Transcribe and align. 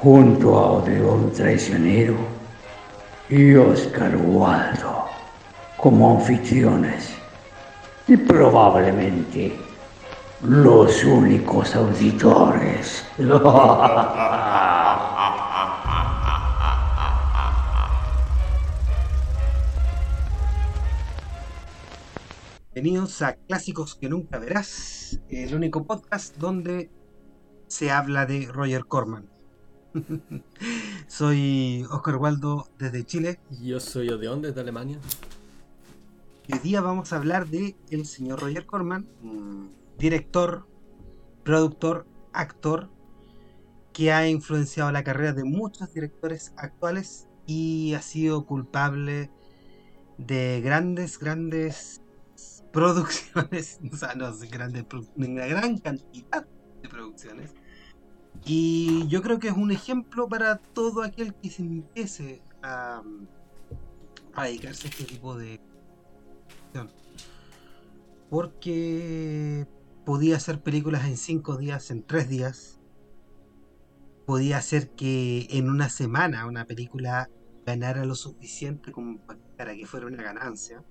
junto 0.00 0.56
a 0.56 0.72
Odeón 0.72 1.32
Traicionero 1.32 2.14
y 3.28 3.54
Oscar 3.56 4.16
Waldo 4.16 5.06
como 5.76 6.18
anfitriones 6.18 7.14
y 8.06 8.16
probablemente 8.16 9.58
los 10.42 11.04
únicos 11.04 11.74
auditores. 11.74 13.04
Bienvenidos 22.72 23.20
a 23.22 23.34
Clásicos 23.34 23.96
que 23.96 24.08
nunca 24.08 24.38
verás, 24.38 25.20
el 25.28 25.52
único 25.56 25.84
podcast 25.84 26.36
donde 26.36 26.92
se 27.66 27.90
habla 27.90 28.24
de 28.26 28.46
Roger 28.46 28.84
Corman. 28.86 29.37
soy 31.06 31.84
Oscar 31.90 32.16
Waldo 32.16 32.68
desde 32.78 33.04
Chile. 33.04 33.40
Yo 33.62 33.80
soy 33.80 34.08
Odeón 34.08 34.42
desde 34.42 34.60
Alemania. 34.60 34.98
Hoy 36.52 36.58
día 36.60 36.80
vamos 36.80 37.12
a 37.12 37.16
hablar 37.16 37.48
de 37.48 37.76
el 37.90 38.06
señor 38.06 38.40
Roger 38.40 38.66
Corman, 38.66 39.06
director, 39.98 40.66
productor, 41.44 42.06
actor, 42.32 42.88
que 43.92 44.12
ha 44.12 44.28
influenciado 44.28 44.90
la 44.92 45.04
carrera 45.04 45.32
de 45.32 45.44
muchos 45.44 45.92
directores 45.92 46.52
actuales 46.56 47.28
y 47.46 47.94
ha 47.94 48.02
sido 48.02 48.46
culpable 48.46 49.30
de 50.16 50.60
grandes, 50.62 51.18
grandes 51.18 52.00
producciones, 52.72 53.78
o 53.92 53.96
sea, 53.96 54.14
no, 54.14 54.32
grandes, 54.50 54.84
una 55.16 55.46
gran 55.46 55.78
cantidad 55.78 56.46
de 56.82 56.88
producciones 56.88 57.52
y 58.44 59.06
yo 59.08 59.22
creo 59.22 59.38
que 59.38 59.48
es 59.48 59.56
un 59.56 59.70
ejemplo 59.70 60.28
para 60.28 60.56
todo 60.56 61.02
aquel 61.02 61.34
que 61.34 61.50
se 61.50 61.62
empiece 61.62 62.42
a, 62.62 63.02
dedicarse 64.36 64.86
a 64.86 64.90
este 64.90 65.04
tipo 65.04 65.36
de 65.36 65.60
porque 68.30 69.66
podía 70.04 70.36
hacer 70.36 70.62
películas 70.62 71.06
en 71.06 71.16
cinco 71.16 71.56
días, 71.56 71.90
en 71.90 72.02
tres 72.02 72.28
días. 72.28 72.80
Podía 74.26 74.58
hacer 74.58 74.90
que 74.90 75.46
en 75.50 75.70
una 75.70 75.88
semana 75.88 76.46
una 76.46 76.66
película 76.66 77.30
ganara 77.64 78.04
lo 78.04 78.14
suficiente 78.14 78.92
como 78.92 79.18
para 79.56 79.74
que 79.74 79.86
fuera 79.86 80.06
una 80.06 80.22
ganancia. 80.22 80.84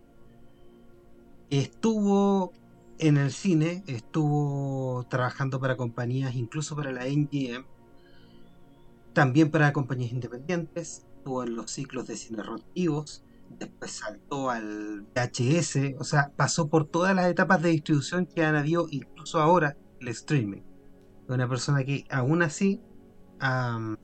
Estuvo 1.50 2.52
en 3.00 3.18
el 3.18 3.32
cine, 3.32 3.84
estuvo 3.88 5.06
trabajando 5.10 5.60
para 5.60 5.78
compañías, 5.78 6.36
incluso 6.36 6.76
para 6.76 6.92
la 6.92 7.06
NGM, 7.06 7.66
también 9.14 9.52
para 9.52 9.74
compañías 9.74 10.12
independientes, 10.12 11.06
estuvo 11.18 11.44
en 11.44 11.56
los 11.56 11.72
ciclos 11.72 12.08
de 12.08 12.18
cine 12.18 12.44
rotativos, 12.44 13.24
después 13.60 13.92
saltó 13.92 14.50
al 14.50 15.08
VHS, 15.16 15.96
o 16.00 16.04
sea, 16.04 16.32
pasó 16.36 16.68
por 16.70 16.86
todas 16.86 17.16
las 17.16 17.28
etapas 17.28 17.62
de 17.62 17.70
distribución 17.70 18.26
que 18.26 18.44
han 18.44 18.56
habido, 18.56 18.88
incluso 18.90 19.40
ahora 19.40 19.78
el 20.00 20.08
streaming. 20.10 20.62
Una 21.28 21.48
persona 21.48 21.84
que 21.84 22.06
aún 22.10 22.42
así 22.42 22.82
ha 23.40 23.98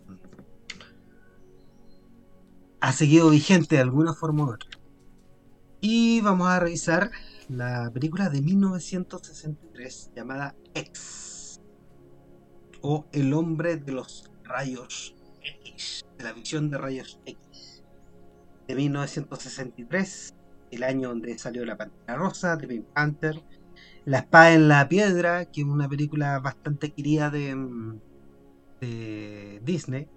seguido 2.92 3.30
vigente 3.30 3.76
de 3.76 3.82
alguna 3.82 4.14
forma 4.14 4.46
u 4.46 4.54
otra. 4.54 4.70
Y 5.80 6.22
vamos 6.22 6.48
a 6.48 6.60
revisar 6.60 7.12
la 7.58 7.92
película 7.94 8.30
de 8.30 8.42
1963 8.42 10.12
llamada 10.16 10.56
X 10.74 11.62
o 12.82 13.06
El 13.12 13.34
hombre 13.34 13.78
de 13.78 13.92
los 13.92 14.32
rayos 14.44 15.16
X, 15.66 16.04
de 16.18 16.24
la 16.24 16.34
visión 16.34 16.72
de 16.72 16.78
rayos 16.80 17.20
X 17.26 17.84
de 18.68 18.76
1963, 18.76 20.34
el 20.72 20.84
año 20.84 21.10
donde 21.10 21.38
salió 21.38 21.64
La 21.66 21.78
Pantera 21.78 22.16
Rosa 22.16 22.56
de 22.56 22.68
Pink 22.68 22.86
Panther, 22.86 23.44
La 24.06 24.20
espada 24.20 24.54
en 24.54 24.68
la 24.68 24.90
piedra, 24.90 25.46
que 25.46 25.62
es 25.62 25.68
una 25.68 25.88
película 25.88 26.40
bastante 26.40 26.92
querida 26.92 27.30
de, 27.30 27.56
de 28.82 29.62
Disney. 29.64 30.08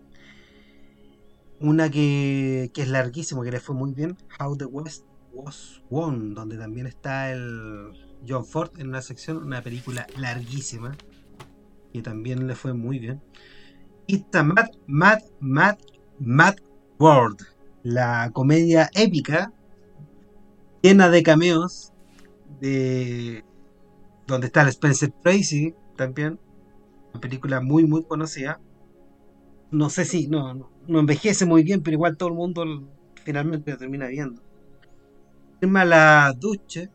Una 1.60 1.90
que, 1.90 2.70
que 2.72 2.82
es 2.82 2.88
larguísima, 2.88 3.44
que 3.44 3.50
le 3.50 3.60
fue 3.60 3.74
muy 3.74 3.92
bien, 3.92 4.16
How 4.38 4.56
the 4.56 4.66
West 4.66 5.04
Was 5.36 5.82
Won, 5.90 6.34
donde 6.34 6.56
también 6.56 6.86
está 6.86 7.30
el 7.30 7.92
John 8.26 8.44
Ford 8.44 8.70
en 8.78 8.88
una 8.88 9.02
sección, 9.02 9.36
una 9.36 9.62
película 9.62 10.06
larguísima, 10.16 10.96
que 11.92 12.02
también 12.02 12.46
le 12.46 12.54
fue 12.54 12.72
muy 12.72 12.98
bien. 12.98 13.20
Y 14.06 14.16
está 14.16 14.42
Mad, 14.42 14.70
Mad, 14.86 15.18
Mad, 15.40 15.76
Mad 16.18 16.56
World, 16.98 17.42
la 17.82 18.30
comedia 18.32 18.90
épica, 18.94 19.52
llena 20.82 21.10
de 21.10 21.22
cameos, 21.22 21.92
de 22.60 23.44
donde 24.26 24.46
está 24.46 24.62
el 24.62 24.68
Spencer 24.68 25.12
Tracy 25.22 25.74
también, 25.96 26.40
una 27.12 27.20
película 27.20 27.60
muy, 27.60 27.84
muy 27.84 28.04
conocida. 28.04 28.60
No 29.70 29.90
sé 29.90 30.04
si, 30.04 30.28
no, 30.28 30.70
no 30.86 30.98
envejece 30.98 31.44
muy 31.44 31.62
bien, 31.62 31.82
pero 31.82 31.94
igual 31.94 32.16
todo 32.16 32.30
el 32.30 32.36
mundo 32.36 32.64
finalmente 33.24 33.72
lo 33.72 33.78
termina 33.78 34.06
viendo 34.06 34.45
la 35.60 36.32
Duche, 36.36 36.90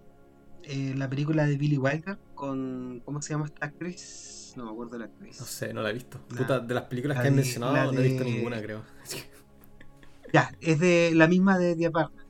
eh, 0.64 0.94
la 0.96 1.10
película 1.10 1.46
de 1.46 1.58
Billy 1.58 1.78
Wilder 1.78 2.18
con. 2.36 3.02
¿Cómo 3.06 3.22
se 3.22 3.34
llama 3.34 3.46
esta 3.46 3.66
actriz? 3.66 4.54
No 4.56 4.66
me 4.66 4.72
acuerdo 4.72 4.94
de 4.94 5.00
la 5.00 5.06
actriz. 5.06 5.40
No 5.40 5.46
sé, 5.46 5.74
no 5.74 5.82
la 5.82 5.90
he 5.90 5.94
visto. 5.94 6.20
de 6.30 6.74
las 6.74 6.84
películas 6.84 7.22
que 7.22 7.28
he 7.28 7.32
mencionado, 7.32 7.92
no 7.92 8.00
he 8.00 8.04
visto 8.04 8.24
ninguna, 8.24 8.62
creo. 8.62 8.84
ya, 10.34 10.52
es 10.60 10.80
de 10.80 11.12
la 11.16 11.28
misma 11.28 11.58
de 11.58 11.76
The 11.76 11.88
Apartment. 11.88 12.28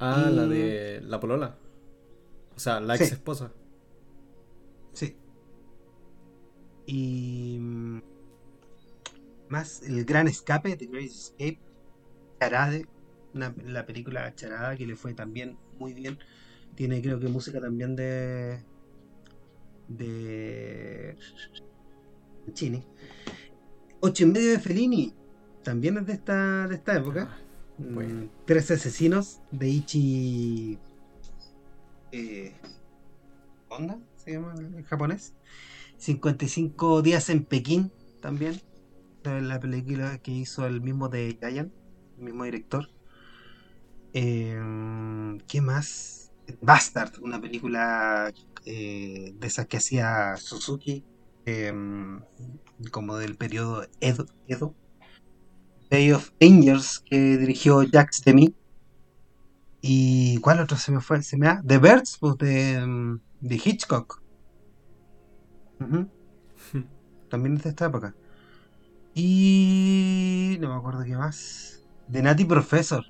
Ah, 0.00 0.30
la 0.30 0.46
de 0.46 1.00
la 1.02 1.18
polola. 1.18 1.56
O 2.54 2.60
sea, 2.60 2.80
la 2.80 2.94
ex 2.96 3.12
esposa. 3.12 3.52
Sí. 4.92 5.16
Y. 6.86 7.58
Mm, 7.60 8.02
más 9.48 9.82
el 9.82 10.04
gran 10.04 10.28
escape, 10.28 10.76
The 10.76 10.86
Great 10.86 11.10
Escape. 11.10 11.60
La 13.38 13.86
película 13.86 14.34
Charada 14.34 14.76
que 14.76 14.86
le 14.86 14.96
fue 14.96 15.14
también 15.14 15.56
muy 15.78 15.94
bien. 15.94 16.18
Tiene 16.74 17.00
creo 17.02 17.18
que 17.18 17.28
música 17.28 17.60
también 17.60 17.96
de 17.96 18.60
de 19.88 21.16
Chini. 22.52 22.84
Ocho 24.00 24.24
y 24.24 24.26
medio 24.26 24.50
de 24.52 24.58
Fellini 24.58 25.14
también 25.62 25.98
es 25.98 26.06
de 26.06 26.12
esta 26.12 26.68
de 26.68 26.74
esta 26.76 26.96
época. 26.96 27.28
Ah, 27.30 27.82
mm, 27.82 28.28
tres 28.46 28.70
asesinos 28.70 29.40
de 29.50 29.68
Ichi 29.68 30.78
eh, 32.12 32.52
Honda 33.68 33.98
se 34.16 34.32
llama 34.32 34.54
en 34.56 34.82
japonés. 34.84 35.34
55 35.98 37.02
días 37.02 37.28
en 37.28 37.44
Pekín 37.44 37.92
también. 38.20 38.60
La 39.24 39.60
película 39.60 40.18
que 40.18 40.30
hizo 40.30 40.66
el 40.66 40.80
mismo 40.80 41.10
de 41.10 41.36
Giant, 41.38 41.70
el 42.16 42.24
mismo 42.24 42.44
director. 42.44 42.88
Eh, 44.12 44.58
¿Qué 45.46 45.60
más? 45.60 46.32
Bastard, 46.60 47.12
una 47.20 47.40
película 47.40 48.32
eh, 48.64 49.34
de 49.38 49.46
esas 49.46 49.66
que 49.66 49.76
hacía 49.76 50.36
Suzuki, 50.36 51.04
em, 51.44 52.20
como 52.90 53.16
del 53.16 53.36
periodo 53.36 53.86
Edo, 54.00 54.26
Edo. 54.46 54.74
Bay 55.90 56.12
of 56.12 56.30
Angels, 56.40 57.02
que 57.04 57.38
dirigió 57.38 57.82
Jacques 57.82 58.22
Demy. 58.24 58.54
¿Y 59.80 60.38
cuál 60.38 60.60
otro 60.60 60.76
se 60.76 60.92
me 60.92 61.00
fue? 61.00 61.22
¿Se 61.22 61.36
me 61.36 61.46
da? 61.46 61.62
The 61.66 61.78
Birds, 61.78 62.18
pues 62.20 62.36
de, 62.38 62.72
em, 62.74 63.20
de 63.40 63.56
Hitchcock. 63.56 64.22
También 67.30 67.56
es 67.56 67.62
de 67.62 67.70
esta 67.70 67.86
época. 67.86 68.14
Y 69.14 70.56
no 70.60 70.68
me 70.68 70.74
acuerdo 70.74 71.04
qué 71.04 71.16
más. 71.16 71.82
De 72.08 72.22
Nati 72.22 72.44
Professor. 72.44 73.04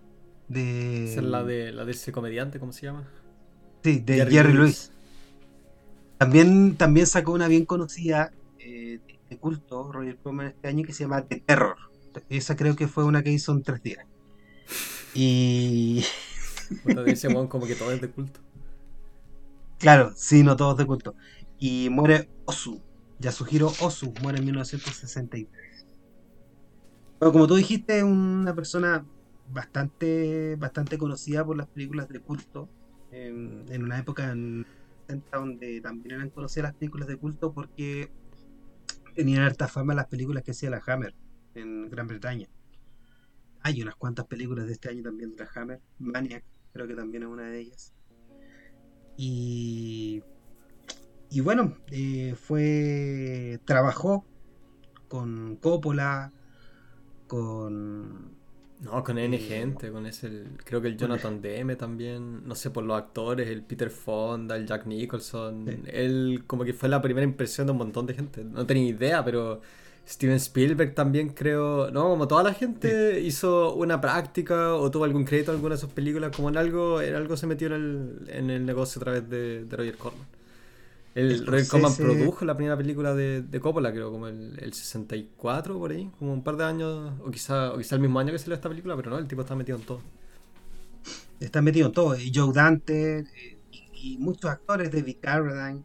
De... 0.48 1.04
es 1.04 1.22
la 1.22 1.44
de, 1.44 1.72
la 1.72 1.84
de 1.84 1.92
ese 1.92 2.10
comediante, 2.10 2.58
¿cómo 2.58 2.72
se 2.72 2.86
llama? 2.86 3.06
Sí, 3.82 4.00
de 4.00 4.26
Jerry, 4.26 4.52
Lewis. 4.52 4.92
También, 6.16 6.76
también 6.76 7.06
sacó 7.06 7.32
una 7.32 7.48
bien 7.48 7.64
conocida, 7.64 8.32
eh, 8.58 8.98
de 9.28 9.38
culto, 9.38 9.92
Roger 9.92 10.16
Corman, 10.16 10.48
este 10.48 10.68
año 10.68 10.84
que 10.84 10.92
se 10.92 11.04
llama 11.04 11.22
The 11.22 11.40
Terror. 11.40 11.76
Esa 12.28 12.56
creo 12.56 12.74
que 12.74 12.88
fue 12.88 13.04
una 13.04 13.22
que 13.22 13.30
hizo 13.30 13.52
en 13.52 13.62
tres 13.62 13.82
días. 13.82 14.04
Y. 15.14 16.04
dice 17.06 17.32
como 17.48 17.66
que 17.66 17.74
todo 17.74 17.92
es 17.92 18.00
de 18.00 18.10
culto. 18.10 18.40
Claro, 19.78 20.12
sí, 20.16 20.42
no 20.42 20.56
todo 20.56 20.72
es 20.72 20.78
de 20.78 20.86
culto. 20.86 21.14
Y 21.58 21.88
muere 21.90 22.28
Osu, 22.44 22.80
Yasuhiro 23.20 23.72
Osu, 23.80 24.12
muere 24.22 24.38
en 24.38 24.46
1963. 24.46 25.86
Bueno, 27.20 27.32
como 27.32 27.46
tú 27.46 27.56
dijiste, 27.56 28.02
una 28.02 28.54
persona 28.54 29.04
bastante, 29.50 30.56
bastante 30.56 30.98
conocida 30.98 31.44
por 31.44 31.56
las 31.56 31.66
películas 31.68 32.08
de 32.08 32.20
culto. 32.20 32.68
En, 33.10 33.64
en 33.70 33.82
una 33.84 33.98
época 33.98 34.30
en, 34.30 34.66
donde 35.32 35.80
también 35.80 36.16
eran 36.16 36.30
conocidas 36.30 36.70
las 36.70 36.74
películas 36.74 37.08
de 37.08 37.16
culto 37.16 37.52
porque 37.52 38.10
tenían 39.14 39.42
harta 39.42 39.66
fama 39.66 39.94
las 39.94 40.06
películas 40.06 40.42
que 40.42 40.50
hacía 40.50 40.70
la 40.70 40.82
Hammer 40.86 41.14
en 41.54 41.88
Gran 41.88 42.06
Bretaña. 42.06 42.48
Hay 43.62 43.82
unas 43.82 43.96
cuantas 43.96 44.26
películas 44.26 44.66
de 44.66 44.72
este 44.72 44.90
año 44.90 45.02
también 45.02 45.34
de 45.34 45.44
la 45.44 45.50
Hammer. 45.54 45.80
Maniac, 45.98 46.44
creo 46.72 46.86
que 46.86 46.94
también 46.94 47.22
es 47.24 47.28
una 47.28 47.48
de 47.48 47.58
ellas. 47.58 47.92
Y, 49.16 50.22
y 51.30 51.40
bueno, 51.40 51.76
eh, 51.90 52.36
fue. 52.36 53.58
Trabajó 53.64 54.24
con 55.08 55.56
Coppola, 55.56 56.32
con. 57.26 58.37
No, 58.80 59.02
con 59.02 59.18
N 59.18 59.36
gente, 59.38 59.90
con 59.90 60.06
ese, 60.06 60.44
creo 60.64 60.80
que 60.80 60.86
el 60.86 60.96
Jonathan 60.96 61.40
Demme 61.40 61.74
también, 61.74 62.46
no 62.46 62.54
sé, 62.54 62.70
por 62.70 62.84
los 62.84 62.96
actores, 62.96 63.48
el 63.48 63.62
Peter 63.62 63.90
Fonda, 63.90 64.54
el 64.54 64.66
Jack 64.66 64.86
Nicholson, 64.86 65.82
él 65.86 66.44
como 66.46 66.64
que 66.64 66.72
fue 66.72 66.88
la 66.88 67.02
primera 67.02 67.24
impresión 67.24 67.66
de 67.66 67.72
un 67.72 67.78
montón 67.78 68.06
de 68.06 68.14
gente, 68.14 68.44
no 68.44 68.64
tenía 68.66 68.88
idea, 68.88 69.24
pero 69.24 69.60
Steven 70.08 70.36
Spielberg 70.36 70.94
también 70.94 71.30
creo, 71.30 71.90
no, 71.90 72.08
como 72.08 72.26
toda 72.26 72.42
la 72.42 72.54
gente 72.54 73.20
hizo 73.20 73.74
una 73.74 74.00
práctica 74.00 74.74
o 74.74 74.90
tuvo 74.90 75.04
algún 75.04 75.24
crédito 75.24 75.50
en 75.50 75.56
alguna 75.56 75.74
de 75.74 75.80
sus 75.80 75.90
películas, 75.90 76.34
como 76.34 76.48
en 76.48 76.56
algo, 76.56 77.02
en 77.02 77.14
algo 77.14 77.36
se 77.36 77.46
metió 77.46 77.66
en 77.66 77.72
el, 77.74 78.28
en 78.28 78.50
el 78.50 78.64
negocio 78.64 79.00
a 79.00 79.04
través 79.04 79.28
de, 79.28 79.66
Roger 79.68 79.96
Corman. 79.96 80.37
El, 81.18 81.44
Roger 81.44 81.66
Corman 81.66 81.96
produjo 81.96 82.44
la 82.44 82.56
primera 82.56 82.76
película 82.76 83.12
de, 83.12 83.42
de 83.42 83.60
Coppola, 83.60 83.90
creo, 83.90 84.12
como 84.12 84.28
el, 84.28 84.56
el, 84.60 84.72
64 84.72 85.76
por 85.76 85.90
ahí, 85.90 86.08
como 86.16 86.32
un 86.32 86.44
par 86.44 86.56
de 86.56 86.64
años, 86.64 87.12
o 87.24 87.30
quizá, 87.30 87.72
o 87.72 87.78
quizá 87.78 87.96
el 87.96 88.02
mismo 88.02 88.20
año 88.20 88.30
que 88.30 88.38
salió 88.38 88.54
esta 88.54 88.68
película, 88.68 88.94
pero 88.94 89.10
no, 89.10 89.18
el 89.18 89.26
tipo 89.26 89.42
está 89.42 89.56
metido 89.56 89.78
en 89.78 89.84
todo. 89.84 90.00
Está 91.40 91.60
metido 91.60 91.88
en 91.88 91.92
todo, 91.92 92.16
y 92.16 92.32
Joe 92.32 92.52
Dante 92.52 93.24
y, 93.72 94.12
y 94.12 94.18
muchos 94.18 94.48
actores, 94.48 94.92
David 94.92 95.16
Carradine 95.20 95.82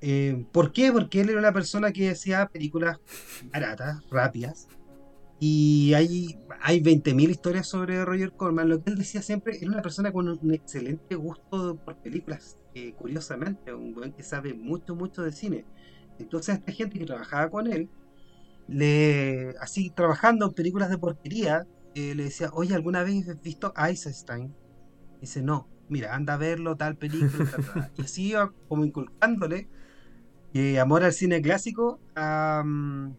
eh, 0.00 0.44
¿Por 0.52 0.72
qué? 0.72 0.92
Porque 0.92 1.22
él 1.22 1.30
era 1.30 1.38
una 1.38 1.52
persona 1.52 1.92
que 1.92 2.10
hacía 2.10 2.46
películas 2.48 2.98
baratas, 3.52 4.02
rápidas. 4.10 4.68
Y 5.40 5.92
hay, 5.94 6.38
hay 6.62 6.80
20.000 6.82 7.30
historias 7.30 7.66
sobre 7.66 8.04
Roger 8.04 8.32
Corman. 8.32 8.68
Lo 8.68 8.82
que 8.82 8.90
él 8.90 8.96
decía 8.96 9.22
siempre, 9.22 9.58
era 9.58 9.70
una 9.70 9.82
persona 9.82 10.12
con 10.12 10.28
un 10.28 10.54
excelente 10.54 11.14
gusto 11.14 11.76
por 11.76 11.96
películas. 11.96 12.58
Eh, 12.74 12.92
curiosamente, 12.94 13.72
un 13.72 13.94
buen 13.94 14.12
que 14.12 14.22
sabe 14.22 14.54
mucho, 14.54 14.94
mucho 14.94 15.22
de 15.22 15.32
cine. 15.32 15.64
Entonces, 16.18 16.56
esta 16.56 16.72
gente 16.72 16.98
que 16.98 17.06
trabajaba 17.06 17.50
con 17.50 17.72
él, 17.72 17.88
le 18.66 19.54
así 19.60 19.90
trabajando 19.90 20.46
en 20.46 20.54
películas 20.54 20.90
de 20.90 20.98
porquería, 20.98 21.66
eh, 21.94 22.14
le 22.14 22.24
decía, 22.24 22.50
oye, 22.52 22.74
¿alguna 22.74 23.02
vez 23.02 23.28
has 23.28 23.40
visto 23.40 23.72
Eisenstein? 23.76 24.54
dice, 25.20 25.42
no, 25.42 25.68
mira, 25.88 26.14
anda 26.14 26.34
a 26.34 26.36
verlo, 26.36 26.76
tal 26.76 26.96
película. 26.96 27.48
y 27.96 28.02
así 28.02 28.28
iba 28.30 28.52
como 28.68 28.84
inculcándole 28.84 29.68
amor 30.80 31.02
al 31.02 31.12
cine 31.12 31.42
clásico 31.42 32.00
a, 32.14 32.62
mm, 32.64 33.16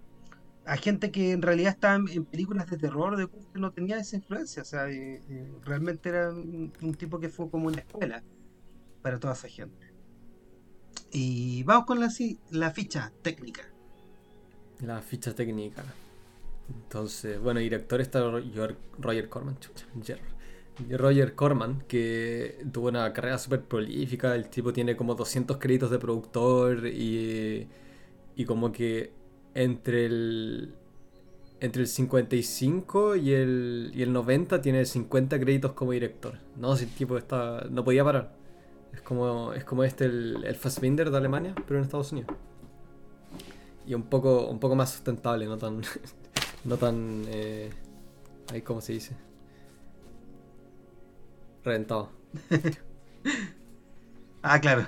a, 0.65 0.77
gente 0.77 1.11
que 1.11 1.31
en 1.31 1.41
realidad 1.41 1.73
estaba 1.73 1.95
en, 1.95 2.25
películas 2.25 2.69
de 2.69 2.77
terror 2.77 3.17
de 3.17 3.27
culto 3.27 3.59
no 3.59 3.71
tenía 3.71 3.97
esa 3.97 4.15
influencia. 4.15 4.61
O 4.61 4.65
sea, 4.65 4.89
eh, 4.89 5.21
eh, 5.29 5.51
realmente 5.63 6.09
era 6.09 6.29
un, 6.31 6.95
tipo 6.97 7.19
que 7.19 7.29
fue 7.29 7.49
como 7.49 7.67
una 7.67 7.79
escuela 7.79 8.23
para 9.05 9.19
toda 9.19 9.35
esa 9.35 9.47
gente. 9.47 9.93
Y 11.11 11.61
vamos 11.61 11.85
con 11.85 11.99
la, 11.99 12.09
la 12.49 12.71
ficha 12.71 13.13
técnica. 13.21 13.61
La 14.81 14.99
ficha 14.99 15.35
técnica. 15.35 15.83
Entonces, 16.67 17.39
bueno, 17.39 17.59
director 17.59 18.01
está 18.01 18.19
Roger 18.97 19.29
Corman, 19.29 19.59
Roger 20.89 21.35
Corman, 21.35 21.83
que 21.87 22.65
tuvo 22.73 22.87
una 22.87 23.13
carrera 23.13 23.37
súper 23.37 23.61
prolífica, 23.61 24.33
el 24.33 24.49
tipo 24.49 24.73
tiene 24.73 24.95
como 24.95 25.13
200 25.13 25.57
créditos 25.57 25.91
de 25.91 25.99
productor 25.99 26.87
y, 26.87 27.67
y 28.35 28.45
como 28.45 28.71
que 28.71 29.13
entre 29.53 30.07
el, 30.07 30.73
entre 31.59 31.83
el 31.83 31.87
55 31.87 33.17
y 33.17 33.33
el, 33.33 33.91
y 33.93 34.01
el 34.01 34.11
90 34.11 34.61
tiene 34.61 34.83
50 34.83 35.39
créditos 35.39 35.73
como 35.73 35.91
director. 35.91 36.39
No, 36.57 36.75
si 36.75 36.85
el 36.85 36.89
tipo 36.89 37.19
está, 37.19 37.67
no 37.69 37.83
podía 37.83 38.03
parar. 38.03 38.34
Como, 39.05 39.53
es 39.53 39.63
como 39.63 39.83
este, 39.83 40.05
el, 40.05 40.43
el 40.43 40.55
Fassbinder 40.55 41.11
de 41.11 41.17
Alemania, 41.17 41.55
pero 41.67 41.77
en 41.77 41.85
Estados 41.85 42.11
Unidos. 42.11 42.35
Y 43.87 43.93
un 43.93 44.03
poco, 44.03 44.47
un 44.47 44.59
poco 44.59 44.75
más 44.75 44.91
sustentable, 44.91 45.45
no 45.45 45.57
tan... 45.57 45.81
no 46.65 46.77
tan... 46.77 47.23
Eh, 47.27 47.69
ahí, 48.51 48.61
¿cómo 48.63 48.81
se 48.81 48.93
dice? 48.93 49.15
Reventado. 51.63 52.09
ah, 54.41 54.59
claro. 54.59 54.87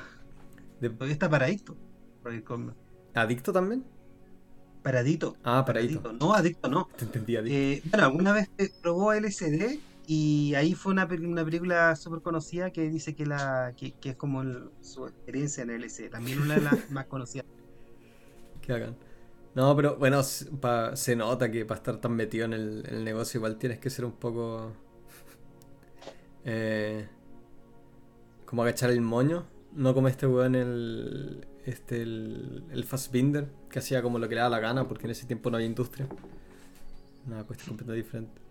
Después 0.82 1.12
está 1.12 1.30
paradito. 1.30 1.76
¿Adicto 3.14 3.54
también? 3.54 3.86
Paradito. 4.82 5.38
Ah, 5.44 5.64
paradito. 5.66 6.12
No, 6.14 6.34
adicto 6.34 6.68
no. 6.68 6.90
Te 6.98 7.06
entendí, 7.06 7.36
adicto. 7.36 7.56
Eh, 7.56 7.82
bueno, 7.90 8.06
alguna 8.06 8.34
vez 8.34 8.50
probó 8.82 9.14
LSD 9.14 9.80
y 10.10 10.56
ahí 10.56 10.74
fue 10.74 10.94
una, 10.94 11.06
una 11.06 11.44
película 11.44 11.94
súper 11.98 12.22
conocida 12.22 12.72
que 12.72 12.90
dice 12.90 13.14
que 13.14 13.26
la 13.26 13.74
que, 13.76 13.94
es 14.02 14.16
como 14.16 14.42
su 14.80 15.06
experiencia 15.06 15.64
en 15.64 15.82
LSD. 15.82 16.10
También 16.10 16.42
una 16.42 16.56
de 16.56 16.62
las 16.62 16.90
más 16.92 17.08
conocidas. 17.08 17.46
Que 18.62 18.72
hagan. 18.72 18.96
No, 19.54 19.76
pero 19.76 19.98
bueno, 19.98 20.24
se 20.24 21.16
nota 21.18 21.52
que 21.52 21.66
para 21.66 21.80
estar 21.80 21.98
tan 21.98 22.16
metido 22.16 22.46
en 22.46 22.54
el 22.54 23.04
negocio 23.04 23.40
igual 23.40 23.58
tienes 23.58 23.80
que 23.80 23.90
ser 23.90 24.06
un 24.06 24.14
poco 24.14 24.72
eh, 26.46 27.06
como 28.46 28.64
agachar 28.64 28.92
el 28.92 29.02
moño. 29.02 29.46
No 29.74 29.94
como 29.94 30.08
este 30.08 30.26
weón, 30.26 30.56
el, 30.56 31.46
este, 31.66 32.02
el, 32.02 32.64
el 32.72 32.84
Fassbinder, 32.86 33.50
que 33.70 33.80
hacía 33.80 34.02
como 34.02 34.20
lo 34.20 34.30
que 34.30 34.36
le 34.36 34.42
daba 34.42 34.56
la 34.56 34.62
gana, 34.62 34.88
porque 34.88 35.04
en 35.04 35.12
ese 35.12 35.26
tiempo 35.26 35.50
no 35.50 35.58
había 35.58 35.68
industria. 35.68 36.08
Una 37.26 37.44
cuestión 37.44 37.72
completamente 37.72 38.06
diferente. 38.06 38.47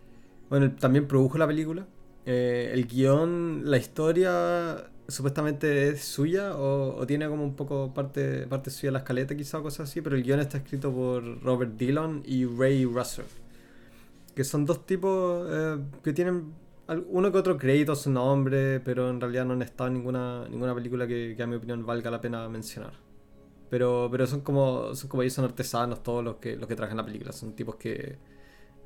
Bueno, 0.48 0.72
también 0.76 1.06
produjo 1.08 1.38
la 1.38 1.46
película. 1.46 1.86
Eh, 2.24 2.70
el 2.72 2.86
guion, 2.86 3.70
la 3.70 3.76
historia, 3.78 4.90
supuestamente 5.08 5.90
es 5.90 6.04
suya 6.04 6.56
o, 6.56 7.06
tiene 7.06 7.28
como 7.28 7.44
un 7.44 7.54
poco 7.54 7.92
parte, 7.94 8.46
parte 8.46 8.70
suya 8.70 8.92
la 8.92 8.98
escaleta, 8.98 9.36
quizá 9.36 9.58
o 9.58 9.62
cosas 9.62 9.88
así, 9.88 10.00
pero 10.00 10.16
el 10.16 10.22
guion 10.22 10.40
está 10.40 10.58
escrito 10.58 10.92
por 10.92 11.42
Robert 11.42 11.72
Dillon 11.76 12.22
y 12.26 12.44
Ray 12.44 12.84
Russell, 12.84 13.26
que 14.34 14.44
son 14.44 14.64
dos 14.64 14.86
tipos 14.86 15.46
eh, 15.50 15.78
que 16.02 16.12
tienen 16.12 16.52
uno 17.10 17.32
que 17.32 17.38
otro 17.38 17.56
crédito 17.58 17.92
a 17.92 17.96
su 17.96 18.10
nombre, 18.10 18.80
pero 18.80 19.10
en 19.10 19.20
realidad 19.20 19.44
no 19.44 19.54
han 19.54 19.62
estado 19.62 19.88
en 19.88 19.94
ninguna, 19.94 20.48
ninguna 20.48 20.74
película 20.74 21.06
que, 21.06 21.36
a 21.40 21.46
mi 21.46 21.56
opinión 21.56 21.84
valga 21.84 22.10
la 22.10 22.20
pena 22.20 22.48
mencionar. 22.48 22.92
Pero, 23.70 24.08
pero 24.10 24.26
son 24.28 24.42
como 24.42 24.94
son 24.94 25.08
como 25.08 25.22
ellos 25.22 25.34
son 25.34 25.44
artesanos 25.44 26.02
todos 26.02 26.22
los 26.22 26.36
que, 26.36 26.56
los 26.56 26.68
que 26.68 26.76
trabajan 26.76 26.96
la 26.98 27.04
película, 27.04 27.32
son 27.32 27.54
tipos 27.54 27.74
que, 27.76 28.18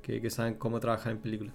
que, 0.02 0.30
saben 0.30 0.54
cómo 0.54 0.80
trabajar 0.80 1.12
en 1.12 1.18
películas. 1.18 1.54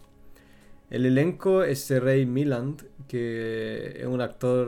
El 0.90 1.06
elenco 1.06 1.64
es 1.64 1.90
Ray 1.90 2.26
Milland, 2.26 2.84
que 3.08 3.98
es 4.00 4.06
un 4.06 4.22
actor. 4.22 4.68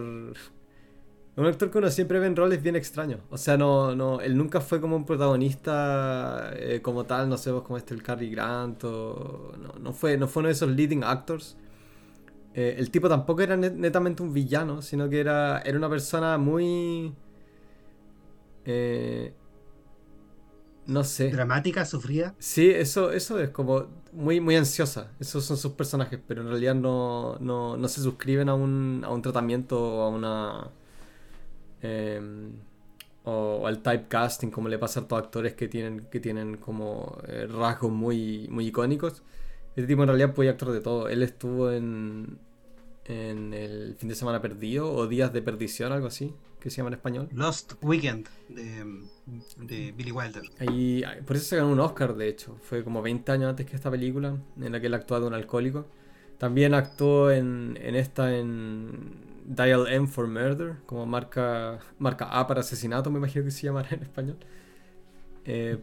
Un 1.36 1.46
actor 1.46 1.70
que 1.70 1.78
uno 1.78 1.92
siempre 1.92 2.20
ve 2.20 2.26
en 2.26 2.36
roles 2.36 2.64
bien 2.64 2.76
extraños. 2.76 3.20
O 3.30 3.38
sea, 3.38 3.58
no, 3.58 3.96
no, 3.96 4.20
él 4.22 4.36
nunca 4.36 4.60
fue 4.60 4.82
como 4.82 4.96
un 4.96 5.06
protagonista 5.06 6.52
eh, 6.56 6.82
como 6.82 7.06
tal, 7.06 7.30
no 7.30 7.38
sé, 7.38 7.52
como 7.52 7.78
este 7.78 7.94
el 7.94 8.02
Cary 8.02 8.32
Grant 8.32 8.84
o. 8.84 9.54
No, 9.62 9.74
no, 9.80 9.94
fue, 9.94 10.18
no 10.18 10.28
fue 10.28 10.42
uno 10.42 10.48
de 10.48 10.54
esos 10.54 10.70
leading 10.70 11.04
actors. 11.04 11.56
Eh, 12.58 12.76
el 12.80 12.90
tipo 12.90 13.08
tampoco 13.08 13.44
era 13.44 13.56
netamente 13.56 14.24
un 14.24 14.34
villano, 14.34 14.82
sino 14.82 15.08
que 15.08 15.20
era, 15.20 15.60
era 15.60 15.78
una 15.78 15.90
persona 15.90 16.40
muy... 16.40 17.14
Eh, 18.66 19.32
no 20.88 21.04
sé. 21.04 21.30
¿Dramática, 21.30 21.86
sufrida? 21.86 22.34
Sí, 22.40 22.70
eso, 22.70 23.12
eso 23.12 23.40
es 23.40 23.50
como 23.50 23.88
muy, 24.14 24.40
muy 24.40 24.56
ansiosa. 24.56 25.12
Esos 25.20 25.44
son 25.44 25.58
sus 25.58 25.74
personajes, 25.74 26.20
pero 26.26 26.42
en 26.42 26.48
realidad 26.48 26.76
no, 26.76 27.38
no, 27.40 27.88
se 27.88 28.02
suscriben 28.02 28.50
a 28.50 28.56
un, 28.56 29.04
a 29.06 29.10
un 29.10 29.22
tratamiento 29.22 29.80
o 29.80 30.02
a 30.04 30.10
una... 30.10 30.72
Em, 31.82 32.54
o, 33.26 33.68
al 33.68 33.84
typecasting, 33.84 34.50
como 34.50 34.70
le 34.70 34.80
pasa 34.80 35.02
a 35.02 35.08
todos 35.08 35.24
actores 35.24 35.54
que 35.54 35.68
tienen, 35.68 36.08
que 36.10 36.22
tienen 36.22 36.56
como 36.58 37.18
eh, 37.28 37.46
rasgos 37.48 37.92
muy, 37.92 38.48
muy 38.50 38.68
icónicos. 38.68 39.22
Este 39.76 39.88
tipo 39.88 40.04
en 40.04 40.08
realidad 40.08 40.34
puede 40.34 40.50
actuar 40.50 40.72
de 40.72 40.80
todo. 40.80 41.10
Él 41.10 41.22
estuvo 41.22 41.70
en, 41.72 42.40
en 43.04 43.54
el 43.54 43.96
fin 43.96 44.08
de 44.08 44.16
semana 44.16 44.42
perdido 44.42 44.92
o 44.92 45.08
días 45.08 45.34
de 45.34 45.42
perdición, 45.42 45.92
algo 45.92 46.08
así, 46.08 46.34
que 46.68 46.72
se 46.72 46.78
llama 46.78 46.90
en 46.90 46.96
español. 46.96 47.30
Lost 47.32 47.74
Weekend 47.82 48.28
de, 48.50 49.94
Billy 49.94 50.12
Wilder. 50.12 50.44
Ahí, 50.60 51.04
por 51.26 51.36
eso 51.36 51.46
se 51.46 51.56
ganó 51.56 51.72
un 51.72 51.80
Oscar, 51.80 52.16
de 52.16 52.28
hecho. 52.28 52.58
Fue 52.62 52.84
como 52.84 53.02
20 53.02 53.32
años 53.32 53.50
antes 53.50 53.66
que 53.66 53.76
esta 53.76 53.90
película, 53.90 54.38
en 54.60 54.72
la 54.72 54.80
que 54.80 54.88
él 54.88 54.94
actuó 54.94 55.20
de 55.20 55.28
un 55.28 55.34
alcohólico. 55.34 55.88
También 56.38 56.74
actuó 56.74 57.32
en, 57.32 57.78
en 57.82 57.96
esta, 57.96 58.36
en 58.36 59.16
Dial 59.46 59.88
M 59.88 60.08
for 60.08 60.28
Murder, 60.28 60.76
como 60.86 61.06
marca, 61.06 61.80
marca 62.00 62.26
A 62.26 62.46
para 62.48 62.60
asesinato, 62.60 63.10
me 63.10 63.18
imagino 63.18 63.46
que 63.46 63.52
se 63.52 63.64
llamará 63.64 63.90
en 63.92 64.04
español. 64.04 64.38
Eh, 65.46 65.78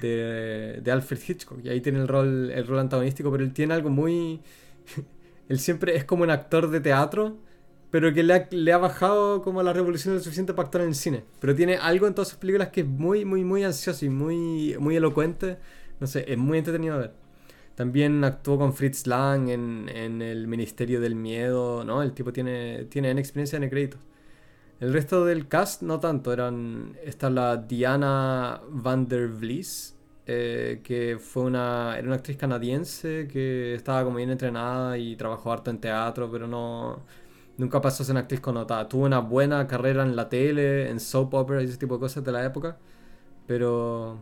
de, 0.00 0.80
de, 0.82 0.90
Alfred 0.90 1.20
Hitchcock. 1.28 1.62
Y 1.62 1.68
ahí 1.68 1.80
tiene 1.82 2.00
el 2.00 2.08
rol, 2.08 2.50
el 2.50 2.66
rol 2.66 2.78
antagonístico, 2.78 3.30
pero 3.30 3.44
él 3.44 3.52
tiene 3.52 3.74
algo 3.74 3.90
muy... 3.90 4.40
él 5.48 5.58
siempre 5.58 5.96
es 5.96 6.04
como 6.04 6.22
un 6.22 6.30
actor 6.30 6.70
de 6.70 6.80
teatro, 6.80 7.36
pero 7.94 8.12
que 8.12 8.24
le 8.24 8.34
ha, 8.34 8.48
le 8.50 8.72
ha 8.72 8.78
bajado 8.78 9.40
como 9.40 9.62
la 9.62 9.72
revolución 9.72 10.14
lo 10.14 10.20
suficiente 10.20 10.52
para 10.52 10.66
actuar 10.66 10.82
en 10.82 10.88
el 10.88 10.94
cine. 10.96 11.22
Pero 11.38 11.54
tiene 11.54 11.76
algo 11.76 12.08
en 12.08 12.14
todas 12.16 12.26
sus 12.26 12.38
películas 12.38 12.70
que 12.70 12.80
es 12.80 12.86
muy, 12.88 13.24
muy, 13.24 13.44
muy 13.44 13.62
ansioso 13.62 14.04
y 14.04 14.08
muy, 14.08 14.74
muy 14.80 14.96
elocuente. 14.96 15.58
No 16.00 16.08
sé, 16.08 16.24
es 16.26 16.36
muy 16.36 16.58
entretenido 16.58 16.96
de 16.96 17.02
ver. 17.02 17.12
También 17.76 18.24
actuó 18.24 18.58
con 18.58 18.74
Fritz 18.74 19.06
Lang 19.06 19.48
en, 19.48 19.88
en, 19.88 20.22
El 20.22 20.48
Ministerio 20.48 21.00
del 21.00 21.14
Miedo, 21.14 21.84
¿no? 21.84 22.02
El 22.02 22.14
tipo 22.14 22.32
tiene, 22.32 22.86
tiene 22.86 23.12
en 23.12 23.18
experiencia 23.18 23.58
en 23.58 23.70
créditos. 23.70 24.00
El 24.80 24.92
resto 24.92 25.24
del 25.24 25.46
cast 25.46 25.82
no 25.82 26.00
tanto, 26.00 26.32
eran 26.32 26.96
está 27.04 27.30
la 27.30 27.58
Diana 27.58 28.60
van 28.70 29.06
der 29.06 29.28
Vlies, 29.28 29.96
eh, 30.26 30.80
que 30.82 31.18
fue 31.20 31.44
una, 31.44 31.94
era 31.96 32.08
una 32.08 32.16
actriz 32.16 32.38
canadiense 32.38 33.28
que 33.30 33.74
estaba 33.74 34.02
como 34.02 34.16
bien 34.16 34.30
entrenada 34.30 34.98
y 34.98 35.14
trabajó 35.14 35.52
harto 35.52 35.70
en 35.70 35.78
teatro, 35.78 36.28
pero 36.28 36.48
no 36.48 37.04
nunca 37.58 37.80
pasó 37.80 38.02
a 38.02 38.06
ser 38.06 38.14
una 38.14 38.20
actriz 38.20 38.40
connotada. 38.40 38.88
Tuvo 38.88 39.04
una 39.04 39.20
buena 39.20 39.66
carrera 39.66 40.02
en 40.02 40.16
la 40.16 40.28
tele, 40.28 40.90
en 40.90 41.00
soap 41.00 41.34
opera 41.34 41.62
y 41.62 41.66
ese 41.66 41.78
tipo 41.78 41.94
de 41.94 42.00
cosas 42.00 42.24
de 42.24 42.32
la 42.32 42.44
época, 42.44 42.78
pero 43.46 44.18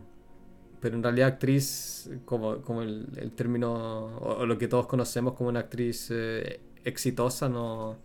pero 0.83 0.97
en 0.97 1.03
realidad 1.03 1.29
actriz, 1.29 2.09
como, 2.25 2.61
como 2.61 2.81
el, 2.81 3.07
el 3.15 3.31
término, 3.31 4.17
o, 4.17 4.45
lo 4.45 4.57
que 4.57 4.67
todos 4.67 4.85
conocemos 4.85 5.33
como 5.33 5.47
una 5.47 5.61
actriz 5.61 6.09
eh, 6.11 6.59
exitosa, 6.83 7.47
no, 7.47 7.95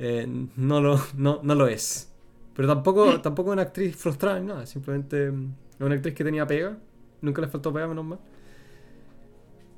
eh, 0.00 0.26
no, 0.56 0.80
lo, 0.80 1.00
no, 1.16 1.38
no, 1.44 1.54
lo 1.54 1.68
es. 1.68 2.12
Pero 2.54 2.66
tampoco, 2.66 3.20
tampoco 3.20 3.52
una 3.52 3.62
actriz 3.62 3.94
frustrada 3.94 4.40
nada, 4.40 4.66
simplemente 4.66 5.30
mm, 5.30 5.54
una 5.78 5.94
actriz 5.94 6.12
que 6.12 6.24
tenía 6.24 6.44
pega, 6.44 6.76
nunca 7.22 7.40
le 7.40 7.46
faltó 7.46 7.72
pega, 7.72 7.86
menos 7.86 8.04
mal. 8.04 8.18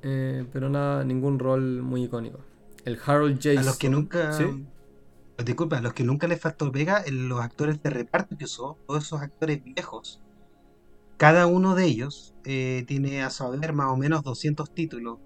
Eh, 0.01 0.43
pero 0.51 0.67
nada, 0.67 1.03
ningún 1.03 1.37
rol 1.37 1.83
muy 1.83 2.05
icónico. 2.05 2.39
El 2.85 2.99
Harold 3.05 3.35
J. 3.35 3.59
A 3.59 3.63
los 3.63 3.77
que 3.77 3.89
nunca... 3.89 4.33
¿Sí? 4.33 4.45
Disculpa, 5.43 5.77
a 5.77 5.81
los 5.81 5.93
que 5.93 6.03
nunca 6.03 6.27
le 6.27 6.37
faltó 6.37 6.71
pega, 6.71 7.03
los 7.09 7.41
actores 7.41 7.81
de 7.81 7.89
reparto 7.89 8.37
que 8.37 8.45
usó, 8.45 8.77
todos 8.85 9.03
esos 9.03 9.21
actores 9.21 9.63
viejos 9.63 10.21
cada 11.21 11.45
uno 11.45 11.75
de 11.75 11.85
ellos 11.85 12.33
eh, 12.45 12.83
tiene 12.87 13.21
a 13.21 13.29
su 13.29 13.43
haber 13.43 13.73
más 13.73 13.91
o 13.91 13.95
menos 13.95 14.23
200 14.23 14.73
títulos 14.73 15.19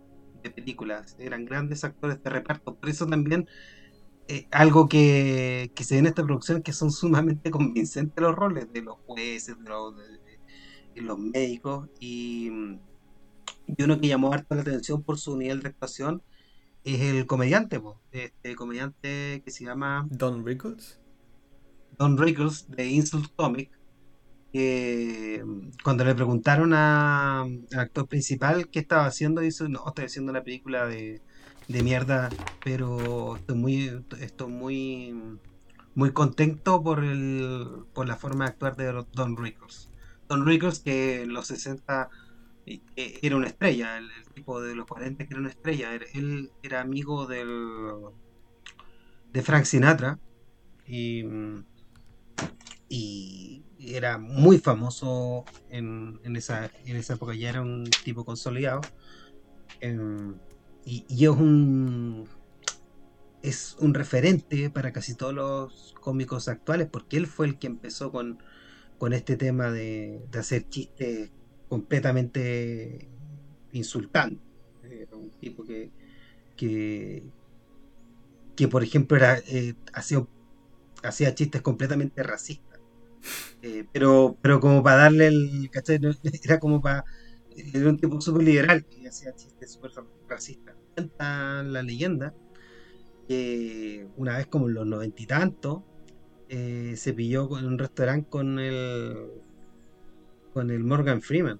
de 0.43 0.49
películas. 0.49 1.15
Eran 1.19 1.45
grandes 1.45 1.85
actores 1.85 2.21
de 2.21 2.29
reparto. 2.29 2.75
Por 2.75 2.89
eso 2.89 3.07
también 3.07 3.47
eh, 4.27 4.45
algo 4.51 4.89
que, 4.89 5.71
se 5.79 5.95
ve 5.95 5.99
en 5.99 6.07
esta 6.07 6.25
producción 6.25 6.61
que 6.63 6.73
son 6.73 6.91
sumamente 6.91 7.49
convincentes 7.59 8.21
los 8.21 8.35
roles 8.35 8.73
de 8.73 8.81
los 8.81 8.97
jueces, 9.05 9.55
de 9.57 11.01
los, 11.01 11.17
médicos. 11.17 11.87
Y, 12.01 12.49
uno 12.49 14.01
que 14.01 14.07
llamó 14.09 14.33
harto 14.33 14.53
la 14.53 14.63
atención 14.63 15.01
por 15.01 15.17
su 15.17 15.37
nivel 15.37 15.61
de 15.61 15.69
actuación 15.69 16.21
es 16.85 17.01
el 17.01 17.25
comediante, 17.25 17.81
este 18.11 18.55
comediante 18.55 19.41
que 19.43 19.51
se 19.51 19.65
llama 19.65 20.07
Don 20.09 20.45
Rickles. 20.45 21.01
Don 21.97 22.17
Rickles 22.17 22.69
de 22.69 22.87
Insult 22.87 23.33
Comic 23.35 23.71
que 24.55 25.43
cuando 25.83 26.05
le 26.05 26.15
preguntaron 26.15 26.73
al 26.73 27.67
actor 27.77 28.07
principal 28.07 28.69
qué 28.69 28.79
estaba 28.79 29.05
haciendo, 29.05 29.41
dice, 29.41 29.67
no, 29.67 29.83
estoy 29.85 30.05
haciendo 30.05 30.31
una 30.31 30.45
película 30.45 30.85
de, 30.85 31.21
mierda, 31.67 32.29
pero 32.63 33.35
estoy 33.35 33.57
muy, 33.57 34.01
estoy 34.21 34.49
muy, 34.49 35.39
muy 35.93 36.13
contento 36.13 36.81
por, 36.81 37.03
el, 37.03 37.83
por 37.93 38.07
la 38.07 38.15
forma 38.15 38.45
de 38.45 38.51
actuar 38.51 38.77
de 38.77 39.03
Don 39.11 39.35
Rickles. 39.35 39.89
Don 40.29 40.45
Rickles 40.45 40.79
que 40.79 41.23
en 41.23 41.33
los 41.33 41.47
60 41.47 42.03
eh, 42.03 42.15
era 42.95 43.35
una 43.35 43.47
estrella, 43.47 43.97
el, 43.97 44.09
tipo 44.33 44.61
de 44.61 44.75
los 44.75 44.85
40 44.85 45.25
que 45.25 45.33
era 45.33 45.39
una 45.39 45.49
estrella, 45.49 45.93
él 46.13 46.51
era 46.63 46.81
amigo 46.81 47.25
del, 47.25 48.01
de 49.31 49.41
Frank 49.41 49.65
Sinatra 49.65 50.19
y, 50.85 51.23
y 52.89 53.65
era 53.79 54.17
muy 54.17 54.57
famoso 54.57 55.45
en, 55.69 56.19
esa, 56.35 56.71
en 56.85 56.95
esa 56.95 57.13
época, 57.13 57.33
ya 57.35 57.49
era 57.49 57.61
un 57.61 57.89
tipo 58.03 58.25
consolidado. 58.25 58.81
Em, 59.81 60.35
y, 60.85 61.05
es 61.09 61.29
un 61.29 62.27
es 63.41 63.75
un 63.79 63.93
referente 63.93 64.71
para 64.71 64.91
casi 64.91 65.13
todos 65.13 65.33
los 65.33 65.93
cómicos 66.01 66.47
actuales, 66.47 66.87
porque 66.91 67.17
él 67.17 67.27
fue 67.27 67.45
el 67.45 67.59
que 67.59 67.67
empezó 67.67 68.11
con, 68.11 68.41
con 68.97 69.13
este 69.13 69.37
tema 69.37 69.69
de, 69.69 70.27
hacer 70.37 70.67
chistes 70.67 71.31
completamente 71.67 73.07
insultantes. 73.71 74.39
Era 74.83 75.15
un 75.15 75.31
tipo 75.31 75.65
que, 75.65 75.91
que, 76.55 77.23
por 78.67 78.83
ejemplo, 78.83 79.17
era, 79.17 79.37
eh, 79.47 79.75
hacía, 79.93 80.25
chistes 81.35 81.61
completamente 81.61 82.23
racistas 82.23 82.79
eh, 83.61 83.85
pero, 83.91 84.37
pero 84.41 84.59
como 84.59 84.83
para 84.83 84.97
darle 84.97 85.27
el. 85.27 85.69
Era 86.43 86.59
como 86.59 86.81
para. 86.81 87.05
Era 87.73 87.89
un 87.89 87.97
tipo 87.97 88.19
súper 88.21 88.43
liberal 88.43 88.85
que 88.85 89.07
hacía 89.07 89.33
chistes 89.35 89.73
súper 89.73 89.91
racistas. 90.27 90.75
Cuenta 90.93 91.63
la 91.63 91.81
leyenda 91.81 92.33
que 93.27 94.07
una 94.17 94.37
vez, 94.37 94.47
como 94.47 94.67
en 94.69 94.75
los 94.75 94.85
noventa 94.85 95.21
y 95.21 95.25
tantos, 95.25 95.81
eh, 96.49 96.93
se 96.95 97.13
pilló 97.13 97.57
en 97.57 97.65
un 97.65 97.79
restaurante 97.79 98.29
con 98.29 98.59
el. 98.59 99.15
Con 100.55 100.71
el 100.71 100.85
Morgan 100.85 101.21
Freeman. 101.21 101.59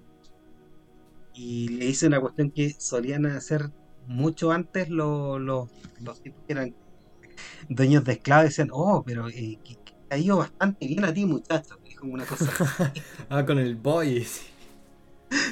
Y 1.34 1.68
le 1.68 1.88
hice 1.88 2.08
una 2.08 2.22
cuestión 2.22 2.50
que 2.50 2.74
solían 2.80 3.26
hacer 3.26 3.70
mucho 4.08 4.54
antes 4.54 4.90
los, 4.90 5.42
los, 5.42 5.70
tipos 6.24 6.42
que 6.48 6.54
eran 6.54 6.74
dueños 7.68 8.06
de 8.06 8.14
esclavos 8.14 8.46
decían, 8.46 8.70
oh, 8.72 9.04
pero 9.06 9.28
eh, 9.28 9.60
ha 10.10 10.18
ido 10.18 10.38
bastante 10.38 10.88
bien 10.88 11.04
a 11.04 11.14
ti, 11.14 11.26
muchacho. 11.26 11.78
Como 12.00 12.14
una 12.14 12.26
cosa 12.26 12.94
ah, 13.30 13.46
con 13.46 13.60
el 13.60 13.76
boy. 13.76 14.26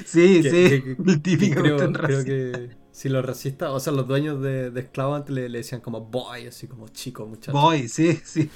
Sí, 0.06 0.42
sí, 0.42 0.82
el 1.06 1.20
típico. 1.20 1.60
creo, 1.60 2.24
que 2.24 2.70
si 2.92 3.10
los 3.10 3.24
racistas, 3.26 3.70
o 3.70 3.80
sea, 3.80 3.92
los 3.92 4.08
dueños 4.08 4.40
de, 4.40 4.72
esclavos 4.74 5.18
antes 5.18 5.34
le, 5.34 5.50
decían 5.50 5.82
como 5.82 6.00
boy, 6.00 6.46
así 6.46 6.66
como 6.66 6.88
chico, 6.88 7.26
muchacho. 7.26 7.52
Boy, 7.52 7.88
sí, 7.88 8.18
sí. 8.24 8.48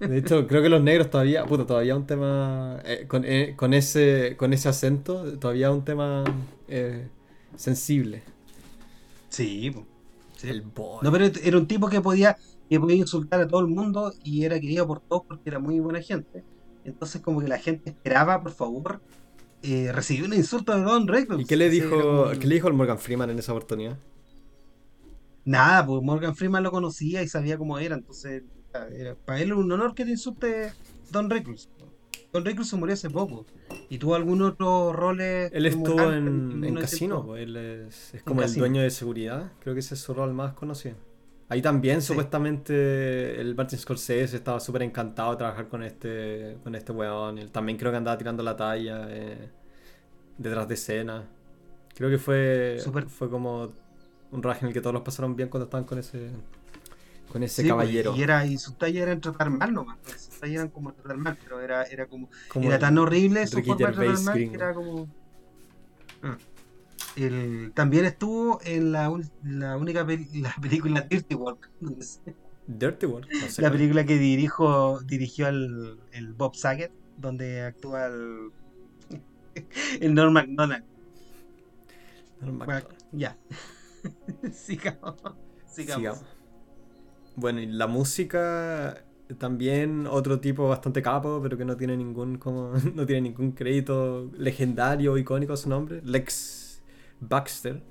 De 0.00 0.18
hecho, 0.18 0.46
creo 0.46 0.62
que 0.62 0.68
los 0.68 0.82
negros 0.82 1.10
todavía, 1.10 1.44
puta, 1.44 1.66
todavía 1.66 1.96
un 1.96 2.06
tema 2.06 2.80
eh, 2.84 3.06
con, 3.08 3.24
eh, 3.24 3.54
con, 3.56 3.74
ese 3.74 4.36
con 4.36 4.52
ese 4.52 4.68
acento, 4.68 5.38
todavía 5.38 5.70
un 5.70 5.84
tema 5.84 6.24
eh, 6.68 7.08
sensible. 7.56 8.22
Sí, 9.28 9.74
sí. 10.36 10.48
El 10.48 10.62
boy. 10.62 10.98
No, 11.02 11.12
pero 11.12 11.26
era 11.42 11.56
un 11.56 11.66
tipo 11.66 11.88
que 11.88 12.00
podía 12.00 12.36
que 12.68 12.80
podía 12.80 12.96
insultar 12.96 13.40
a 13.40 13.46
todo 13.46 13.60
el 13.60 13.66
mundo 13.66 14.12
y 14.24 14.44
era 14.44 14.58
querido 14.58 14.86
por 14.86 15.00
todos 15.00 15.24
porque 15.26 15.50
era 15.50 15.58
muy 15.58 15.78
buena 15.80 16.00
gente. 16.00 16.42
Entonces 16.84 17.20
como 17.20 17.40
que 17.40 17.48
la 17.48 17.58
gente 17.58 17.90
esperaba, 17.90 18.42
por 18.42 18.52
favor, 18.52 19.00
recibir 19.62 20.24
un 20.24 20.34
insulto 20.34 20.74
de 20.74 20.82
Don 20.82 21.06
Reynolds. 21.06 21.42
¿Y 21.42 21.46
qué 21.46 21.56
le 21.56 21.68
dijo, 21.68 22.30
¿qué 22.40 22.46
le 22.46 22.54
dijo 22.54 22.68
el 22.68 22.74
Morgan 22.74 22.98
Freeman 22.98 23.30
en 23.30 23.38
esa 23.38 23.52
oportunidad? 23.52 23.98
Nada, 25.44 25.84
pues 25.84 26.02
Morgan 26.02 26.36
Freeman 26.36 26.62
lo 26.62 26.70
conocía 26.70 27.22
y 27.22 27.28
sabía 27.28 27.58
cómo 27.58 27.78
era, 27.78 27.96
entonces 27.96 28.42
era, 28.94 29.14
para 29.14 29.40
él 29.40 29.52
un 29.52 29.70
honor 29.70 29.94
que 29.94 30.04
te 30.04 30.10
insulte 30.10 30.72
Don 31.10 31.30
Rickles. 31.30 31.68
Don 32.32 32.44
Rickles 32.44 32.68
se 32.68 32.76
murió 32.76 32.94
hace 32.94 33.10
poco 33.10 33.44
y 33.90 33.98
tuvo 33.98 34.14
algún 34.14 34.40
otro 34.42 34.92
rol. 34.92 35.20
Él 35.20 35.66
estuvo 35.66 36.12
en, 36.12 36.64
en, 36.64 36.74
casino, 36.76 37.24
pues, 37.26 37.42
él 37.42 37.56
es, 37.56 38.14
como 38.24 38.42
el 38.42 38.54
dueño 38.54 38.80
de 38.80 38.90
seguridad, 38.90 39.52
creo 39.60 39.74
que 39.74 39.80
ese 39.80 39.94
es 39.94 40.00
su 40.00 40.14
rol 40.14 40.32
más 40.32 40.54
conocido. 40.54 40.96
Ahí 41.50 41.60
también 41.60 42.00
supuestamente 42.00 43.38
el 43.38 43.54
Martin 43.54 43.78
Scorsese 43.78 44.36
estaba 44.36 44.58
súper 44.58 44.84
encantado 44.84 45.32
de 45.32 45.36
trabajar 45.36 45.68
con 45.68 45.82
este, 45.82 46.56
con 46.64 46.74
este 46.74 46.92
weón. 46.92 47.36
Él 47.36 47.50
también 47.50 47.76
creo 47.76 47.90
que 47.90 47.98
andaba 47.98 48.16
tirando 48.16 48.42
la 48.42 48.56
talla 48.56 49.06
eh, 49.10 49.50
detrás 50.38 50.66
de 50.66 50.74
escena. 50.74 51.28
Creo 51.94 52.08
que 52.08 52.16
fue, 52.16 52.78
fue 53.08 53.28
como 53.28 53.70
un 54.30 54.42
raje 54.42 54.60
en 54.62 54.68
el 54.68 54.72
que 54.72 54.80
todos 54.80 54.94
los 54.94 55.02
pasaron 55.02 55.36
bien 55.36 55.50
cuando 55.50 55.64
estaban 55.64 55.84
con 55.84 55.98
ese 55.98 56.30
con 57.32 57.42
ese 57.42 57.62
pues, 57.62 57.72
caballero. 57.72 58.14
Y, 58.14 58.22
era, 58.22 58.44
y 58.44 58.58
su 58.58 58.74
talla 58.74 59.02
era 59.02 59.12
en 59.12 59.22
tratar 59.22 59.48
mal 59.48 59.72
nomás. 59.72 59.96
Pues, 60.04 60.28
su 60.30 60.38
talla 60.38 60.60
era 60.60 60.70
como 60.70 60.92
tratar 60.92 61.16
mal, 61.16 61.38
pero 61.42 61.62
era, 61.62 61.84
era 61.84 62.06
como, 62.06 62.28
era 62.56 62.78
tan 62.78 62.98
horrible 62.98 63.46
su 63.46 63.62
forma 63.62 63.86
de 63.88 63.92
tratar 63.94 64.20
mal 64.20 64.34
que 64.34 64.54
era 64.54 64.74
como. 64.74 65.08
Ah. 66.22 66.36
El, 67.16 67.72
también 67.74 68.04
estuvo 68.04 68.60
en 68.64 68.92
la, 68.92 69.10
la 69.44 69.76
única 69.78 70.04
la 70.34 70.54
película 70.60 71.00
Dirty 71.08 71.34
Work. 71.34 71.70
Dirty 72.66 73.06
Work. 73.06 73.28
la 73.58 73.70
película 73.70 74.04
que 74.04 74.18
dirijo, 74.18 75.00
dirigió 75.00 75.48
el, 75.48 76.00
el 76.12 76.34
Bob 76.34 76.54
Saget, 76.54 76.92
donde 77.16 77.62
actúa 77.62 78.08
el, 78.08 78.50
el 80.00 80.14
Norm 80.14 80.34
McDonald. 80.34 80.84
ya. 83.12 83.38
sigamos. 84.52 85.16
sigamos. 85.66 86.22
Bueno, 87.36 87.60
y 87.60 87.66
la 87.66 87.86
música 87.86 89.04
también 89.38 90.06
otro 90.06 90.40
tipo 90.40 90.68
bastante 90.68 91.02
capo, 91.02 91.40
pero 91.42 91.56
que 91.56 91.64
no 91.64 91.76
tiene 91.76 91.96
ningún 91.96 92.38
como 92.38 92.72
no 92.94 93.06
tiene 93.06 93.22
ningún 93.22 93.52
crédito 93.52 94.30
legendario 94.36 95.12
o 95.12 95.18
icónico 95.18 95.52
a 95.54 95.56
su 95.56 95.68
nombre, 95.68 96.00
Lex 96.04 96.82
Baxter. 97.20 97.82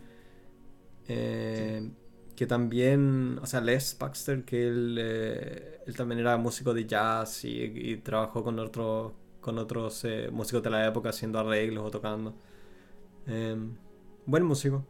Eh, 1.07 1.91
que 2.36 2.48
también, 2.48 3.39
o 3.41 3.45
sea, 3.45 3.62
Les 3.62 3.98
Baxter, 4.00 4.43
que 4.45 4.67
él, 4.67 4.98
eh, 5.00 5.79
él 5.86 5.95
también 5.95 6.19
era 6.19 6.38
músico 6.38 6.74
de 6.74 6.86
jazz 6.88 7.43
y, 7.45 7.98
trabajó 7.98 8.43
con 8.43 8.57
otros 8.60 9.13
con 9.41 9.57
otros 9.57 10.05
eh, 10.05 10.29
músicos 10.31 10.62
de 10.63 10.69
la 10.69 10.88
época 10.88 11.10
haciendo 11.10 11.39
arreglos 11.39 11.86
o 11.86 11.91
tocando. 11.91 12.36
buen 14.25 14.43
músico. 14.43 14.86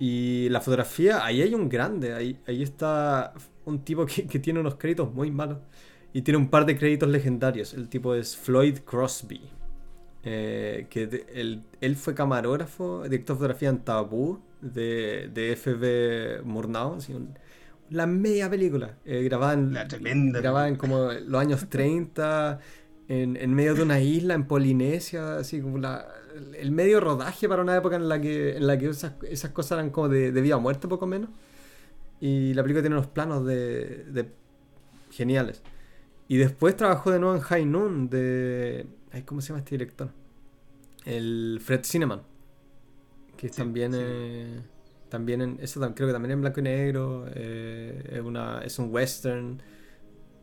Y 0.00 0.48
la 0.48 0.62
fotografía, 0.62 1.22
ahí 1.22 1.42
hay 1.42 1.54
un 1.54 1.68
grande, 1.68 2.14
ahí, 2.14 2.40
ahí 2.46 2.62
está 2.62 3.34
un 3.66 3.84
tipo 3.84 4.06
que, 4.06 4.22
tiene 4.40 4.58
unos 4.58 4.76
créditos 4.76 5.12
muy 5.12 5.30
malos. 5.30 5.58
Y 6.14 6.22
tiene 6.22 6.38
un 6.38 6.48
par 6.48 6.64
de 6.64 6.76
créditos 6.76 7.08
legendarios. 7.10 7.74
El 7.74 7.88
tipo 7.88 8.14
es 8.14 8.34
Floyd 8.34 8.78
Crosby. 8.78 9.42
Eh, 10.22 10.86
que 10.90 11.26
él, 11.80 11.96
fue 11.96 12.14
camarógrafo, 12.14 13.04
director 13.04 13.36
de 13.36 13.38
fotografía 13.38 13.68
en 13.68 13.78
Tabú 13.80 14.40
de, 14.60 15.30
de 15.32 15.54
FB 15.54 16.46
Murnau. 16.46 16.96
la 17.90 18.06
media 18.06 18.48
película. 18.48 18.96
Eh, 19.04 19.22
grabada, 19.22 19.52
en, 19.52 20.32
grabada 20.32 20.68
en 20.68 20.76
como 20.76 21.12
los 21.12 21.40
años 21.40 21.68
30. 21.68 22.58
En, 23.08 23.36
en, 23.36 23.54
medio 23.54 23.74
de 23.74 23.82
una 23.82 24.00
isla 24.00 24.32
en 24.34 24.46
Polinesia, 24.46 25.36
así 25.36 25.60
como 25.60 25.78
la, 25.78 26.06
el 26.58 26.70
medio 26.70 27.00
rodaje 27.00 27.48
para 27.48 27.62
una 27.62 27.76
época 27.76 27.96
en 27.96 28.08
la 28.08 28.20
que, 28.20 28.56
en 28.56 28.66
la 28.66 28.78
que 28.78 28.88
esas, 28.88 29.14
esas 29.28 29.50
cosas 29.50 29.72
eran 29.72 29.90
como 29.90 30.08
de, 30.08 30.30
vida 30.32 30.56
o 30.56 30.60
muerte, 30.60 30.88
poco 30.88 31.06
menos. 31.06 31.30
Y 32.20 32.54
la 32.54 32.62
película 32.62 32.82
tiene 32.82 32.96
unos 32.96 33.08
planos 33.08 33.46
de, 33.46 34.04
de 34.04 34.30
geniales. 35.10 35.62
Y 36.28 36.36
después 36.36 36.76
trabajó 36.76 37.10
de 37.10 37.18
nuevo 37.18 37.34
en 37.34 37.40
High 37.40 37.66
Noon 37.66 38.08
de... 38.08 38.86
¿Cómo 39.26 39.40
se 39.40 39.48
llama 39.48 39.58
este 39.58 39.72
director? 39.72 40.10
El 41.04 41.60
Fred 41.60 41.80
Cineman. 41.84 42.22
Que 43.36 43.48
también, 43.48 43.92
también 45.08 45.40
en, 45.40 45.58
eso 45.60 45.80
creo 45.94 46.06
que 46.06 46.12
también 46.12 46.32
en 46.32 46.40
blanco 46.40 46.60
y 46.60 46.62
negro. 46.62 47.24
Eh, 47.34 48.10
es, 48.12 48.20
una, 48.20 48.60
es 48.60 48.78
un 48.78 48.92
western 48.92 49.60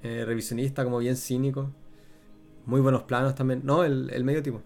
eh, 0.03 0.25
revisionista, 0.25 0.83
como 0.83 0.97
bien 0.97 1.15
cínico. 1.15 1.71
Muy 2.65 2.81
buenos 2.81 3.03
planos 3.03 3.35
también. 3.35 3.61
No, 3.63 3.83
el, 3.85 4.09
el 4.11 4.23
medio 4.25 4.43
tipo. 4.43 4.61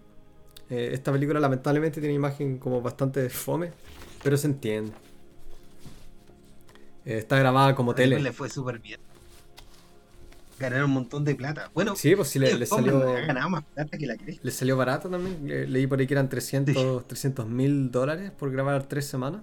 Eh, 0.72 0.94
esta 0.94 1.12
película 1.12 1.38
lamentablemente 1.38 2.00
tiene 2.00 2.14
imagen 2.14 2.56
como 2.56 2.80
bastante 2.80 3.28
fome, 3.28 3.72
pero 4.22 4.38
se 4.38 4.46
entiende. 4.46 4.92
Eh, 7.04 7.18
está 7.18 7.38
grabada 7.38 7.74
como 7.74 7.94
tele. 7.94 8.18
Le 8.18 8.32
fue 8.32 8.48
súper 8.48 8.78
bien. 8.78 8.98
Ganaron 10.58 10.86
un 10.86 10.92
montón 10.92 11.26
de 11.26 11.34
plata. 11.34 11.70
Bueno, 11.74 11.94
sí, 11.94 12.16
pues 12.16 12.28
sí, 12.28 12.38
le, 12.38 12.64
salió. 12.64 13.04
más 13.50 13.64
plata 13.64 13.98
que 13.98 14.06
la 14.06 14.16
Le 14.16 14.50
salió 14.50 14.74
barato 14.78 15.10
también. 15.10 15.70
leí 15.70 15.86
por 15.86 16.00
ahí 16.00 16.06
que 16.06 16.14
eran 16.14 16.30
300 16.30 17.46
mil 17.48 17.90
dólares 17.90 18.30
por 18.30 18.50
grabar 18.50 18.88
tres 18.88 19.04
semanas. 19.06 19.42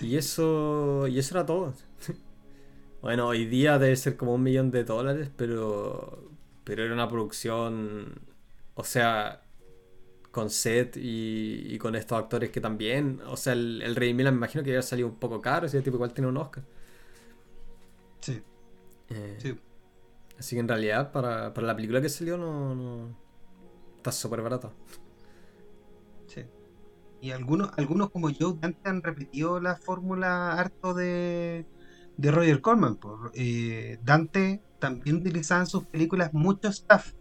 Y 0.00 0.16
eso. 0.16 1.08
Y 1.08 1.18
eso 1.18 1.34
era 1.34 1.44
todo. 1.44 1.74
bueno, 3.02 3.26
hoy 3.26 3.46
día 3.46 3.80
debe 3.80 3.96
ser 3.96 4.16
como 4.16 4.34
un 4.34 4.44
millón 4.44 4.70
de 4.70 4.84
dólares, 4.84 5.28
pero. 5.36 6.30
Pero 6.62 6.84
era 6.84 6.94
una 6.94 7.08
producción. 7.08 8.20
O 8.74 8.84
sea, 8.84 9.41
con 10.32 10.50
Seth 10.50 10.96
y, 10.96 11.78
con 11.78 11.94
estos 11.94 12.18
actores 12.18 12.50
que 12.50 12.60
también. 12.60 13.20
O 13.28 13.36
sea, 13.36 13.52
el, 13.52 13.82
el 13.82 13.94
Rey 13.94 14.14
Milan 14.14 14.34
me 14.34 14.38
imagino 14.38 14.64
que 14.64 14.70
había 14.70 14.82
salido 14.82 15.08
un 15.08 15.16
poco 15.16 15.40
caro, 15.40 15.66
ese 15.66 15.80
tipo 15.82 15.96
igual 15.96 16.12
tiene 16.12 16.28
un 16.28 16.38
Oscar. 16.38 16.64
Sí. 18.20 18.42
Eh, 19.10 19.36
sí. 19.38 19.58
Así 20.38 20.56
que 20.56 20.60
en 20.60 20.68
realidad, 20.68 21.12
para, 21.12 21.52
la 21.54 21.76
película 21.76 22.00
que 22.00 22.08
salió, 22.08 22.36
no. 22.36 22.74
no 22.74 23.16
está 23.98 24.10
súper 24.10 24.40
barata. 24.40 24.72
Sí. 26.26 26.44
Y 27.20 27.30
algunos, 27.30 27.70
algunos 27.76 28.10
como 28.10 28.30
yo, 28.30 28.58
antes 28.62 28.84
han 28.84 29.02
repetido 29.02 29.60
la 29.60 29.76
fórmula 29.76 30.52
harto 30.52 30.94
de, 30.94 31.66
de 32.16 32.30
Roger 32.30 32.60
Corman. 32.62 32.96
Por, 32.96 33.32
eh, 33.34 33.98
Dante 34.02 34.62
también 34.80 35.16
utilizaba 35.16 35.60
en 35.60 35.66
sus 35.66 35.84
películas 35.84 36.32
mucho 36.32 36.68
staff 36.68 37.12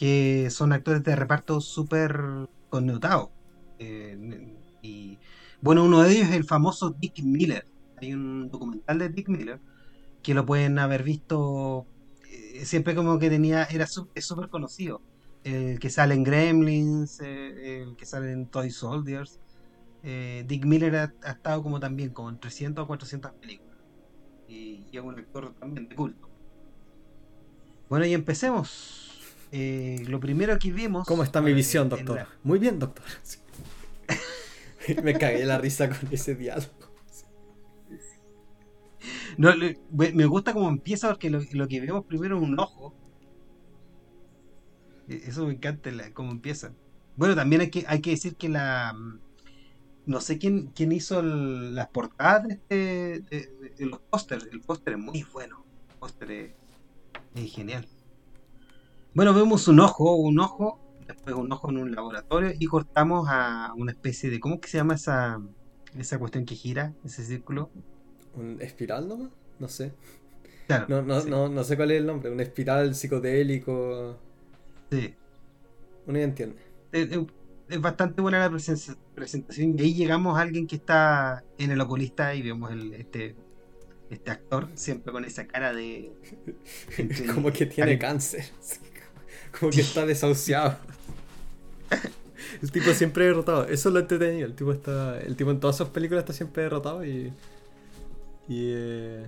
que 0.00 0.48
son 0.48 0.72
actores 0.72 1.04
de 1.04 1.14
reparto 1.14 1.60
súper 1.60 2.48
connotados. 2.70 3.28
Eh, 3.78 4.56
y 4.80 5.18
bueno, 5.60 5.84
uno 5.84 6.00
de 6.00 6.12
ellos 6.12 6.30
es 6.30 6.36
el 6.36 6.44
famoso 6.44 6.96
Dick 6.98 7.22
Miller. 7.22 7.66
Hay 7.98 8.14
un 8.14 8.48
documental 8.48 8.98
de 8.98 9.10
Dick 9.10 9.28
Miller 9.28 9.60
que 10.22 10.32
lo 10.32 10.46
pueden 10.46 10.78
haber 10.78 11.02
visto 11.02 11.86
eh, 12.32 12.64
siempre 12.64 12.94
como 12.94 13.18
que 13.18 13.28
tenía, 13.28 13.64
era 13.64 13.86
súper 13.86 14.48
conocido. 14.48 15.02
El 15.44 15.78
que 15.78 15.90
sale 15.90 16.14
en 16.14 16.24
Gremlins, 16.24 17.20
eh, 17.20 17.82
el 17.82 17.94
que 17.94 18.06
sale 18.06 18.32
en 18.32 18.46
Toy 18.46 18.70
Soldiers. 18.70 19.38
Dick 20.02 20.64
Miller 20.64 20.96
ha, 20.96 21.30
estado 21.30 21.62
como 21.62 21.78
también 21.78 22.08
como 22.08 22.30
en 22.30 22.40
300 22.40 22.84
o 22.84 22.86
400 22.86 23.32
películas. 23.32 23.76
Y, 24.48 24.86
y 24.90 24.96
es 24.96 25.02
un 25.02 25.18
actor 25.18 25.52
también 25.60 25.90
de 25.90 25.94
culto. 25.94 26.26
Bueno, 27.90 28.06
y 28.06 28.14
empecemos. 28.14 29.09
Eh, 29.52 30.04
lo 30.06 30.20
primero 30.20 30.58
que 30.58 30.70
vimos. 30.70 31.06
¿Cómo 31.06 31.22
está 31.22 31.40
mi 31.40 31.52
visión, 31.52 31.88
doctor? 31.88 32.26
Muy 32.44 32.58
bien, 32.58 32.78
doctor. 32.78 33.04
me 35.02 35.14
cagué 35.14 35.44
la 35.44 35.58
risa 35.58 35.88
con 35.88 36.08
ese 36.12 36.34
diálogo. 36.34 36.68
No, 39.36 39.50
me 39.90 40.26
gusta 40.26 40.52
cómo 40.52 40.68
empieza 40.68 41.08
porque 41.08 41.30
lo, 41.30 41.68
que 41.68 41.80
vemos 41.80 42.04
primero 42.04 42.36
es 42.36 42.42
un 42.42 42.58
ojo. 42.58 42.94
E, 45.08 45.22
eso 45.26 45.46
me 45.46 45.54
encanta 45.54 45.90
cómo 46.12 46.30
empieza. 46.30 46.72
Bueno, 47.16 47.34
también 47.34 47.62
hay 47.62 47.70
que, 47.70 47.84
hay 47.86 48.00
que 48.00 48.10
decir 48.10 48.36
que 48.36 48.48
la. 48.48 48.94
No 50.06 50.20
sé 50.20 50.38
quién, 50.38 50.68
quién 50.74 50.92
hizo 50.92 51.22
las 51.22 51.88
portadas 51.88 52.48
de, 52.48 52.54
este, 52.54 53.30
de, 53.78 53.86
los 53.86 54.00
pósters. 54.00 54.48
El 54.50 54.60
póster 54.60 54.94
es 54.94 54.98
muy 54.98 55.24
bueno. 55.32 55.64
El 55.90 55.96
póster 55.96 56.54
es 57.34 57.52
genial. 57.52 57.86
Bueno, 59.12 59.34
vemos 59.34 59.66
un 59.66 59.80
ojo, 59.80 60.14
un 60.14 60.38
ojo, 60.38 60.78
después 61.06 61.34
un 61.34 61.50
ojo 61.50 61.70
en 61.70 61.78
un 61.78 61.94
laboratorio 61.94 62.52
y 62.56 62.66
cortamos 62.66 63.26
a 63.28 63.72
una 63.76 63.90
especie 63.90 64.30
de. 64.30 64.38
¿Cómo 64.38 64.60
que 64.60 64.68
se 64.68 64.78
llama 64.78 64.94
esa, 64.94 65.40
esa 65.98 66.18
cuestión 66.18 66.44
que 66.44 66.54
gira, 66.54 66.94
ese 67.04 67.24
círculo? 67.24 67.70
¿Un 68.34 68.58
espiral 68.60 69.08
nomás? 69.08 69.30
No 69.58 69.68
sé. 69.68 69.92
Claro, 70.68 70.86
no, 70.88 71.02
no, 71.02 71.24
no, 71.24 71.48
no 71.48 71.64
sé 71.64 71.76
cuál 71.76 71.90
es 71.90 71.98
el 71.98 72.06
nombre, 72.06 72.30
un 72.30 72.38
espiral 72.38 72.94
psicodélico. 72.94 74.16
Sí. 74.90 75.14
Uno 76.06 76.18
ya 76.18 76.24
entiende. 76.24 76.56
Es, 76.92 77.80
bastante 77.80 78.22
buena 78.22 78.38
la 78.38 78.50
presentación. 78.50 79.76
Y 79.78 79.82
ahí 79.82 79.94
llegamos 79.94 80.38
a 80.38 80.42
alguien 80.42 80.68
que 80.68 80.76
está 80.76 81.44
en 81.58 81.72
el 81.72 81.80
oculista 81.80 82.34
y 82.34 82.42
vemos 82.42 82.70
el, 82.70 82.94
este, 82.94 83.34
este 84.10 84.30
actor, 84.30 84.68
siempre 84.74 85.12
con 85.12 85.24
esa 85.24 85.48
cara 85.48 85.72
de. 85.72 86.12
Como 87.34 87.52
que 87.52 87.66
tiene 87.66 87.98
cáncer. 87.98 88.44
Como 89.58 89.70
que 89.70 89.80
está 89.80 90.06
desahuciado. 90.06 90.76
El 92.62 92.70
tipo 92.70 92.92
siempre 92.92 93.26
derrotado. 93.26 93.64
Eso 93.64 93.88
es 93.88 93.92
lo 93.92 94.00
entretenido. 94.00 94.46
El 94.46 94.54
tipo 94.54 94.72
está. 94.72 95.20
El 95.20 95.36
tipo 95.36 95.50
en 95.50 95.60
todas 95.60 95.76
sus 95.76 95.88
películas 95.88 96.22
está 96.22 96.32
siempre 96.32 96.64
derrotado 96.64 97.04
y. 97.04 97.32
Y, 98.48 98.72
eh, 98.74 99.26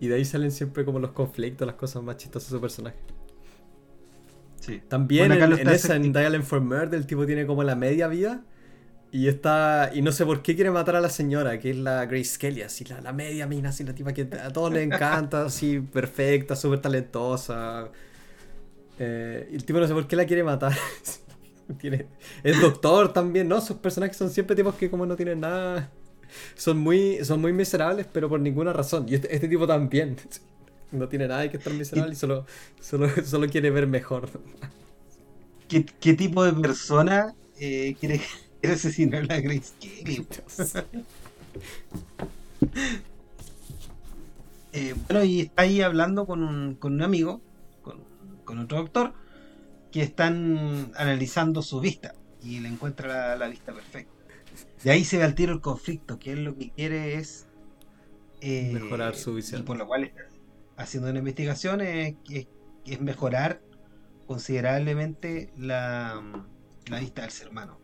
y 0.00 0.08
de 0.08 0.14
ahí 0.14 0.24
salen 0.24 0.50
siempre 0.52 0.84
como 0.84 0.98
los 0.98 1.12
conflictos, 1.12 1.66
las 1.66 1.76
cosas 1.76 2.02
más 2.02 2.16
chistosas 2.16 2.50
de 2.50 2.56
su 2.56 2.60
personaje. 2.60 2.96
Sí. 4.60 4.80
También 4.88 5.32
en, 5.32 5.68
esa, 5.68 5.96
en 5.96 6.12
Dial 6.12 6.40
for 6.44 6.60
Murder, 6.60 6.94
el 6.94 7.06
tipo 7.06 7.26
tiene 7.26 7.46
como 7.46 7.64
la 7.64 7.74
media 7.74 8.06
vida. 8.08 8.44
Y 9.10 9.28
está. 9.28 9.90
Y 9.92 10.00
no 10.00 10.12
sé 10.12 10.24
por 10.24 10.42
qué 10.42 10.54
quiere 10.54 10.70
matar 10.70 10.96
a 10.96 11.00
la 11.00 11.10
señora, 11.10 11.58
que 11.58 11.70
es 11.70 11.76
la 11.76 12.06
Grace 12.06 12.38
Kelly, 12.38 12.62
así, 12.62 12.84
la, 12.84 13.00
la 13.00 13.12
media 13.12 13.46
mina, 13.46 13.68
así, 13.68 13.84
la 13.84 13.94
tipa 13.94 14.12
que 14.14 14.22
a 14.22 14.50
todos 14.50 14.72
les 14.72 14.86
encanta, 14.86 15.44
así, 15.44 15.80
perfecta, 15.80 16.56
súper 16.56 16.80
talentosa. 16.80 17.90
Eh, 19.04 19.48
el 19.52 19.64
tipo 19.64 19.80
no 19.80 19.88
sé 19.88 19.94
por 19.94 20.06
qué 20.06 20.14
la 20.14 20.26
quiere 20.26 20.44
matar. 20.44 20.72
Tiene, 21.80 22.06
es 22.44 22.60
doctor 22.60 23.12
también, 23.12 23.48
¿no? 23.48 23.60
Sus 23.60 23.78
personajes 23.78 24.16
son 24.16 24.30
siempre 24.30 24.54
tipos 24.54 24.76
que 24.76 24.90
como 24.90 25.06
no 25.06 25.16
tienen 25.16 25.40
nada. 25.40 25.90
Son 26.54 26.78
muy, 26.78 27.24
son 27.24 27.40
muy 27.40 27.52
miserables, 27.52 28.06
pero 28.12 28.28
por 28.28 28.38
ninguna 28.38 28.72
razón. 28.72 29.06
Y 29.08 29.14
este, 29.14 29.34
este 29.34 29.48
tipo 29.48 29.66
también. 29.66 30.16
No 30.92 31.08
tiene 31.08 31.26
nada 31.26 31.50
que 31.50 31.56
estar 31.56 31.72
miserable 31.72 32.12
y 32.12 32.16
solo, 32.16 32.44
solo, 32.78 33.08
solo 33.24 33.48
quiere 33.48 33.70
ver 33.70 33.86
mejor. 33.86 34.28
¿Qué, 35.66 35.86
qué 35.86 36.12
tipo 36.12 36.44
de 36.44 36.52
persona 36.52 37.34
eh, 37.58 37.96
quiere, 37.98 38.20
quiere 38.60 38.74
asesinar 38.74 39.22
a 39.32 39.40
Grace 39.40 39.72
Kelly. 39.80 40.26
Eh, 44.74 44.94
bueno, 45.06 45.22
y 45.24 45.40
está 45.42 45.62
ahí 45.62 45.82
hablando 45.82 46.26
con 46.26 46.42
un, 46.42 46.74
con 46.76 46.94
un 46.94 47.02
amigo, 47.02 47.42
con, 48.52 48.64
otro 48.64 48.78
doctor, 48.78 49.12
que 49.90 50.02
están 50.02 50.92
analizando 50.96 51.62
su 51.62 51.80
vista 51.80 52.14
y 52.42 52.60
le 52.60 52.68
encuentra 52.68 53.08
la, 53.08 53.36
la 53.36 53.48
vista 53.48 53.72
perfecta. 53.72 54.12
Y 54.84 54.88
ahí 54.88 55.04
se 55.04 55.18
ve 55.18 55.24
al 55.24 55.34
tiro 55.34 55.52
el 55.52 55.60
conflicto, 55.60 56.18
que 56.18 56.32
él 56.32 56.44
lo 56.44 56.56
que 56.56 56.70
quiere 56.70 57.14
es 57.14 57.46
eh, 58.40 58.70
mejorar 58.72 59.14
su 59.14 59.34
visión. 59.34 59.60
Y 59.60 59.64
por 59.64 59.76
lo 59.76 59.86
cual 59.86 60.04
está 60.04 60.22
haciendo 60.76 61.08
una 61.10 61.20
investigación 61.20 61.80
es, 61.80 62.16
es 62.84 63.00
mejorar 63.00 63.62
considerablemente 64.26 65.52
la, 65.56 66.20
la 66.86 67.00
vista 67.00 67.22
del 67.22 67.30
ser 67.30 67.48
humano. 67.48 67.78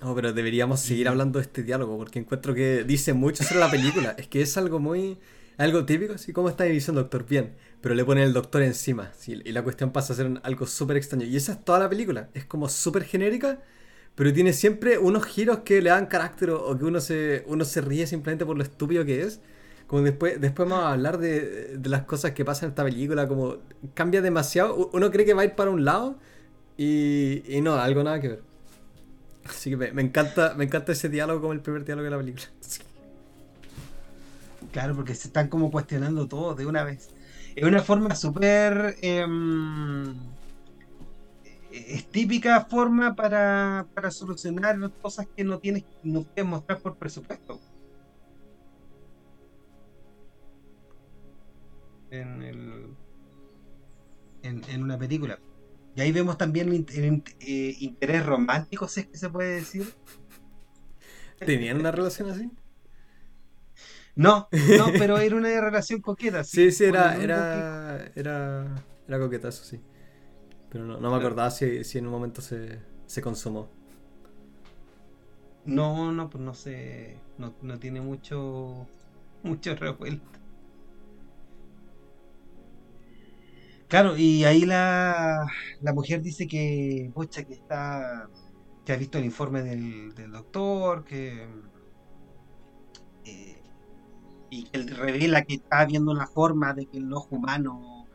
No, 0.00 0.14
pero 0.14 0.32
deberíamos 0.32 0.80
seguir 0.80 1.08
hablando 1.08 1.40
de 1.40 1.44
este 1.44 1.64
diálogo 1.64 1.96
porque 1.98 2.20
encuentro 2.20 2.54
que 2.54 2.84
dice 2.84 3.14
mucho 3.14 3.42
sobre 3.42 3.60
la 3.60 3.70
película. 3.70 4.14
es 4.16 4.28
que 4.28 4.42
es 4.42 4.56
algo 4.56 4.78
muy 4.78 5.18
algo 5.58 5.84
típico, 5.84 6.14
así 6.14 6.32
como 6.32 6.48
está 6.48 6.64
diciendo 6.64 7.02
doctor, 7.02 7.26
bien, 7.26 7.54
pero 7.80 7.94
le 7.94 8.04
pone 8.04 8.22
el 8.22 8.32
doctor 8.32 8.62
encima, 8.62 9.12
y 9.26 9.52
la 9.52 9.62
cuestión 9.62 9.90
pasa 9.90 10.12
a 10.12 10.16
ser 10.16 10.40
algo 10.44 10.66
súper 10.66 10.96
extraño. 10.96 11.26
Y 11.26 11.36
esa 11.36 11.52
es 11.52 11.64
toda 11.64 11.80
la 11.80 11.88
película, 11.88 12.28
es 12.32 12.44
como 12.44 12.68
súper 12.68 13.04
genérica, 13.04 13.60
pero 14.14 14.32
tiene 14.32 14.52
siempre 14.52 14.98
unos 14.98 15.24
giros 15.26 15.58
que 15.58 15.82
le 15.82 15.90
dan 15.90 16.06
carácter 16.06 16.50
o, 16.50 16.78
que 16.78 16.84
uno 16.84 17.00
se, 17.00 17.80
ríe 17.80 18.06
simplemente 18.06 18.46
por 18.46 18.56
lo 18.56 18.62
estúpido 18.62 19.04
que 19.04 19.22
es. 19.22 19.40
Como 19.88 20.02
después, 20.02 20.40
después 20.40 20.68
vamos 20.68 20.84
a 20.84 20.92
hablar 20.92 21.18
de, 21.18 21.78
las 21.84 22.02
cosas 22.02 22.32
que 22.32 22.44
pasan 22.44 22.66
en 22.66 22.70
esta 22.70 22.84
película, 22.84 23.26
como 23.26 23.58
cambia 23.94 24.22
demasiado, 24.22 24.90
uno 24.92 25.10
cree 25.10 25.26
que 25.26 25.34
va 25.34 25.42
a 25.42 25.44
ir 25.46 25.54
para 25.54 25.70
un 25.70 25.84
lado 25.84 26.18
y, 26.76 27.42
y 27.48 27.60
no, 27.62 27.74
algo 27.74 28.02
nada 28.04 28.20
que 28.20 28.28
ver. 28.28 28.42
Así 29.44 29.70
que 29.70 29.76
me, 29.76 29.92
me, 29.92 30.02
encanta, 30.02 30.54
me 30.56 30.64
encanta 30.64 30.92
ese 30.92 31.08
diálogo 31.08 31.40
como 31.40 31.52
el 31.52 31.60
primer 31.60 31.84
diálogo 31.84 32.04
de 32.04 32.10
la 32.10 32.18
película. 32.18 32.46
Claro, 34.72 34.94
porque 34.94 35.14
se 35.14 35.28
están 35.28 35.48
como 35.48 35.70
cuestionando 35.70 36.28
todo 36.28 36.54
de 36.54 36.66
una 36.66 36.84
vez. 36.84 37.10
Es 37.54 37.64
una 37.64 37.82
forma 37.82 38.14
súper... 38.14 38.96
Em, 39.02 40.14
es 41.70 42.06
típica 42.08 42.62
forma 42.64 43.14
para, 43.14 43.86
para 43.94 44.10
solucionar 44.10 44.78
cosas 45.02 45.26
que 45.36 45.44
no 45.44 45.58
tienes 45.58 45.84
no 46.02 46.22
puedes 46.22 46.48
mostrar 46.48 46.80
por 46.80 46.96
presupuesto. 46.96 47.60
En, 52.10 52.42
el, 52.42 52.86
en, 54.42 54.82
una 54.82 54.98
película. 54.98 55.38
Y 55.94 56.00
ahí 56.00 56.10
vemos 56.10 56.38
también 56.38 56.68
el, 56.68 57.22
eh, 57.40 57.76
interés 57.80 58.24
romántico, 58.24 58.88
si 58.88 59.00
es 59.00 59.06
que 59.06 59.18
se 59.18 59.28
puede 59.28 59.56
decir. 59.56 59.92
¿Tenían 61.38 61.78
una 61.78 61.90
relación 61.90 62.30
así? 62.30 62.50
No, 64.18 64.48
no, 64.66 64.86
pero 64.98 65.18
era 65.18 65.36
una 65.36 65.48
relación 65.60 66.00
coqueta. 66.00 66.42
Sí, 66.44 66.72
sí, 66.72 66.84
era, 66.84 67.16
era, 67.22 68.10
era, 68.16 68.84
era 69.06 69.18
coqueta, 69.20 69.48
eso 69.48 69.64
sí. 69.64 69.80
Pero 70.70 70.84
no, 70.86 70.98
no 71.00 71.10
me 71.10 71.16
acordaba 71.18 71.50
si, 71.50 71.84
si, 71.84 71.98
en 71.98 72.06
un 72.06 72.12
momento 72.12 72.42
se, 72.42 72.80
se 73.06 73.22
consumó. 73.22 73.70
No, 75.64 76.10
no, 76.12 76.28
pues 76.30 76.42
no 76.42 76.54
sé. 76.54 77.16
No, 77.38 77.54
no 77.62 77.78
tiene 77.78 78.00
mucho. 78.00 78.88
Mucho 79.42 79.74
revuelto. 79.76 80.28
Claro, 83.88 84.16
y 84.18 84.44
ahí 84.44 84.62
la, 84.66 85.46
la 85.80 85.92
mujer 85.94 86.22
dice 86.22 86.46
que. 86.46 87.10
Pocha, 87.14 87.44
que 87.44 87.54
está. 87.54 88.28
Que 88.84 88.92
ha 88.92 88.96
visto 88.96 89.18
el 89.18 89.24
informe 89.24 89.62
del, 89.62 90.14
del 90.14 90.32
doctor, 90.32 91.04
que 91.04 91.46
y 94.50 94.66
él 94.72 94.88
revela 94.88 95.42
que 95.42 95.54
está 95.54 95.84
viendo 95.84 96.10
una 96.10 96.26
forma 96.26 96.72
de 96.74 96.86
que 96.86 96.98
el 96.98 97.12
ojo 97.12 97.36
humano 97.36 98.06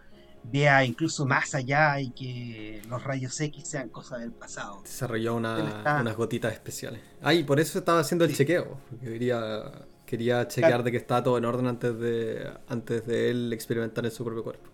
vea 0.43 0.83
incluso 0.83 1.25
más 1.25 1.55
allá 1.55 1.99
y 1.99 2.09
que 2.09 2.81
los 2.89 3.03
rayos 3.03 3.39
X 3.39 3.67
sean 3.67 3.89
cosas 3.89 4.19
del 4.19 4.31
pasado. 4.31 4.81
Desarrolló 4.83 5.35
unas 5.35 6.15
gotitas 6.15 6.53
especiales. 6.53 7.01
Ah, 7.21 7.33
y 7.33 7.43
por 7.43 7.59
eso 7.59 7.79
estaba 7.79 7.99
haciendo 7.99 8.25
el 8.25 8.35
chequeo, 8.35 8.77
porque 8.89 9.05
quería, 9.05 9.71
quería 10.05 10.47
chequear 10.47 10.83
de 10.83 10.91
que 10.91 10.97
estaba 10.97 11.23
todo 11.23 11.37
en 11.37 11.45
orden 11.45 11.67
antes 11.67 11.97
de, 11.97 12.51
antes 12.67 13.05
de 13.05 13.31
él 13.31 13.53
experimentar 13.53 14.05
en 14.05 14.11
su 14.11 14.23
propio 14.23 14.43
cuerpo. 14.43 14.69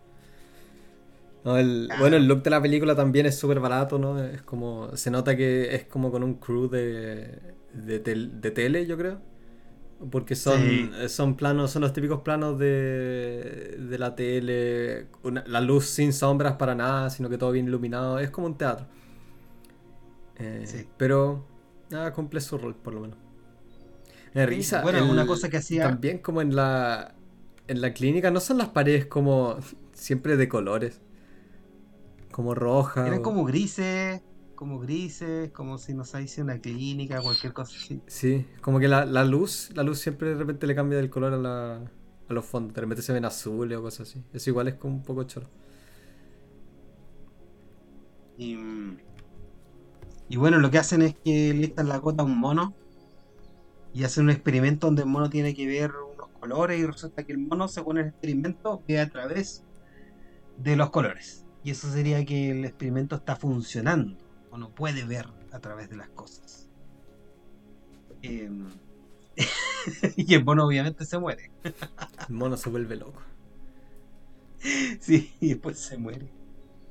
Bueno, 1.44 2.18
el 2.18 2.28
look 2.28 2.44
de 2.44 2.50
la 2.50 2.62
película 2.62 2.96
también 2.96 3.26
es 3.26 3.38
súper 3.38 3.60
barato, 3.60 3.98
¿no? 3.98 4.22
Es 4.22 4.42
como, 4.42 4.96
se 4.98 5.10
nota 5.10 5.38
que 5.38 5.74
es 5.74 5.86
como 5.86 6.12
con 6.12 6.22
un 6.24 6.36
crew 6.36 6.70
de, 6.70 7.40
de, 7.74 8.00
de 8.00 8.52
tele, 8.52 8.86
yo 8.86 8.98
creo 8.98 9.22
porque 10.12 10.36
son, 10.36 10.62
eh, 10.62 11.10
son 11.10 11.36
planos, 11.36 11.72
son 11.72 11.82
los 11.82 11.92
típicos 11.92 12.22
planos 12.22 12.58
de, 12.58 13.78
de 13.78 13.98
la 13.98 14.16
tele, 14.16 15.08
la 15.46 15.62
luz 15.62 15.86
sin 15.88 16.14
sombras 16.14 16.54
para 16.54 16.74
nada, 16.74 17.10
sino 17.10 17.30
que 17.30 17.38
todo 17.38 17.52
bien 17.52 17.68
iluminado, 17.68 18.20
es 18.20 18.30
como 18.30 18.48
un 18.48 18.58
teatro. 18.58 18.88
Eh, 20.38 20.88
pero 20.96 21.46
nada, 21.90 22.14
cumple 22.14 22.40
su 22.40 22.58
rol 22.58 22.76
por 22.76 22.94
lo 22.94 23.02
menos. 23.02 23.18
Me 24.34 24.46
risa. 24.46 24.82
Bueno, 24.84 25.10
una 25.10 25.26
cosa 25.26 25.50
que 25.50 25.58
hacía. 25.58 25.84
También 25.84 26.20
como 26.20 26.42
en 26.42 26.56
la, 26.56 27.16
en 27.68 27.82
la 27.82 27.94
clínica, 27.94 28.32
no 28.32 28.40
son 28.40 28.58
las 28.58 28.70
paredes 28.70 29.06
como 29.06 29.58
siempre 29.94 30.38
de 30.38 30.48
colores. 30.48 31.02
Como 32.32 32.56
roja. 32.56 33.06
Eran 33.06 33.22
como 33.22 33.44
grises 33.44 34.22
como 34.60 34.78
grises, 34.78 35.52
como 35.52 35.78
si 35.78 35.94
nos 35.94 36.10
hiciese 36.10 36.42
una 36.42 36.60
clínica, 36.60 37.22
cualquier 37.22 37.54
cosa 37.54 37.78
así. 37.78 38.02
Sí, 38.08 38.46
como 38.60 38.78
que 38.78 38.90
la, 38.90 39.06
la, 39.06 39.24
luz, 39.24 39.72
la 39.74 39.84
luz 39.84 40.00
siempre 40.00 40.32
de 40.32 40.36
repente 40.36 40.68
le 40.68 40.76
cambia 40.76 41.00
el 41.00 41.10
color 41.10 41.32
a, 41.32 41.38
la, 41.38 41.76
a 42.28 42.34
los 42.34 42.44
fondos, 42.44 42.74
de 42.74 42.82
repente 42.82 43.02
se 43.02 43.14
ven 43.14 43.24
azules 43.24 43.78
o 43.78 43.82
cosas 43.82 44.10
así. 44.10 44.22
Eso 44.34 44.50
igual 44.50 44.68
es 44.68 44.74
como 44.74 44.96
un 44.96 45.04
poco 45.04 45.24
choro. 45.24 45.48
Y, 48.38 48.58
y 50.28 50.36
bueno, 50.36 50.60
lo 50.60 50.70
que 50.70 50.78
hacen 50.78 51.04
es 51.04 51.16
que 51.16 51.54
le 51.54 51.68
echan 51.68 51.88
la 51.88 51.96
gota 52.00 52.24
a 52.24 52.26
un 52.26 52.38
mono 52.38 52.74
y 53.94 54.04
hacen 54.04 54.26
un 54.26 54.32
experimento 54.32 54.88
donde 54.88 55.04
el 55.04 55.08
mono 55.08 55.30
tiene 55.30 55.56
que 55.56 55.68
ver 55.68 55.92
unos 55.92 56.28
colores 56.38 56.78
y 56.78 56.86
resulta 56.86 57.24
que 57.24 57.32
el 57.32 57.38
mono, 57.38 57.70
según 57.70 58.00
el 58.00 58.08
experimento, 58.08 58.84
ve 58.86 59.00
a 59.00 59.10
través 59.10 59.64
de 60.58 60.76
los 60.76 60.90
colores. 60.90 61.46
Y 61.64 61.72
eso 61.72 61.90
sería 61.90 62.26
que 62.26 62.52
el 62.52 62.66
experimento 62.66 63.16
está 63.16 63.38
funcionando 63.38 64.28
uno 64.52 64.74
puede 64.74 65.04
ver 65.04 65.28
a 65.52 65.60
través 65.60 65.90
de 65.90 65.98
las 65.98 66.10
cosas. 66.10 66.70
Em, 68.22 68.68
y 70.18 70.34
el 70.34 70.44
mono 70.44 70.66
obviamente 70.66 71.06
se 71.06 71.18
muere. 71.18 71.52
el 71.64 72.36
mono 72.36 72.58
se 72.58 72.70
vuelve 72.70 72.96
loco. 72.96 73.22
Sí, 75.00 75.34
y 75.40 75.50
después 75.50 75.80
se 75.80 75.98
muere. 75.98 76.30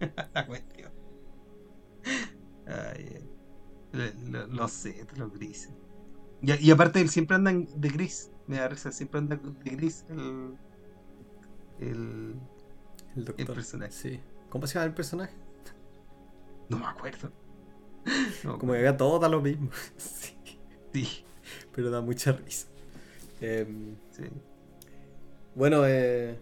La 0.34 0.46
cuestión. 0.46 0.90
lo, 3.92 4.68
sé, 4.68 5.04
te 5.04 5.16
lo 5.16 5.30
grises. 5.30 5.74
Y, 6.40 6.70
aparte 6.70 7.00
él 7.00 7.08
siempre 7.10 7.36
anda 7.36 7.52
de 7.52 7.88
gris. 7.88 8.30
Me 8.46 8.56
da 8.56 8.68
risa, 8.68 8.92
siempre 8.92 9.18
anda 9.18 9.36
de 9.36 9.70
gris 9.70 10.06
el. 10.08 10.56
El, 11.78 12.36
el, 13.16 13.24
doctor. 13.24 13.48
el 13.48 13.54
personaje. 13.54 13.92
Sí. 13.92 14.20
¿Cómo 14.48 14.66
se 14.66 14.74
llama 14.74 14.86
el 14.86 14.94
personaje? 14.94 15.34
No 16.68 16.78
me 16.78 16.86
acuerdo. 16.86 17.30
Como 18.58 18.72
que 18.72 18.80
acá 18.80 18.96
todo 18.96 19.18
da 19.18 19.28
lo 19.28 19.40
mismo. 19.40 19.70
sí. 19.96 21.24
Pero 21.74 21.90
da 21.90 22.00
mucha 22.00 22.32
risa. 22.32 22.66
Em, 23.40 23.94
bueno, 25.54 25.86
eh, 25.86 26.36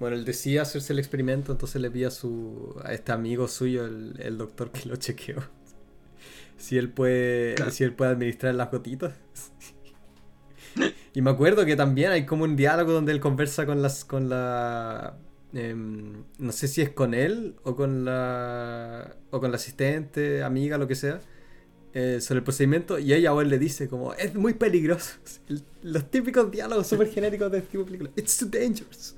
bueno, 0.00 0.16
él 0.16 0.24
decía 0.24 0.62
hacerse 0.62 0.92
el 0.92 0.98
experimento, 0.98 1.52
entonces 1.52 1.80
le 1.80 1.90
pide 1.90 2.06
a 2.06 2.10
su 2.10 2.80
a 2.84 2.92
este 2.92 3.12
amigo 3.12 3.48
suyo, 3.48 3.84
el, 3.84 4.38
doctor 4.38 4.70
que 4.70 4.88
lo 4.88 4.96
chequeó. 4.96 5.36
Si 6.56 6.78
él 6.78 6.88
puede, 6.88 7.56
si 7.72 7.82
él 7.82 7.92
puede 7.92 8.12
administrar 8.12 8.54
las 8.54 8.70
gotitas. 8.70 9.12
y 11.12 11.20
me 11.20 11.30
acuerdo 11.30 11.66
que 11.66 11.74
también 11.74 12.12
hay 12.12 12.24
como 12.24 12.44
un 12.44 12.54
diálogo 12.54 12.92
donde 12.92 13.10
él 13.10 13.20
conversa 13.20 13.66
con 13.66 13.82
las 13.82 14.04
con 14.04 14.28
la 14.28 15.16
Em, 15.54 16.24
no 16.38 16.50
sé 16.50 16.66
si 16.66 16.82
es 16.82 16.90
con 16.90 17.14
él 17.14 17.54
o 17.62 17.76
con 17.76 18.04
la 18.04 19.16
o 19.30 19.40
con 19.40 19.52
la 19.52 19.56
asistente, 19.56 20.42
amiga, 20.42 20.78
lo 20.78 20.88
que 20.88 20.96
sea, 20.96 21.20
eh, 21.92 22.20
sobre 22.20 22.38
el 22.38 22.44
procedimiento 22.44 22.98
y 22.98 23.12
ella 23.12 23.32
o 23.32 23.40
él 23.40 23.48
le 23.50 23.58
dice 23.58 23.88
como 23.88 24.14
es 24.14 24.34
muy 24.34 24.54
peligroso. 24.54 25.14
los 25.82 26.10
típicos 26.10 26.50
diálogos 26.50 26.88
súper 26.88 27.08
genéricos 27.08 27.52
de 27.52 27.58
este 27.58 27.70
tipo 27.70 27.84
de 27.84 27.86
película. 27.86 28.10
It's 28.16 28.36
too 28.36 28.48
dangerous. 28.48 29.14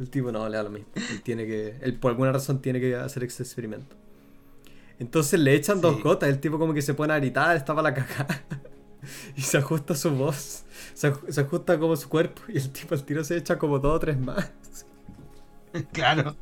El 0.00 0.10
tipo 0.10 0.32
no 0.32 0.48
le 0.48 0.56
da 0.56 0.62
lo 0.64 0.70
mismo. 0.70 0.88
Él 0.94 1.22
tiene 1.22 1.46
que, 1.46 1.76
él 1.82 1.94
por 2.00 2.10
alguna 2.10 2.32
razón 2.32 2.60
tiene 2.60 2.80
que 2.80 2.96
hacer 2.96 3.22
este 3.22 3.44
experimento. 3.44 3.94
Entonces 4.98 5.38
le 5.38 5.54
echan 5.54 5.80
dos 5.80 6.02
gotas, 6.02 6.28
el 6.28 6.40
tipo 6.40 6.58
como 6.58 6.74
que 6.74 6.82
se 6.82 6.94
pone 6.94 7.12
a 7.12 7.18
gritar, 7.18 7.56
estaba 7.56 7.80
la 7.80 7.94
caca. 7.94 8.26
y 9.36 9.42
se 9.42 9.58
ajusta 9.58 9.94
su 9.94 10.10
voz, 10.10 10.64
se, 10.94 11.12
se, 11.28 11.40
ajusta 11.40 11.78
como 11.78 11.96
su 11.96 12.08
cuerpo 12.08 12.42
y 12.48 12.58
el 12.58 12.70
tipo 12.70 12.94
al 12.94 13.04
tiro 13.04 13.24
se 13.24 13.36
echa 13.36 13.56
como 13.58 13.78
dos 13.78 13.96
o 13.96 14.00
tres 14.00 14.18
más. 14.18 14.50
claro. 15.92 16.36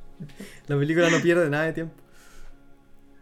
La 0.66 0.76
película 0.78 1.10
no 1.10 1.20
pierde 1.20 1.48
nada 1.48 1.64
de 1.64 1.72
tiempo. 1.72 1.94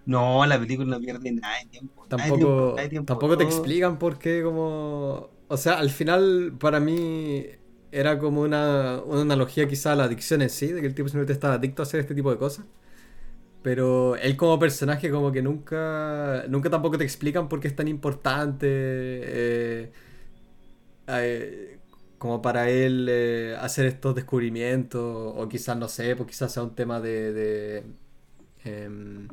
No, 0.06 0.46
la 0.46 0.58
película 0.58 0.96
no 0.96 1.00
pierde 1.00 1.32
nada 1.32 1.58
de 1.58 1.66
tiempo. 1.66 2.06
Tampoco, 2.08 2.76
tampoco 3.04 3.36
te 3.36 3.44
explican 3.44 3.98
por 3.98 4.18
qué, 4.18 4.42
como. 4.42 5.30
O 5.48 5.56
sea, 5.56 5.78
al 5.78 5.90
final, 5.90 6.54
para 6.58 6.80
mí, 6.80 7.44
era 7.90 8.18
como 8.18 8.42
una, 8.42 9.00
una 9.04 9.22
analogía 9.22 9.68
quizá 9.68 9.92
a 9.92 9.96
la 9.96 10.04
adicción 10.04 10.42
en 10.42 10.50
sí, 10.50 10.68
de 10.68 10.80
que 10.80 10.86
el 10.86 10.94
tipo 10.94 11.08
simplemente 11.08 11.32
estaba 11.32 11.54
adicto 11.54 11.82
a 11.82 11.84
hacer 11.84 12.00
este 12.00 12.14
tipo 12.14 12.30
de 12.30 12.38
cosas. 12.38 12.66
Pero 13.62 14.16
él 14.16 14.36
como 14.36 14.58
personaje 14.58 15.10
como 15.10 15.32
que 15.32 15.42
nunca, 15.42 16.44
nunca 16.48 16.70
tampoco 16.70 16.98
te 16.98 17.04
explican 17.04 17.48
por 17.48 17.60
qué 17.60 17.68
es 17.68 17.76
tan 17.76 17.88
importante. 17.88 18.66
Eh, 18.70 19.92
eh, 21.08 21.75
como 22.18 22.42
para 22.42 22.70
él 22.70 23.06
eh, 23.10 23.56
hacer 23.60 23.86
estos 23.86 24.14
descubrimientos. 24.14 25.34
O 25.36 25.48
quizás, 25.48 25.76
no 25.76 25.88
sé, 25.88 26.16
pues 26.16 26.28
quizás 26.30 26.52
sea 26.52 26.62
un 26.62 26.74
tema 26.74 27.00
de... 27.00 27.32
de, 27.32 27.84
em, 28.64 29.28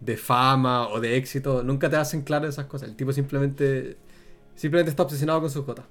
de 0.00 0.16
fama 0.16 0.88
o 0.88 1.00
de 1.00 1.16
éxito. 1.16 1.62
Nunca 1.62 1.90
te 1.90 1.96
hacen 1.96 2.22
claro 2.22 2.48
esas 2.48 2.66
cosas. 2.66 2.88
El 2.88 2.96
tipo 2.96 3.12
simplemente... 3.12 3.96
Simplemente 4.54 4.90
está 4.90 5.04
obsesionado 5.04 5.40
con 5.40 5.50
sus 5.50 5.64
gotas. 5.64 5.86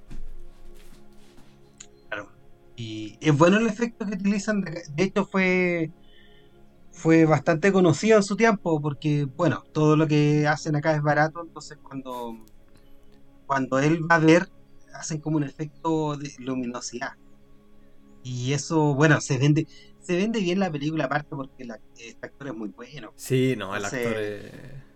Claro. 2.10 2.30
Y 2.76 3.18
es 3.22 3.36
bueno 3.36 3.58
el 3.58 3.68
efecto 3.68 4.06
que 4.06 4.14
utilizan. 4.14 4.62
De 4.62 5.04
hecho 5.04 5.26
fue 5.26 5.92
fue 7.00 7.26
bastante 7.26 7.72
conocido 7.72 8.18
en 8.18 8.24
su 8.24 8.36
tiempo 8.36 8.82
porque, 8.82 9.24
bueno, 9.24 9.64
todo 9.72 9.96
lo 9.96 10.06
que 10.06 10.46
hacen 10.48 10.76
acá 10.76 10.94
es 10.94 11.02
barato, 11.02 11.42
entonces 11.42 11.78
cuando, 11.82 12.36
cuando 13.48 13.80
él 13.80 14.00
va 14.10 14.16
a 14.16 14.20
ver, 14.20 14.50
hacen 14.94 15.20
como 15.20 15.38
un 15.38 15.44
efecto 15.44 16.18
de 16.18 16.32
luminosidad. 16.40 17.14
Y 18.24 18.54
eso, 18.54 18.94
bueno, 18.96 19.22
se 19.22 19.38
vende 19.38 19.66
se 20.10 20.16
vende 20.16 20.40
bien 20.40 20.60
la 20.60 20.72
película 20.72 21.06
aparte 21.06 21.36
porque 21.36 21.62
el 21.64 21.72
este 21.98 22.26
actor 22.26 22.48
es 22.48 22.56
muy 22.56 22.70
bueno. 22.70 23.14
Sí, 23.16 23.54
no, 23.56 23.76
el 23.76 23.86
actor 23.86 24.18
es, 24.18 24.52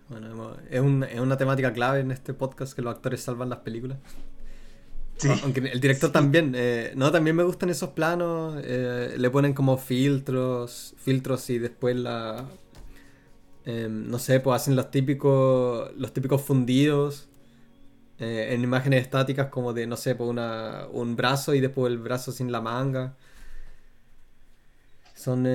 bueno, 0.08 0.56
es, 0.68 0.82
es 1.12 1.20
una 1.20 1.36
temática 1.36 1.72
clave 1.72 2.00
en 2.00 2.10
este 2.10 2.34
podcast 2.34 2.74
que 2.74 2.82
los 2.82 2.94
actores 2.94 3.20
salvan 3.20 3.48
las 3.48 3.60
películas. 3.60 3.98
Aunque 5.44 5.60
el 5.60 5.80
director 5.80 6.10
también, 6.10 6.54
eh, 6.56 6.92
no, 6.96 7.12
también 7.12 7.36
me 7.36 7.44
gustan 7.44 7.70
esos 7.70 7.90
planos, 7.90 8.60
eh, 8.64 9.14
le 9.16 9.30
ponen 9.30 9.54
como 9.54 9.78
filtros, 9.78 10.96
filtros 10.98 11.48
y 11.48 11.60
después 11.60 11.94
la, 11.94 12.48
em, 13.64 14.10
no 14.10 14.18
sé, 14.18 14.40
pues 14.40 14.62
hacen 14.62 14.74
los 14.74 14.90
típicos, 14.90 15.92
los 15.96 16.12
típicos 16.12 16.42
fundidos 16.42 17.28
eh, 18.18 18.48
en 18.54 18.62
imágenes 18.62 19.02
estáticas 19.02 19.48
como 19.48 19.72
de, 19.72 19.86
no 19.86 19.96
sé, 19.96 20.14
pues 20.14 20.28
una, 20.30 20.86
un 20.92 21.16
brazo 21.16 21.54
y 21.54 21.60
después 21.60 21.92
el 21.92 21.98
brazo 21.98 22.32
sin 22.32 22.52
la 22.52 22.60
manga. 22.60 23.16
Son, 25.14 25.46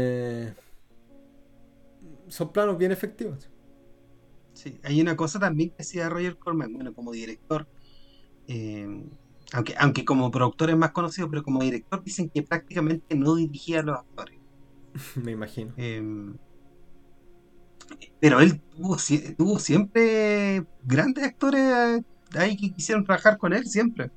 son 2.28 2.52
planos 2.52 2.78
bien 2.78 2.92
efectivos. 2.92 3.50
Sí, 4.54 4.80
hay 4.84 5.00
una 5.00 5.16
cosa 5.16 5.40
también 5.40 5.70
que 5.70 5.78
decía 5.78 6.10
Roger 6.10 6.38
Corman, 6.38 6.74
bueno, 6.74 6.94
como 6.94 7.12
director. 7.12 7.68
Aunque, 9.54 9.76
aunque 9.80 10.06
como 10.06 10.30
productor 10.32 10.70
es 10.70 10.78
más 10.78 10.92
conocido, 10.92 11.30
pero 11.30 11.44
como 11.44 11.62
director 11.62 12.04
dicen 12.04 12.30
que 12.30 12.44
prácticamente 12.44 13.16
no 13.16 13.36
dirigía 13.36 13.80
a 13.80 13.84
los 13.84 13.98
actores. 13.98 14.40
Me 15.16 15.32
imagino. 15.32 15.74
Em, 15.78 16.36
pero 18.20 18.40
él 18.40 18.62
tuvo, 19.38 19.60
siempre 19.60 20.66
grandes 20.84 21.24
actores 21.24 22.02
ahí 22.36 22.56
que 22.58 22.72
quisieron 22.72 23.04
trabajar 23.04 23.38
con 23.38 23.54
él, 23.54 23.66
siempre. 23.66 24.12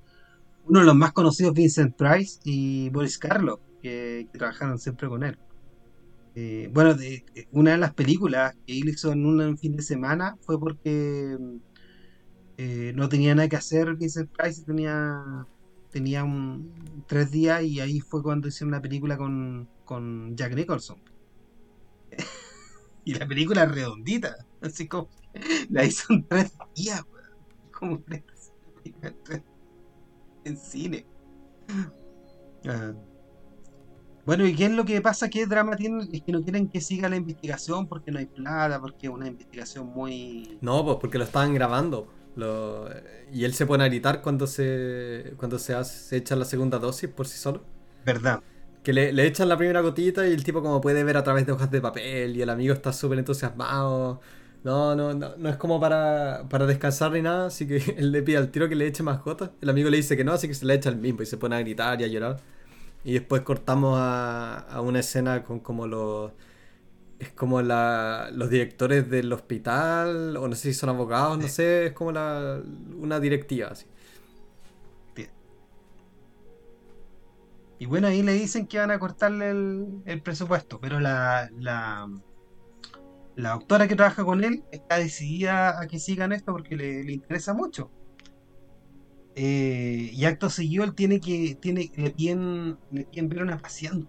Uno 0.65 0.81
de 0.81 0.87
los 0.87 0.95
más 0.95 1.13
conocidos, 1.13 1.55
Vincent 1.55 1.97
Price 1.97 2.41
y 2.45 2.89
Boris 2.91 3.19
Karloff, 3.19 3.61
que, 3.83 4.29
trabajaron 4.33 4.79
siempre 4.79 5.09
con 5.09 5.23
él. 5.25 5.39
Eh, 6.35 6.71
bueno, 6.73 6.95
de, 6.95 7.25
una 7.51 7.73
de 7.73 7.79
las 7.79 7.93
películas 7.93 8.55
que 8.67 8.79
él 8.79 8.89
hizo 8.89 9.13
en 9.13 9.27
un 9.27 9.59
fin 9.59 9.77
de 9.77 9.83
semana 9.83 10.37
fue 10.41 10.59
porque 10.59 11.37
eh, 12.57 12.93
no 12.95 13.09
tenía 13.09 13.35
nada 13.35 13.49
que 13.49 13.57
hacer 13.57 13.97
Vincent 13.97 14.31
Price 14.31 14.63
tenía 14.65 15.47
tenía 15.91 16.25
un, 16.25 17.05
tres 17.07 17.31
días 17.31 17.63
y 17.65 17.81
ahí 17.81 18.01
fue 18.01 18.23
cuando 18.23 18.49
hicieron 18.49 18.69
una 18.69 18.81
película 18.81 19.19
con, 19.19 19.69
con 19.85 20.35
Jack 20.37 20.55
Nicholson 20.55 20.97
y 23.05 23.15
la 23.15 23.27
película 23.27 23.67
redondita 23.67 24.37
así 24.63 24.89
como 24.89 25.11
la 25.71 25.85
hizo 25.85 26.13
en 26.15 26.27
tres 26.29 26.53
días 26.75 27.05
como 27.83 28.01
en 30.45 30.57
cine 30.57 31.05
ah. 32.69 32.93
Bueno, 34.25 34.47
¿y 34.47 34.55
qué 34.55 34.67
es 34.67 34.71
lo 34.71 34.85
que 34.85 35.01
pasa? 35.01 35.29
¿Qué 35.29 35.47
drama 35.47 35.75
tienen? 35.75 36.09
Es 36.13 36.23
que 36.23 36.31
no 36.31 36.45
quieren 36.45 36.69
que 36.69 36.81
siga 36.81 37.09
la 37.09 37.17
investigación 37.17 37.89
porque 37.89 38.13
no 38.13 38.21
hay 38.21 38.27
plata, 38.27 38.81
porque 38.81 39.09
es 39.09 39.13
una 39.13 39.27
investigación 39.27 39.87
muy... 39.87 40.59
No, 40.61 40.85
pues 40.85 40.99
porque 41.01 41.19
lo 41.19 41.25
estaban 41.25 41.53
grabando 41.53 42.07
y 43.33 43.45
él 43.45 43.53
se 43.53 43.67
pone 43.67 43.85
a 43.85 43.89
gritar 43.89 44.23
cuando 44.23 44.47
se 44.47 45.35
cuando 45.37 45.59
se, 45.59 45.75
hace, 45.75 46.17
echa 46.17 46.35
la 46.35 46.45
segunda 46.45 46.79
dosis 46.79 47.11
por 47.11 47.27
sí 47.27 47.39
solo. 47.39 47.65
¿Verdad? 48.05 48.43
Que 48.83 48.93
le, 48.93 49.13
le, 49.13 49.27
echan 49.27 49.49
la 49.49 49.57
primera 49.57 49.81
gotita 49.81 50.27
y 50.27 50.33
el 50.33 50.43
tipo 50.43 50.63
como 50.63 50.81
puede 50.81 51.05
ver 51.05 51.17
a 51.17 51.23
través 51.23 51.47
de 51.47 51.53
hojas 51.53 51.71
de 51.71 51.81
papel 51.81 52.37
y 52.37 52.43
el 52.43 52.51
amigo 52.51 52.73
está 52.73 52.93
súper 52.93 53.19
entusiasmado. 53.19 54.21
No, 54.65 54.95
no, 54.95 55.13
no, 55.13 55.37
no 55.37 55.49
es 55.49 55.57
como 55.57 55.81
para, 55.81 56.47
para 56.49 56.67
descansar 56.67 57.13
ni 57.13 57.23
nada, 57.23 57.47
así 57.47 57.67
que 57.67 57.77
él 57.99 58.13
le 58.13 58.23
pide 58.23 58.37
al 58.37 58.51
tiro 58.51 58.69
que 58.69 58.77
le 58.77 58.87
eche 58.87 59.03
más 59.03 59.23
gotas. 59.23 59.51
El 59.61 59.71
amigo 59.71 59.91
le 59.91 59.97
dice 59.97 60.17
que 60.17 60.25
no, 60.25 60.33
así 60.33 60.49
que 60.49 60.55
se 60.55 60.67
le 60.67 60.75
echa 60.75 60.89
el 60.89 60.97
mismo 60.97 61.23
y 61.23 61.27
se 61.27 61.37
pone 61.37 61.57
a 61.57 61.61
gritar 61.61 62.01
y 62.01 62.05
a 62.05 62.07
llorar. 62.09 62.41
Y 63.05 63.15
después 63.15 63.43
cortamos 63.43 63.99
a, 63.99 64.59
a 64.59 64.81
una 64.81 65.01
escena 65.01 65.43
con 65.45 65.61
como 65.61 65.87
los 65.87 66.33
es 67.23 67.31
como 67.31 67.63
la, 67.63 68.31
los 68.33 68.51
directores 68.51 69.09
del 69.09 69.33
hospital, 69.33 70.37
o 70.37 70.49
no 70.49 70.57
sé 70.57 70.73
si 70.73 70.75
son 70.75 70.89
abogados, 70.89 71.39
no 71.39 71.47
sé, 71.49 71.87
es 71.87 71.93
como 71.93 72.11
la, 72.11 72.61
una 72.99 73.21
directiva 73.21 73.69
así. 73.69 73.87
Y 77.79 77.87
bueno, 77.87 78.07
ahí 78.09 78.23
le 78.23 78.33
dicen 78.33 78.67
que 78.67 78.79
van 78.79 78.93
a 78.93 78.99
cortarle 78.99 79.51
el, 79.51 80.23
presupuesto, 80.23 80.81
pero 80.81 81.01
la, 81.01 81.51
la, 81.59 82.09
la, 83.37 83.51
doctora 83.51 83.89
que 83.89 83.97
trabaja 83.97 84.25
con 84.25 84.45
él 84.45 84.65
está 84.73 84.99
decidida 84.99 85.81
a 85.81 85.87
que 85.87 85.99
sigan 85.99 86.33
esto 86.33 86.53
porque 86.53 86.77
le, 86.77 87.13
interesa 87.13 87.55
mucho. 87.55 87.91
Eh, 89.35 90.11
y 90.13 90.25
acto 90.27 90.51
seguido 90.51 90.85
él 90.85 90.95
tiene 90.95 91.21
que, 91.21 91.57
tiene, 91.61 91.91
le 91.97 92.11
piden, 92.11 92.77
le 92.91 93.05
piden 93.05 93.29
ver 93.31 93.43
una 93.43 93.57
paciente 93.59 94.07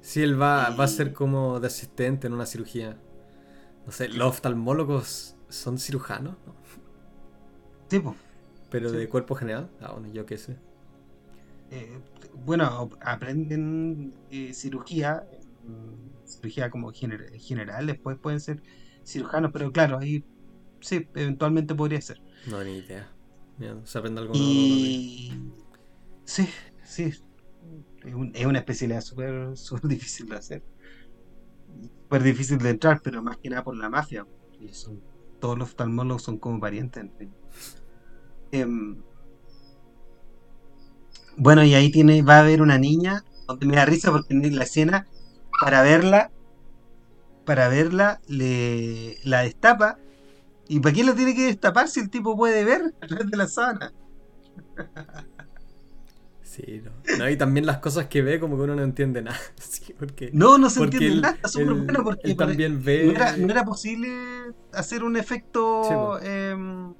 Sí, 0.00 0.22
él 0.22 0.40
va, 0.40 0.70
va 0.70 0.84
a 0.84 0.88
ser 0.88 1.12
como 1.12 1.60
de 1.60 1.66
asistente 1.66 2.26
en 2.26 2.32
una 2.32 2.46
cirugía. 2.46 2.96
No 3.86 3.92
sé, 3.92 4.08
¿los 4.08 4.28
oftalmólogos 4.28 5.36
son 5.48 5.78
cirujanos? 5.78 6.36
Sí, 7.88 7.98
pues. 7.98 8.16
¿Pero 8.70 8.92
de 8.92 9.08
cuerpo 9.08 9.34
general? 9.34 9.68
Ah, 9.80 9.92
bueno, 9.92 10.12
yo 10.12 10.24
qué 10.24 10.38
sé. 10.38 10.56
Eh, 11.70 11.98
bueno, 12.44 12.90
aprenden 13.00 14.14
eh, 14.30 14.52
cirugía, 14.54 15.26
cirugía 16.40 16.70
como 16.70 16.92
general, 16.92 17.86
después 17.86 18.18
pueden 18.18 18.40
ser 18.40 18.62
cirujanos, 19.04 19.50
pero 19.52 19.70
claro, 19.72 19.98
ahí 19.98 20.24
sí, 20.80 21.06
eventualmente 21.14 21.74
podría 21.74 22.00
ser. 22.00 22.20
No, 22.46 22.62
ni 22.64 22.78
idea. 22.78 23.08
se 23.84 23.98
aprende 23.98 24.20
algo 24.20 24.32
y... 24.34 25.32
Sí, 26.24 26.48
sí, 26.84 27.12
es, 28.04 28.46
una 28.46 28.58
especialidad 28.60 29.00
súper 29.00 29.56
super 29.56 29.88
difícil 29.88 30.28
de 30.28 30.36
hacer. 30.36 30.62
Súper 32.02 32.22
difícil 32.22 32.58
de 32.58 32.70
entrar, 32.70 33.00
pero 33.02 33.22
más 33.22 33.36
que 33.38 33.50
nada 33.50 33.64
por 33.64 33.76
la 33.76 33.88
mafia. 33.88 34.26
Y 34.60 34.68
son, 34.72 35.00
todos 35.40 35.58
los 35.58 35.68
oftalmólogos 35.70 36.22
son 36.22 36.38
como 36.38 36.60
parientes. 36.60 37.06
Em, 38.52 39.02
bueno, 41.36 41.64
y 41.64 41.74
ahí 41.74 41.90
tiene, 41.90 42.22
va 42.22 42.36
a 42.36 42.40
haber 42.40 42.60
una 42.62 42.78
niña, 42.78 43.24
donde 43.46 43.66
me 43.66 43.76
da 43.76 43.84
risa 43.84 44.10
porque 44.12 44.34
en 44.34 44.56
la 44.56 44.64
escena, 44.64 45.08
para 45.60 45.82
verla, 45.82 46.30
para 47.44 47.68
verla, 47.68 48.20
le 48.26 49.18
la 49.24 49.42
destapa. 49.42 49.98
¿Y 50.68 50.80
para 50.80 50.94
qué 50.94 51.04
la 51.04 51.14
tiene 51.14 51.34
que 51.34 51.46
destapar 51.46 51.88
si 51.88 52.00
el 52.00 52.10
tipo 52.10 52.36
puede 52.36 52.64
ver 52.64 52.94
a 53.00 53.06
través 53.06 53.30
de 53.30 53.36
la 53.36 53.48
sábana? 53.48 53.92
Sí, 56.50 56.82
no. 57.16 57.30
Y 57.30 57.36
también 57.36 57.64
las 57.64 57.78
cosas 57.78 58.06
que 58.06 58.22
ve, 58.22 58.40
como 58.40 58.56
que 58.56 58.62
uno 58.62 58.74
no 58.74 58.82
entiende 58.82 59.22
nada. 59.22 59.38
porque, 59.98 60.30
no, 60.32 60.58
no 60.58 60.68
se 60.68 60.82
entiende 60.82 61.20
nada, 61.20 61.34
está 61.34 61.48
súper 61.48 61.74
bueno 61.74 62.02
porque 62.02 62.34
también 62.34 62.82
ve... 62.82 63.14
no, 63.38 63.52
era, 63.52 63.64
posible 63.64 64.08
hacer 64.72 65.04
un 65.04 65.16
efecto. 65.16 66.18
Em, 66.20 66.92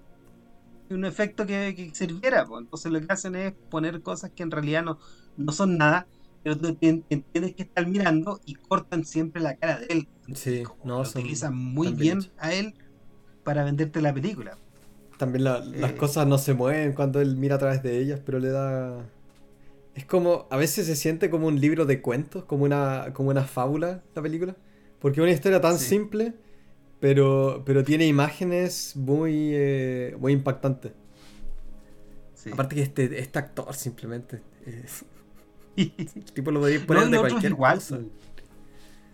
un 0.90 1.04
efecto 1.04 1.46
que, 1.46 1.90
sirviera. 1.94 2.46
Entonces 2.58 2.92
lo 2.92 3.00
que 3.00 3.12
hacen 3.12 3.34
es 3.34 3.52
poner 3.70 4.02
cosas 4.02 4.30
que 4.30 4.44
en 4.44 4.52
realidad 4.52 4.84
no, 4.84 4.98
no 5.36 5.52
son 5.52 5.78
nada, 5.78 6.06
pero 6.42 6.56
tú 6.56 6.76
entiendes 6.80 7.54
que 7.54 7.62
están 7.62 7.90
mirando 7.90 8.40
y 8.44 8.54
cortan 8.54 9.04
siempre 9.04 9.42
la 9.42 9.56
cara 9.56 9.78
de 9.78 9.86
él. 9.90 10.08
Sí, 10.34 10.62
no, 10.84 11.02
lo 11.02 11.08
utilizan 11.08 11.56
muy 11.56 11.92
bien 11.92 12.20
a 12.38 12.52
él 12.52 12.74
para 13.44 13.64
venderte 13.64 14.00
la 14.00 14.12
película. 14.12 14.56
También 15.18 15.44
las 15.44 15.66
eh, 15.66 15.96
cosas 15.96 16.26
no 16.26 16.38
se 16.38 16.54
mueven 16.54 16.92
cuando 16.92 17.20
él 17.20 17.36
mira 17.36 17.56
a 17.56 17.58
través 17.58 17.82
de 17.82 17.98
ellas, 17.98 18.20
pero 18.24 18.38
le 18.38 18.48
da 18.48 19.04
es 19.94 20.04
como, 20.06 20.46
a 20.50 20.56
veces 20.56 20.86
se 20.86 20.96
siente 20.96 21.30
como 21.30 21.48
un 21.48 21.60
libro 21.60 21.84
de 21.84 22.00
cuentos, 22.00 22.44
como 22.44 22.64
una, 22.64 23.12
como 23.12 23.30
una 23.30 23.44
fábula 23.44 24.02
la 24.14 24.22
película. 24.22 24.56
Porque 24.98 25.20
es 25.20 25.24
una 25.24 25.32
historia 25.32 25.60
tan 25.60 25.78
simple 25.78 26.34
pero, 27.00 27.62
pero 27.64 27.82
tiene 27.82 28.06
imágenes 28.06 28.94
muy, 28.94 29.50
eh, 29.54 30.14
muy 30.20 30.32
impactantes. 30.32 30.92
Aparte 32.52 32.76
que 32.76 32.82
este, 32.82 33.18
este 33.18 33.38
actor 33.38 33.74
simplemente... 33.74 34.42
tipo 36.34 36.50
lo 36.50 36.60
podía 36.60 36.84
poner 36.84 37.08
de 37.08 37.18
cualquier 37.18 37.52
igual, 37.52 37.78
cosa. 37.78 38.00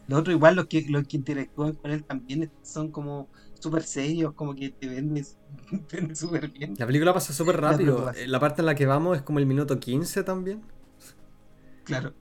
Los 0.08 0.20
otros 0.20 0.34
igual, 0.34 0.56
los 0.56 0.66
que, 0.66 0.86
los 0.88 1.06
que 1.06 1.16
interactúan 1.16 1.74
con 1.74 1.90
él 1.90 2.04
también 2.04 2.50
son 2.62 2.90
como 2.90 3.28
súper 3.58 3.82
serios, 3.82 4.34
como 4.34 4.54
que 4.54 4.70
te 4.70 4.88
venden 4.88 5.24
súper 6.14 6.50
bien. 6.50 6.74
La 6.78 6.86
película 6.86 7.12
pasa 7.12 7.32
súper 7.32 7.60
rápido. 7.60 8.12
La, 8.26 8.40
parte 8.40 8.62
en 8.62 8.66
la 8.66 8.74
que 8.74 8.86
vamos 8.86 9.16
es 9.16 9.22
como 9.22 9.38
el 9.38 9.46
minuto 9.46 9.78
15 9.78 10.22
también. 10.22 10.62
Claro. 11.84 12.14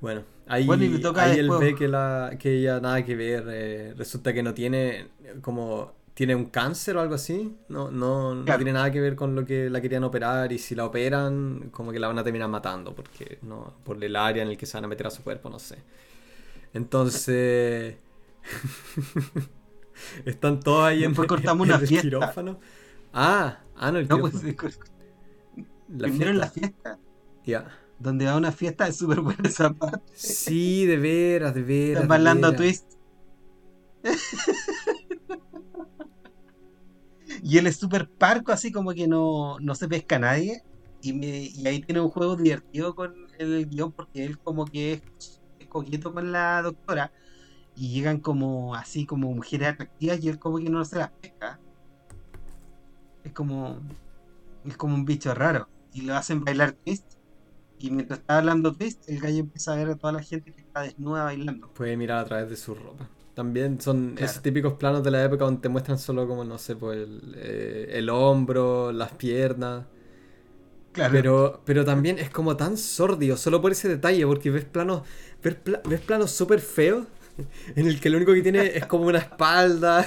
Bueno, 0.00 0.24
ahí, 0.46 0.68
ahí 0.70 1.38
él 1.38 1.50
ve 1.58 1.74
que, 1.74 1.88
la, 1.88 2.36
que 2.38 2.58
ella 2.58 2.80
nada 2.80 3.04
que 3.04 3.16
ver. 3.16 3.44
Eh, 3.48 3.94
resulta 3.96 4.32
que 4.32 4.42
no 4.44 4.54
tiene 4.54 5.08
como 5.40 5.97
tiene 6.18 6.34
un 6.34 6.46
cáncer 6.46 6.96
o 6.96 7.00
algo 7.00 7.14
así. 7.14 7.56
No, 7.68 7.92
no, 7.92 8.34
no, 8.34 8.56
tiene 8.56 8.72
nada 8.72 8.90
que 8.90 9.00
ver 9.00 9.14
con 9.14 9.36
lo 9.36 9.44
que 9.44 9.70
la 9.70 9.80
querían 9.80 10.02
operar. 10.02 10.50
Y 10.50 10.58
si 10.58 10.74
la 10.74 10.84
operan, 10.84 11.68
como 11.70 11.92
que 11.92 12.00
la 12.00 12.08
van 12.08 12.18
a 12.18 12.24
terminar 12.24 12.48
matando. 12.48 12.92
Porque 12.92 13.38
no, 13.42 13.76
por 13.84 14.02
el 14.02 14.16
área 14.16 14.42
en 14.42 14.48
el 14.48 14.58
que 14.58 14.66
se 14.66 14.76
van 14.76 14.84
a 14.84 14.88
meter 14.88 15.06
a 15.06 15.10
su 15.10 15.22
cuerpo, 15.22 15.48
no 15.48 15.60
sé. 15.60 15.78
Entonces. 16.74 17.98
Están 20.24 20.58
todos 20.58 20.86
ahí 20.86 21.04
en, 21.04 21.14
cortamos 21.14 21.68
una 21.68 21.76
el 21.76 21.86
quirófano. 21.86 22.58
Ah, 23.12 23.60
ah, 23.76 23.92
no, 23.92 24.00
el 24.00 24.08
no, 24.08 24.18
pues, 24.18 24.42
la 24.42 26.08
Primero 26.08 26.32
en 26.32 26.38
la 26.38 26.50
fiesta. 26.50 26.98
Ya. 27.44 27.78
Donde 28.00 28.24
va 28.24 28.36
una 28.36 28.50
fiesta 28.50 28.88
es 28.88 28.96
súper 28.96 29.20
buena 29.20 29.48
esa 29.48 29.72
parte. 29.72 30.02
Sí, 30.14 30.84
de 30.84 30.96
veras, 30.96 31.54
de 31.54 31.62
veras. 31.62 32.02
Están 32.02 32.08
bailando 32.08 32.56
twist. 32.56 32.94
Y 37.42 37.58
él 37.58 37.66
es 37.66 37.76
súper 37.76 38.08
parco, 38.08 38.52
así 38.52 38.72
como 38.72 38.92
que 38.92 39.06
no, 39.06 39.58
no 39.60 39.74
se 39.74 39.88
pesca 39.88 40.16
a 40.16 40.20
nadie. 40.20 40.62
Y, 41.00 41.12
me, 41.12 41.44
y 41.44 41.66
ahí 41.66 41.80
tiene 41.80 42.00
un 42.00 42.08
juego 42.08 42.36
divertido 42.36 42.94
con 42.94 43.14
el 43.38 43.68
guion 43.68 43.92
porque 43.92 44.24
él 44.24 44.38
como 44.38 44.64
que 44.64 44.94
es, 44.94 45.40
es 45.60 45.68
coqueto 45.68 46.12
con 46.12 46.32
la 46.32 46.60
doctora 46.62 47.12
y 47.76 47.90
llegan 47.90 48.18
como 48.18 48.74
así 48.74 49.06
como 49.06 49.32
mujeres 49.32 49.68
atractivas 49.68 50.22
y 50.22 50.28
él 50.28 50.38
como 50.38 50.58
que 50.58 50.68
no 50.68 50.84
se 50.84 50.96
las 50.98 51.10
pesca. 51.10 51.60
Es 53.22 53.32
como 53.32 53.78
es 54.64 54.76
como 54.76 54.94
un 54.94 55.04
bicho 55.04 55.32
raro 55.34 55.68
y 55.92 56.02
lo 56.02 56.16
hacen 56.16 56.44
bailar 56.44 56.72
twist 56.72 57.04
y 57.78 57.90
mientras 57.90 58.20
está 58.20 58.38
hablando 58.38 58.72
twist 58.74 59.08
el 59.08 59.20
gallo 59.20 59.38
empieza 59.38 59.72
a 59.72 59.76
ver 59.76 59.90
a 59.90 59.94
toda 59.96 60.12
la 60.12 60.22
gente 60.22 60.52
que 60.52 60.62
está 60.62 60.82
desnuda 60.82 61.24
bailando. 61.24 61.72
Puede 61.72 61.96
mirar 61.96 62.18
a 62.18 62.24
través 62.24 62.50
de 62.50 62.56
su 62.56 62.74
ropa. 62.74 63.08
También 63.38 63.80
son 63.80 64.16
esos 64.18 64.42
típicos 64.42 64.72
planos 64.72 65.04
de 65.04 65.12
la 65.12 65.22
época 65.22 65.44
donde 65.44 65.60
te 65.60 65.68
muestran 65.68 65.96
solo 65.96 66.26
como, 66.26 66.42
no 66.42 66.58
sé, 66.58 66.74
pues 66.74 66.98
el, 66.98 67.36
eh, 67.36 67.88
el 67.92 68.10
hombro, 68.10 68.90
las 68.90 69.12
piernas. 69.12 69.84
Claro. 70.90 71.12
Pero, 71.12 71.62
pero 71.64 71.84
también 71.84 72.18
es 72.18 72.30
como 72.30 72.56
tan 72.56 72.76
sordio, 72.76 73.36
solo 73.36 73.62
por 73.62 73.70
ese 73.70 73.86
detalle, 73.86 74.26
porque 74.26 74.50
ves 74.50 74.64
planos, 74.64 75.02
ves, 75.40 75.56
ves 75.88 76.00
planos 76.00 76.32
súper 76.32 76.58
feos 76.58 77.06
en 77.76 77.86
el 77.86 78.00
que 78.00 78.10
lo 78.10 78.16
único 78.16 78.34
que 78.34 78.42
tiene 78.42 78.76
es 78.76 78.86
como 78.86 79.06
una 79.06 79.18
espalda. 79.18 80.04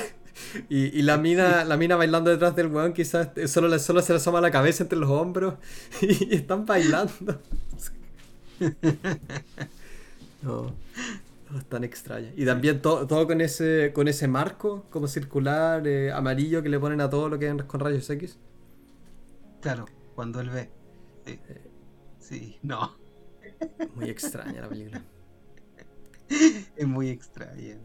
Y, 0.67 1.02
la 1.02 1.17
mina 1.17 1.63
la 1.63 1.78
mina 1.78 1.96
bailando 1.96 2.32
detrás 2.32 2.54
del 2.54 2.67
weón 2.67 2.91
quizás 2.91 3.30
solo, 3.48 3.80
solo 3.80 4.02
se 4.02 4.12
le 4.12 4.17
asoma 4.17 4.41
la 4.41 4.52
cabeza 4.52 4.84
entre 4.84 5.00
los 5.00 5.10
hombros 5.10 5.54
y, 6.02 6.36
están 6.36 6.65
bailando. 6.65 7.39
No, 10.44 10.74
tan 11.67 11.83
extraña. 11.83 12.31
Y 12.35 12.45
también 12.45 12.81
todo 12.81 13.27
con 13.27 13.41
ese 13.41 13.91
con 13.93 14.07
ese 14.07 14.27
marco 14.27 14.85
como 14.89 15.07
circular 15.07 15.87
eh, 15.87 16.11
amarillo 16.11 16.63
que 16.63 16.69
le 16.69 16.79
ponen 16.79 17.01
a 17.01 17.09
todo 17.09 17.29
lo 17.29 17.39
que 17.39 17.47
es 17.49 17.63
con 17.63 17.79
rayos 17.79 18.09
X. 18.09 18.37
Claro, 19.61 19.85
cuando 20.15 20.39
él 20.39 20.49
ve. 20.49 20.69
Sí, 21.25 21.39
eh. 21.49 21.71
sí 22.19 22.59
no. 22.63 22.95
Muy 23.95 24.09
extraña 24.09 24.61
la 24.61 24.69
película. 24.69 25.03
es 26.75 26.87
muy 26.87 27.09
extraña. 27.09 27.77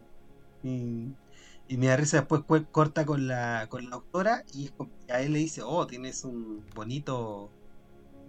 Y, 0.63 1.13
y 1.67 1.77
me 1.77 1.87
da 1.87 1.97
risa 1.97 2.17
después 2.17 2.63
corta 2.71 3.05
con 3.05 3.27
la, 3.27 3.67
con 3.69 3.85
la 3.85 3.91
doctora 3.91 4.43
y 4.53 4.71
a 5.09 5.21
él 5.21 5.33
le 5.33 5.39
dice, 5.39 5.61
oh, 5.63 5.85
tienes 5.87 6.23
un 6.23 6.63
bonito... 6.75 7.51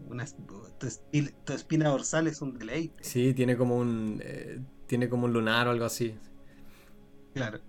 Una, 0.09 0.25
tu, 0.27 0.87
espina, 1.53 1.89
dorsal 1.89 2.29
es 2.29 2.41
un 2.41 2.57
deleite. 2.57 3.03
Sí, 3.03 3.35
tiene 3.35 3.57
como 3.57 3.77
un... 3.77 4.21
Eh, 4.23 4.61
tiene 4.89 5.09
como 5.09 5.27
un 5.27 5.33
lunar 5.33 5.69
o 5.69 5.71
algo 5.71 5.85
así. 5.85 6.17
Claro. 7.35 7.61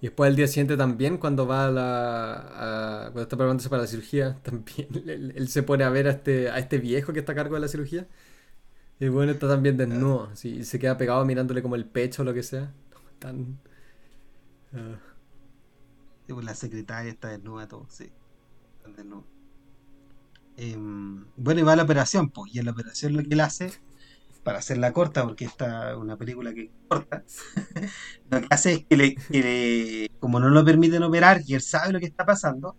Y 0.00 0.06
después 0.06 0.30
el 0.30 0.36
día 0.36 0.46
siguiente 0.46 0.76
también, 0.76 1.18
cuando 1.18 1.46
va 1.46 1.66
a 1.66 1.70
la. 1.70 3.00
cuando 3.04 3.22
está 3.22 3.36
preparándose 3.36 3.68
para 3.68 3.82
la 3.82 3.88
cirugía, 3.88 4.38
también 4.42 4.88
él, 5.34 5.48
se 5.48 5.62
pone 5.62 5.84
a 5.84 5.90
ver 5.90 6.08
a 6.08 6.10
este, 6.12 6.50
a 6.50 6.58
este 6.58 6.78
viejo 6.78 7.12
que 7.12 7.20
está 7.20 7.32
a 7.32 7.34
cargo 7.34 7.54
de 7.54 7.60
la 7.60 7.68
cirugía. 7.68 8.06
Y 9.00 9.08
bueno 9.08 9.32
está 9.32 9.48
también 9.48 9.76
desnudo, 9.76 10.30
sí, 10.34 10.64
se 10.64 10.78
queda 10.78 10.96
pegado 10.96 11.24
mirándole 11.24 11.62
como 11.62 11.74
el 11.74 11.84
pecho 11.84 12.22
o 12.22 12.24
lo 12.24 12.32
que 12.32 12.42
sea. 12.42 12.72
Tan. 13.18 13.58
Uh... 14.72 14.96
pues 16.32 16.44
la 16.44 16.54
secretaria 16.54 17.10
está 17.10 17.28
desnuda, 17.28 17.68
todo, 17.68 17.86
sí. 17.88 18.10
Están 18.86 19.24
em, 20.56 21.26
bueno, 21.36 21.60
y 21.60 21.64
va 21.64 21.72
a 21.72 21.76
la 21.76 21.82
operación, 21.82 22.30
pues, 22.30 22.54
y 22.54 22.58
en 22.60 22.66
la 22.66 22.72
operación 22.72 23.14
lo 23.14 23.22
que 23.22 23.34
él 23.34 23.40
hace, 23.40 23.72
para 24.44 24.58
hacerla 24.58 24.92
corta, 24.92 25.24
porque 25.24 25.46
esta 25.46 25.92
es 25.92 25.96
una 25.96 26.16
película 26.16 26.52
que 26.54 26.70
corta, 26.86 27.24
lo 28.30 28.40
que 28.40 28.46
hace 28.50 28.72
es 28.72 28.84
que 28.84 28.96
le, 28.96 30.10
como 30.20 30.38
no 30.38 30.50
lo 30.50 30.64
permiten 30.64 31.02
operar 31.02 31.40
y 31.46 31.54
él 31.54 31.62
sabe 31.62 31.92
lo 31.92 31.98
que 31.98 32.06
está 32.06 32.24
pasando, 32.24 32.76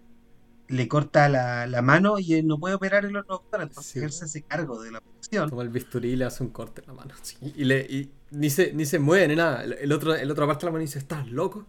le 0.68 0.88
corta 0.88 1.28
la, 1.28 1.68
la, 1.68 1.82
mano 1.82 2.18
y 2.20 2.36
él 2.36 2.48
no 2.48 2.60
puede 2.60 2.76
operar 2.76 3.06
el 3.06 3.18
otro 3.18 3.36
doctor, 3.36 3.62
entonces 3.64 4.02
él 4.02 4.12
se 4.12 4.26
hace 4.26 4.42
cargo 4.44 4.82
de 4.82 4.92
la 4.92 5.00
operación. 5.00 5.50
Como 5.50 5.62
el 5.62 5.70
bisturí 5.70 6.16
le 6.16 6.26
hace 6.26 6.44
un 6.44 6.50
corte 6.50 6.82
en 6.82 6.88
la 6.88 6.94
mano. 6.94 7.14
Y, 7.42 7.66
le, 7.66 7.82
y 7.82 8.12
ni, 8.32 8.50
se, 8.50 8.72
ni 8.74 8.86
se 8.86 9.00
mueve 9.00 9.28
ni 9.28 9.36
nada. 9.36 9.64
El, 9.64 9.92
otro, 9.92 10.16
el 10.16 10.30
otro 10.30 10.48
parte 10.48 10.62
de 10.62 10.66
la 10.68 10.72
mano 10.72 10.82
dice, 10.82 11.00
¿estás 11.00 11.28
loco? 11.28 11.68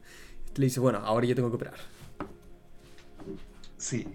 Y 0.55 0.61
le 0.61 0.67
dice, 0.67 0.81
bueno, 0.81 0.99
ahora 0.99 1.27
yo 1.27 1.35
tengo 1.35 1.51
que 1.51 1.57
operar. 1.57 1.77
Sí. 3.77 4.07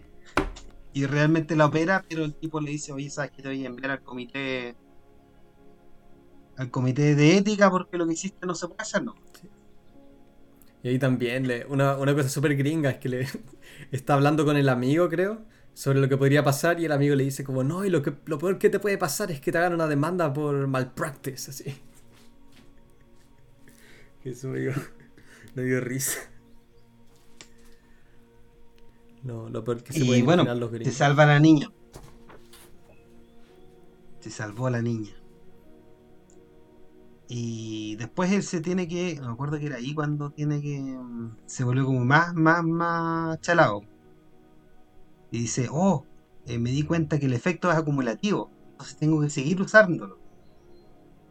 Y 0.94 1.06
realmente 1.06 1.56
la 1.56 1.68
opera, 1.68 2.04
pero 2.08 2.24
el 2.26 2.34
tipo 2.34 2.60
le 2.60 2.72
dice, 2.72 2.92
oye, 2.92 3.10
¿sabes 3.10 3.32
que 3.32 3.42
te 3.44 3.50
voy 3.50 3.64
a 3.64 3.68
enviar 3.68 3.92
al 3.92 4.02
comité 4.02 4.76
al 6.58 6.70
comité 6.70 7.16
de 7.16 7.38
ética 7.38 7.70
porque 7.70 7.98
lo 7.98 8.06
que 8.08 8.14
hiciste 8.14 8.46
no 8.46 8.56
se 8.56 8.68
puede 8.68 8.82
hacer, 8.82 9.04
no? 9.04 9.16
Y 10.84 10.90
ahí 10.90 11.00
también, 11.00 11.48
le, 11.48 11.66
una, 11.66 11.96
una 11.98 12.16
cosa 12.16 12.30
súper 12.30 12.56
gringa 12.56 12.90
es 12.90 12.98
que 12.98 13.10
le 13.10 13.28
está 13.92 14.16
hablando 14.16 14.46
con 14.46 14.58
el 14.58 14.68
amigo, 14.70 15.10
creo, 15.10 15.44
sobre 15.74 16.00
lo 16.00 16.10
que 16.10 16.18
podría 16.18 16.44
pasar 16.44 16.80
y 16.80 16.86
el 16.86 16.92
amigo 16.92 17.16
le 17.16 17.24
dice 17.24 17.44
como, 17.44 17.64
no, 17.64 17.86
y 17.86 17.90
lo, 17.90 18.02
que, 18.02 18.14
lo 18.26 18.38
peor 18.40 18.58
que 18.58 18.70
te 18.70 18.80
puede 18.80 18.98
pasar 18.98 19.32
es 19.32 19.40
que 19.40 19.52
te 19.52 19.58
hagan 19.58 19.74
una 19.74 19.88
demanda 19.88 20.34
por 20.34 20.68
malpractice, 20.68 21.52
así. 21.52 21.76
Que 24.24 24.30
eso 24.32 24.50
me 24.50 24.60
dio, 24.60 24.74
me 25.56 25.64
dio 25.64 25.80
risa. 25.82 26.20
No, 29.24 29.50
lo 29.50 29.64
peor 29.64 29.84
que 29.84 29.94
se 29.94 30.04
puede 30.04 30.24
bueno, 30.24 30.44
los 30.56 30.72
gringos. 30.72 30.94
Se 30.94 30.98
salva 30.98 31.28
la 31.28 31.40
niña. 31.40 31.70
Se 34.20 34.32
salvó 34.32 34.66
a 34.66 34.72
la 34.72 34.82
niña. 34.82 35.21
Y 37.34 37.96
después 37.96 38.30
él 38.34 38.44
se 38.44 38.60
tiene 38.60 38.90
que, 38.90 39.18
me 39.22 39.32
acuerdo 39.32 39.58
que 39.58 39.68
era 39.68 39.78
ahí 39.78 39.94
cuando 39.94 40.32
tiene 40.32 40.62
que, 40.62 40.82
mm, 40.82 41.38
se 41.46 41.64
volvió 41.64 41.86
como 41.86 42.04
más, 42.04 42.34
más, 42.34 42.62
más 42.62 43.40
chalado. 43.40 43.84
Y 45.32 45.40
dice, 45.40 45.70
oh, 45.72 46.06
eh, 46.46 46.60
me 46.60 46.72
di 46.72 46.84
cuenta 46.84 47.20
que 47.20 47.28
el 47.28 47.34
efecto 47.34 47.72
es 47.72 47.78
acumulativo, 47.78 48.52
entonces 48.72 48.98
tengo 48.98 49.22
que 49.22 49.30
seguir 49.30 49.62
usándolo. 49.62 50.20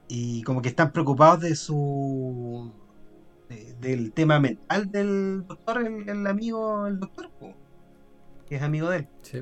Y 0.09 0.43
como 0.45 0.63
que 0.63 0.71
están 0.71 0.91
preocupados 0.91 1.41
de 1.41 1.55
su, 1.55 2.73
del 3.81 4.13
tema 4.13 4.41
mental 4.41 4.91
del 4.91 5.47
doctor, 5.47 5.87
el, 5.87 6.27
amigo, 6.27 6.87
el 6.87 6.99
doctor, 6.99 7.29
que 8.49 8.57
es 8.57 8.63
amigo 8.63 8.89
de 8.89 8.99
él. 9.01 9.09
Sí. 9.21 9.41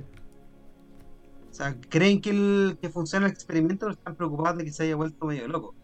O 1.50 1.54
sea, 1.54 1.76
creen 1.88 2.20
que, 2.20 2.30
el, 2.30 2.78
que 2.80 2.90
funciona 2.90 3.26
el 3.26 3.32
experimento, 3.32 3.86
pero 3.86 3.92
están 3.92 4.16
preocupados 4.16 4.58
de 4.58 4.64
que 4.64 4.72
se 4.72 4.82
haya 4.82 4.96
vuelto 4.96 5.24
medio 5.24 5.46
loco. 5.46 5.77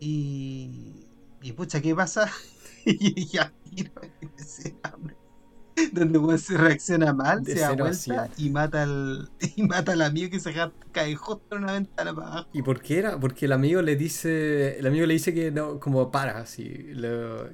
Y, 0.00 1.06
y 1.42 1.52
pucha, 1.52 1.80
¿qué 1.80 1.94
pasa? 1.94 2.30
y 2.84 3.26
ya 3.26 3.52
donde 5.92 6.38
se 6.38 6.56
reacciona 6.56 7.12
mal, 7.12 7.44
se 7.44 7.54
da 7.54 7.72
vuelta 7.72 8.28
y 8.36 8.50
mata 8.50 8.82
al 8.82 9.28
y 9.56 9.62
mata 9.62 9.92
al 9.92 10.02
amigo 10.02 10.30
que 10.30 10.40
se 10.40 10.52
cae 10.92 11.14
justo 11.14 11.56
en 11.56 11.64
una 11.64 11.72
ventana 11.72 12.14
para 12.14 12.28
abajo. 12.28 12.48
¿Y 12.52 12.62
por 12.62 12.80
qué 12.80 12.98
era? 12.98 13.18
Porque 13.18 13.46
el 13.46 13.52
amigo 13.52 13.82
le 13.82 13.96
dice, 13.96 14.78
el 14.78 14.86
amigo 14.86 15.06
le 15.06 15.14
dice 15.14 15.34
que 15.34 15.50
no, 15.50 15.80
como 15.80 16.10
para, 16.10 16.38
así, 16.38 16.92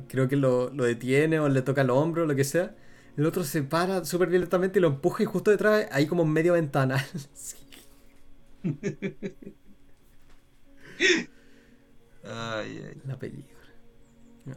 creo 0.08 0.28
que 0.28 0.36
lo, 0.36 0.70
lo, 0.70 0.84
detiene 0.84 1.40
o 1.40 1.48
le 1.48 1.62
toca 1.62 1.82
el 1.82 1.90
hombro 1.90 2.24
o 2.24 2.26
lo 2.26 2.34
que 2.34 2.44
sea. 2.44 2.74
El 3.16 3.26
otro 3.26 3.44
se 3.44 3.62
para 3.62 4.04
súper 4.04 4.28
violentamente 4.28 4.78
y 4.78 4.82
lo 4.82 4.88
empuja 4.88 5.22
y 5.22 5.26
justo 5.26 5.50
detrás 5.50 5.86
hay 5.92 6.06
como 6.06 6.24
medio 6.24 6.54
ventana. 6.54 7.04
La 12.24 13.18
película. 13.18 13.54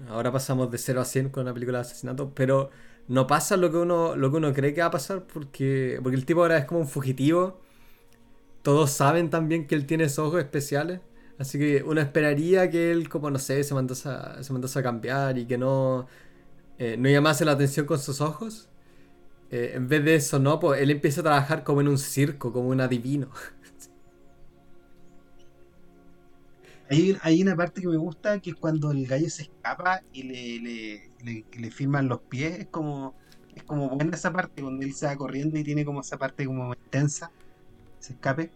Ahora 0.10 0.32
pasamos 0.32 0.70
de 0.72 0.78
0 0.78 1.02
a 1.02 1.06
100 1.06 1.30
con 1.30 1.44
una 1.44 1.54
película 1.54 1.80
de 1.80 1.82
asesinato, 1.84 2.34
pero 2.34 2.70
no 3.08 3.26
pasa 3.28 3.56
lo 3.58 3.72
que 3.72 3.78
uno, 3.78 4.16
lo 4.16 4.32
que 4.32 4.38
uno 4.38 4.54
cree 4.54 4.74
que 4.74 4.82
va 4.82 4.88
a 4.88 4.92
pasar 4.92 5.24
porque, 5.26 6.00
porque 6.04 6.18
el 6.18 6.26
tipo 6.26 6.42
ahora 6.42 6.58
es 6.58 6.66
como 6.66 6.82
un 6.82 6.88
fugitivo. 6.88 7.62
Todos 8.62 8.92
saben 8.92 9.30
también 9.30 9.66
que 9.68 9.76
él 9.76 9.86
tiene 9.86 10.06
esos 10.06 10.28
ojos 10.28 10.40
especiales. 10.40 11.00
Así 11.40 11.60
que 11.60 11.84
uno 11.84 12.02
esperaría 12.02 12.70
que 12.70 12.92
él, 12.92 13.10
como 13.10 13.30
no 13.32 13.40
sé, 13.40 13.64
se 13.64 13.74
mandase 13.74 14.10
a, 14.10 14.44
se 14.44 14.80
a 14.80 14.84
cambiar 14.84 15.38
y 15.38 15.46
que 15.46 15.58
no, 15.58 16.08
eh, 16.80 16.98
no 16.98 17.10
llamase 17.10 17.46
la 17.46 17.54
atención 17.54 17.86
con 17.86 18.00
sus 18.00 18.22
ojos. 18.22 18.70
Eh, 19.52 19.74
en 19.76 19.88
vez 19.88 20.04
de 20.06 20.16
eso, 20.16 20.40
no, 20.40 20.60
pues 20.60 20.82
él 20.82 20.92
empieza 20.92 21.22
a 21.22 21.24
trabajar 21.26 21.64
como 21.64 21.82
en 21.82 21.88
un 21.90 21.98
circo, 22.00 22.54
como 22.54 22.70
un 22.70 22.82
adivino. 22.82 23.30
Hay, 26.90 27.42
una 27.42 27.56
parte 27.56 27.82
que 27.82 27.88
me 27.88 27.98
gusta 27.98 28.40
que 28.40 28.52
es 28.52 28.56
cuando 28.56 28.92
el 28.92 29.06
gallo 29.06 29.30
se 29.30 29.44
escapa 29.44 30.02
y 30.14 30.24
le, 30.24 31.44
le, 31.58 31.72
firman 31.72 32.08
los 32.08 32.22
pies. 32.22 32.60
Es 32.60 32.68
como, 32.68 33.14
es 33.56 33.64
como 33.64 33.90
buena 33.90 34.16
esa 34.16 34.32
parte, 34.32 34.62
cuando 34.62 34.86
él 34.86 34.94
se 34.94 35.06
va 35.06 35.16
corriendo 35.18 35.60
y 35.60 35.64
tiene 35.64 35.84
como 35.84 36.02
esa 36.02 36.18
parte 36.18 36.46
como 36.46 36.74
intensa, 36.74 37.32
se 38.00 38.14
escape. 38.14 38.52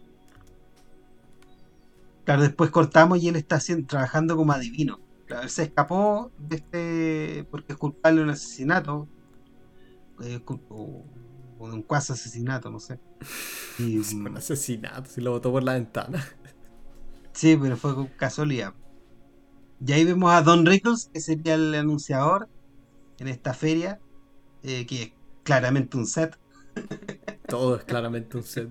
Claro, 2.24 2.44
después 2.44 2.70
cortamos 2.72 3.22
y 3.22 3.28
él 3.28 3.36
está 3.36 3.58
haciendo, 3.58 3.88
trabajando 3.88 4.38
como 4.38 4.54
adivino. 4.54 5.00
Claro, 5.26 5.44
él 5.44 5.50
se 5.50 5.64
escapó 5.64 6.32
de 6.38 6.56
este 6.56 7.48
porque 7.52 7.74
es 7.74 7.78
culpable 7.78 8.20
de 8.20 8.24
un 8.24 8.30
asesinato. 8.30 9.10
Eh, 10.24 10.40
o, 10.70 11.04
de 11.68 11.74
un 11.74 11.84
cuasi 11.84 12.14
asesinato, 12.14 12.70
no 12.70 12.80
sé. 12.80 13.00
Y, 13.80 13.98
un 13.98 14.38
asesinato, 14.38 15.10
si 15.10 15.22
lo 15.22 15.32
botó 15.32 15.52
por 15.52 15.64
la 15.64 15.74
ventana. 15.74 16.24
Sí, 17.34 17.58
pero 17.60 17.78
fue 17.78 18.10
casualidad. 18.18 18.74
Y 19.86 19.94
ahí 19.94 20.06
vemos 20.06 20.32
a 20.32 20.42
Don 20.42 20.66
Rickles, 20.66 21.10
que 21.12 21.22
sería 21.22 21.56
el 21.56 21.74
anunciador 21.74 22.48
en 23.20 23.28
esta 23.28 23.54
feria, 23.54 24.00
eh, 24.64 24.86
que 24.86 25.04
es 25.04 25.12
claramente 25.44 25.98
un 25.98 26.06
set. 26.06 26.38
Todo 27.48 27.78
es 27.78 27.84
claramente 27.84 28.38
un 28.38 28.44
set. 28.44 28.70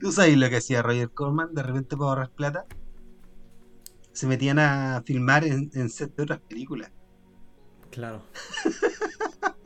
¿Tú 0.00 0.12
sabes 0.12 0.36
lo 0.36 0.48
que 0.48 0.56
hacía 0.56 0.82
Roger 0.82 1.10
Corman 1.10 1.54
de 1.54 1.62
repente 1.62 1.96
para 1.96 2.10
ahorrar 2.10 2.30
plata? 2.30 2.66
Se 4.12 4.26
metían 4.26 4.58
a 4.58 5.02
filmar 5.04 5.44
en, 5.44 5.88
set 5.88 6.14
de 6.14 6.22
otras 6.24 6.40
películas. 6.40 6.90
Claro. 7.90 8.22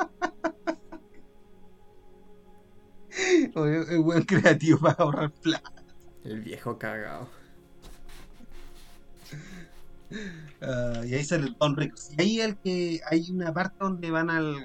es 3.10 3.98
buen 4.02 4.22
creativo 4.24 4.78
para 4.80 4.94
ahorrar 4.94 5.32
plata. 5.32 5.73
El 6.24 6.40
viejo 6.40 6.78
cagado. 6.78 7.28
Ah, 10.62 11.02
y 11.04 11.14
ahí 11.14 11.24
sale 11.24 11.48
el 11.48 11.56
Don 11.58 11.76
Rickles. 11.76 12.12
Y 12.16 12.22
ahí 12.22 12.40
el 12.40 12.56
que 12.56 13.00
hay 13.10 13.30
una 13.30 13.52
parte 13.52 13.76
donde 13.80 14.10
van 14.10 14.30
al. 14.30 14.56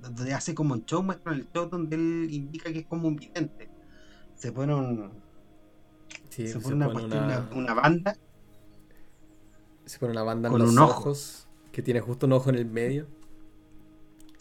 donde 0.00 0.32
hace 0.32 0.54
como 0.54 0.74
un 0.74 0.84
show, 0.84 1.02
muestran 1.02 1.36
el 1.36 1.48
show 1.52 1.68
donde 1.68 1.96
él 1.96 2.28
indica 2.30 2.72
que 2.72 2.80
es 2.80 2.86
como 2.86 3.08
un 3.08 3.16
vidente 3.16 3.68
se 4.44 4.52
pone 4.52 4.74
un. 4.74 5.10
se 6.28 6.58
pone, 6.60 6.74
una, 6.74 6.88
banda. 7.72 8.14
Se 9.86 9.98
pone 9.98 10.12
una 10.12 10.22
banda 10.22 10.50
con 10.50 10.60
en 10.60 10.66
los 10.66 10.76
ojos, 10.76 11.48
que 11.72 11.80
tiene 11.80 12.00
justo 12.00 12.26
un 12.26 12.34
ojo 12.34 12.50
en 12.50 12.56
el 12.56 12.66
medio. 12.66 13.06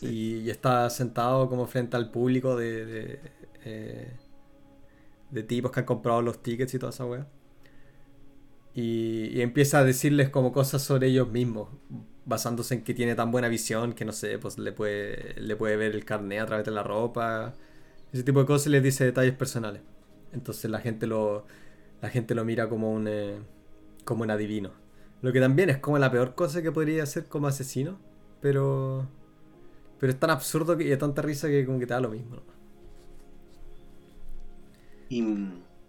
Y, 0.01 0.49
está 0.49 0.89
sentado 0.89 1.47
como 1.47 1.67
frente 1.67 1.95
al 1.95 2.11
público 2.11 2.57
de, 2.57 2.85
de, 2.85 3.19
eh, 3.63 4.17
de, 5.33 5.43
tipos 5.43 5.71
que 5.71 5.81
han 5.81 5.85
comprado 5.85 6.21
los 6.21 6.41
tickets 6.41 6.73
y 6.73 6.79
toda 6.79 6.91
esa 6.91 7.05
weá. 7.05 7.27
Y, 8.73 9.41
empieza 9.41 9.79
a 9.79 9.83
decirles 9.83 10.29
como 10.29 10.51
cosas 10.51 10.81
sobre 10.81 11.07
ellos 11.07 11.29
mismos, 11.29 11.69
basándose 12.25 12.75
en 12.75 12.83
que 12.83 12.93
tiene 12.93 13.15
tan 13.15 13.31
buena 13.31 13.47
visión 13.49 13.93
que 13.93 14.05
no 14.05 14.11
sé, 14.13 14.39
pues 14.39 14.57
le 14.57 14.71
puede, 14.71 15.35
le 15.39 15.55
puede 15.55 15.75
ver 15.77 15.93
el 15.95 16.05
carnet 16.05 16.41
a 16.41 16.45
través 16.45 16.65
de 16.65 16.71
la 16.71 16.83
ropa. 16.83 17.53
Ese 18.11 18.23
tipo 18.23 18.39
de 18.39 18.45
cosas 18.45 18.67
les 18.67 18.83
dice 18.83 19.05
detalles 19.05 19.35
personales. 19.35 19.81
Entonces 20.33 20.69
la 20.71 20.79
gente 20.79 21.07
lo, 21.07 21.45
la 22.01 22.09
gente 22.09 22.35
lo 22.35 22.45
mira 22.45 22.69
como 22.69 22.91
un, 22.91 23.07
eh, 23.07 23.39
como 24.05 24.23
un 24.23 24.31
adivino. 24.31 24.71
Lo 25.21 25.31
que 25.31 25.39
también 25.39 25.69
es 25.69 25.77
como 25.77 25.97
la 25.99 26.11
peor 26.11 26.35
cosa 26.35 26.61
que 26.61 26.71
podría 26.71 27.03
hacer 27.03 27.25
como 27.27 27.47
asesino. 27.47 27.97
Pero, 28.41 29.07
pero 29.99 30.11
es 30.11 30.19
tan 30.19 30.29
absurdo 30.31 30.79
y 30.79 30.85
de 30.85 30.97
tanta 30.97 31.21
risa 31.21 31.47
que 31.47 31.65
como 31.65 31.79
que 31.79 31.87
te 31.87 31.93
da 31.93 32.01
lo 32.01 32.09
mismo. 32.09 32.41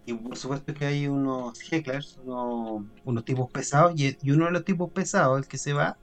Y, 0.05 0.13
por 0.13 0.37
supuesto 0.37 0.73
que 0.73 0.85
hay 0.85 1.07
unos 1.07 1.59
hecklers, 1.59 2.19
unos, 2.23 3.25
tipos 3.25 3.49
pesados. 3.49 3.93
Y, 3.95 4.31
uno 4.31 4.45
de 4.45 4.51
los 4.51 4.65
tipos 4.65 4.91
pesados, 4.91 5.39
el 5.39 5.47
que 5.47 5.57
se 5.57 5.73
va, 5.73 5.97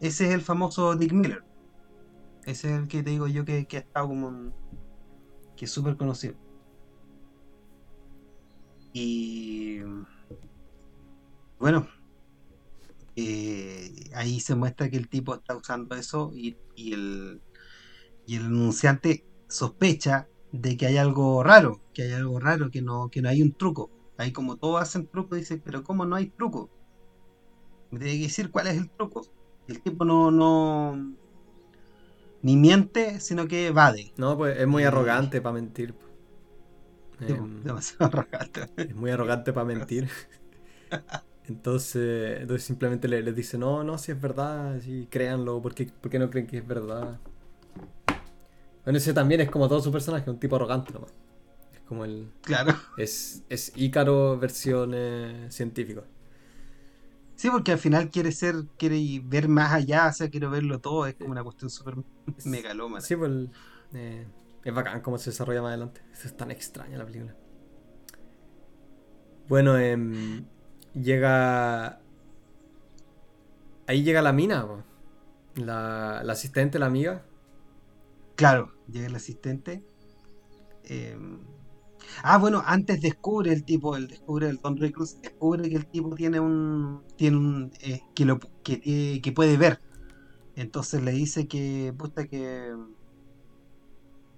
ese 0.00 0.28
es 0.28 0.34
el 0.34 0.40
famoso 0.40 0.94
Dick 0.94 1.12
Miller. 1.12 1.42
Ese 2.44 2.72
es 2.72 2.80
el 2.80 2.88
que 2.88 3.02
te 3.02 3.10
digo 3.10 3.26
yo 3.26 3.44
que, 3.44 3.66
que 3.66 3.78
ha 3.78 3.80
estado 3.80 4.08
como 4.08 4.28
un, 4.28 4.54
que 5.56 5.64
es 5.64 5.70
súper 5.70 5.96
conocido. 5.96 6.36
Y 8.92 9.80
bueno, 11.58 11.86
eh, 13.16 14.10
ahí 14.14 14.40
se 14.40 14.54
muestra 14.54 14.88
que 14.88 14.96
el 14.96 15.08
tipo 15.08 15.34
está 15.34 15.56
usando 15.56 15.94
eso 15.94 16.32
y, 16.34 16.56
el, 16.92 17.42
y 18.26 18.36
el 18.36 18.46
anunciante 18.46 19.26
sospecha 19.48 20.28
de 20.52 20.76
que 20.76 20.86
hay 20.86 20.96
algo 20.96 21.42
raro, 21.42 21.80
que 21.94 22.02
hay 22.02 22.12
algo 22.12 22.38
raro, 22.40 22.70
que 22.70 22.82
no, 22.82 23.08
que 23.08 23.22
no 23.22 23.28
hay 23.28 23.42
un 23.42 23.52
truco. 23.52 23.90
Ahí 24.16 24.32
como 24.32 24.56
todos 24.56 24.82
hacen 24.82 25.06
truco, 25.06 25.34
dice, 25.34 25.58
pero 25.58 25.82
¿cómo 25.82 26.04
no 26.04 26.16
hay 26.16 26.26
truco? 26.26 26.70
Me 27.90 27.98
tiene 27.98 28.16
que 28.18 28.24
decir 28.24 28.50
cuál 28.50 28.66
es 28.68 28.76
el 28.76 28.90
truco. 28.90 29.26
El 29.68 29.80
tipo 29.80 30.04
no, 30.04 30.30
no 30.30 31.14
ni 32.42 32.56
miente, 32.56 33.20
sino 33.20 33.46
que 33.46 33.68
evade. 33.68 34.12
No, 34.16 34.36
pues 34.36 34.58
es 34.58 34.66
muy 34.66 34.84
arrogante 34.84 35.40
para 35.40 35.54
mentir. 35.54 35.94
Em, 37.20 37.62
demasiado 37.62 38.06
arrogante. 38.06 38.66
Es 38.76 38.94
muy 38.94 39.10
arrogante 39.10 39.52
para 39.52 39.66
mentir. 39.66 40.08
Entonces, 41.46 42.42
entonces 42.42 42.64
simplemente 42.64 43.08
les, 43.08 43.34
dice, 43.34 43.58
no, 43.58 43.82
no, 43.82 43.98
si 43.98 44.12
es 44.12 44.20
verdad, 44.20 44.78
si 44.80 45.08
créanlo, 45.10 45.60
¿por 45.60 45.74
qué, 45.74 45.90
no 46.16 46.30
creen 46.30 46.46
que 46.46 46.58
es 46.58 46.66
verdad? 46.66 47.18
Bueno, 48.84 48.98
ese 48.98 49.12
también 49.12 49.40
es 49.40 49.50
como 49.50 49.68
todo 49.68 49.80
su 49.80 49.92
personaje, 49.92 50.30
un 50.30 50.38
tipo 50.38 50.56
arrogante 50.56 50.92
nomás. 50.92 51.12
Es 51.72 51.80
como 51.80 52.04
el... 52.04 52.32
Claro. 52.42 52.74
Es, 52.96 53.44
es 53.48 53.72
Ícaro 53.76 54.38
versión 54.38 54.92
eh, 54.94 55.46
científico. 55.50 56.04
Sí, 57.36 57.48
porque 57.50 57.72
al 57.72 57.78
final 57.78 58.10
quiere 58.10 58.32
ser, 58.32 58.54
quiere 58.78 59.22
ver 59.24 59.48
más 59.48 59.72
allá, 59.72 60.08
o 60.08 60.12
sea, 60.12 60.28
quiere 60.28 60.46
verlo 60.46 60.78
todo, 60.80 61.06
es 61.06 61.14
como 61.14 61.30
una 61.30 61.42
cuestión 61.42 61.70
súper 61.70 61.94
megalómana. 62.44 63.00
Sí, 63.00 63.16
pues... 63.16 63.48
Eh, 63.92 64.26
es 64.64 64.74
bacán 64.74 65.00
cómo 65.00 65.18
se 65.18 65.30
desarrolla 65.30 65.62
más 65.62 65.70
adelante. 65.70 66.02
es 66.12 66.36
tan 66.36 66.50
extraña 66.50 66.98
la 66.98 67.06
película. 67.06 67.34
Bueno, 69.48 69.76
em, 69.78 70.44
llega. 70.94 72.00
Ahí 73.86 74.04
llega 74.04 74.22
la 74.22 74.32
mina, 74.32 74.66
la, 75.56 76.20
asistente, 76.20 76.78
la 76.78 76.86
amiga. 76.86 77.24
Claro, 78.40 78.72
llega 78.90 79.06
el 79.06 79.14
asistente. 79.14 79.84
Em, 80.84 81.40
ah, 82.22 82.38
bueno, 82.38 82.62
antes 82.64 83.02
descubre 83.02 83.52
el 83.52 83.64
tipo, 83.64 83.96
el 83.96 84.08
descubre 84.08 84.48
el 84.48 84.56
Don 84.56 84.78
Reclus, 84.78 85.20
descubre 85.20 85.68
que 85.68 85.76
el 85.76 85.84
tipo 85.84 86.14
tiene 86.14 86.40
un. 86.40 87.02
tiene 87.16 87.36
un. 87.36 87.70
Eh, 87.82 88.00
que, 88.14 88.24
lo, 88.24 88.40
que, 88.62 89.20
que 89.22 89.32
puede 89.32 89.58
ver. 89.58 89.82
Entonces 90.56 91.02
le 91.02 91.12
dice 91.12 91.48
que. 91.48 91.92
puta 91.98 92.26
que 92.28 92.74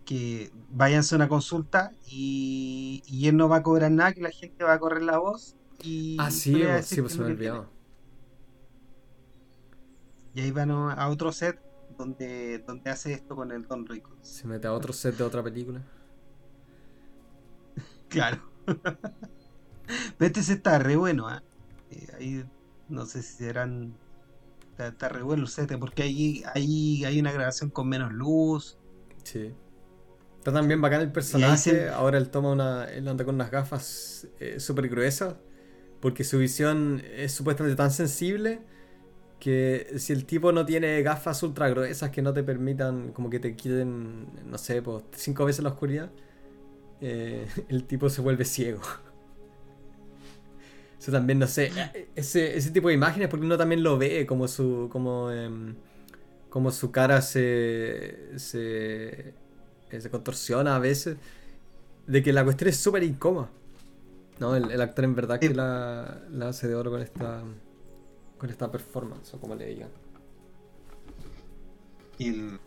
que 0.05 0.51
váyanse 0.69 1.15
a 1.15 1.19
una 1.19 1.29
consulta 1.29 1.93
y, 2.09 3.05
y, 3.07 3.29
él 3.29 3.37
no 3.37 3.49
va 3.49 3.59
a 3.59 3.63
cobrar 3.63 3.93
nada, 3.93 4.13
que 4.13 4.21
la 4.21 4.33
gente 4.33 4.65
va 4.65 4.73
a 4.73 4.81
correr 4.81 5.05
la 5.05 5.19
voz. 5.19 5.55
Y 5.81 6.17
ah, 6.19 6.33
sí, 6.33 6.57
pues, 6.61 6.87
sí, 6.87 7.01
pues 7.01 7.13
se 7.13 7.21
me 7.21 7.27
olvidó. 7.27 7.71
Y 10.35 10.41
ahí 10.41 10.51
van 10.51 10.73
a 10.73 11.09
otro 11.09 11.31
set 11.31 11.61
donde, 12.03 12.59
donde 12.67 12.91
hace 12.91 13.13
esto 13.13 13.37
con 13.37 13.53
el 13.53 13.67
Don 13.67 13.87
Rico. 13.87 14.11
Se 14.23 14.47
mete 14.49 14.67
a 14.67 14.73
otro 14.73 14.93
set 14.93 15.17
de 15.17 15.23
otra 15.23 15.43
película. 15.43 15.81
claro. 18.09 18.43
Pero 18.67 20.27
este 20.27 20.43
set 20.43 20.59
está 20.59 20.79
re 20.81 20.97
bueno, 20.97 21.33
¿eh? 21.33 21.41
¿eh? 21.91 22.07
ahí 22.19 22.45
no 22.89 23.07
sé 23.07 23.23
si 23.23 23.45
serán. 23.45 23.95
Está, 24.79 25.09
re 25.09 25.23
bueno 25.23 25.43
el 25.43 25.49
set, 25.49 25.79
porque 25.79 26.03
ahí, 26.03 26.43
ahí 26.55 27.05
hay 27.05 27.21
una 27.21 27.31
grabación 27.31 27.71
con 27.71 27.89
menos 27.89 28.13
luz. 28.13 28.79
Sí. 29.23 29.55
Está 30.39 30.53
también 30.53 30.81
bacán 30.81 31.03
el 31.03 31.13
personaje. 31.13 31.89
Ahora 31.89 32.19
él 32.19 32.31
toma 32.31 32.51
una. 32.51 32.85
Él 32.87 33.07
anda 33.07 33.25
con 33.25 33.37
unas 33.37 33.51
gafas 33.53 34.27
eh, 34.41 34.59
súper 34.59 34.89
gruesas. 34.89 35.37
Porque 36.01 36.25
su 36.25 36.39
visión 36.39 37.01
es 37.15 37.31
supuestamente 37.31 37.77
tan 37.77 37.93
sensible 37.93 38.61
que 39.43 39.95
si 39.99 40.13
el 40.13 40.25
tipo 40.25 40.53
no 40.53 40.65
tiene 40.65 41.03
gafas 41.03 41.43
ultra 41.43 41.69
gruesas 41.69 42.11
que 42.11 42.23
no 42.23 42.33
te 42.33 42.45
permitan, 42.45 43.11
como 43.11 43.29
que 43.29 43.41
te 43.41 43.57
quiten, 43.57 44.29
no 44.49 44.57
sé, 44.57 44.81
pues, 44.83 45.03
cinco 45.17 45.45
veces 45.45 45.65
la 45.65 45.71
oscuridad, 45.71 46.13
eh, 47.01 47.49
el 47.69 47.83
tipo 47.83 48.09
se 48.09 48.21
vuelve 48.21 48.45
ciego. 48.45 48.83
Eso 51.01 51.11
también, 51.11 51.41
no 51.41 51.49
sé, 51.49 51.73
ese, 52.15 52.57
ese 52.57 52.71
tipo 52.71 52.87
de 52.87 52.95
imágenes, 52.95 53.29
porque 53.29 53.45
uno 53.45 53.59
también 53.59 53.83
lo 53.83 53.99
ve, 53.99 54.25
como 54.27 54.47
su, 54.47 54.89
como, 54.93 55.33
em, 55.33 55.75
como 56.49 56.71
su 56.71 56.93
cara 56.93 57.21
se, 57.21 58.39
se, 58.39 59.35
se 59.91 60.11
contorsiona 60.11 60.77
a 60.77 60.79
veces, 60.79 61.17
de 62.07 62.23
que 62.23 62.33
la 62.33 62.45
cuestión 62.45 62.71
es 62.71 62.77
súper 62.77 63.03
incómoda. 63.03 63.51
No, 64.39 64.55
el, 64.55 64.81
actor 64.81 65.05
en 65.05 65.17
verdad 65.17 65.41
que 65.41 65.53
la, 65.53 66.23
la, 66.31 66.51
hace 66.51 66.69
de 66.69 66.77
oro 66.77 66.93
con 66.93 67.03
esta 67.03 67.43
con 68.43 68.51
esta 68.51 68.69
performance, 68.69 69.33
o 69.35 69.39
como 69.41 69.55
le 69.55 69.67
digan. 69.67 69.89
Y 72.19 72.29
el... 72.31 72.61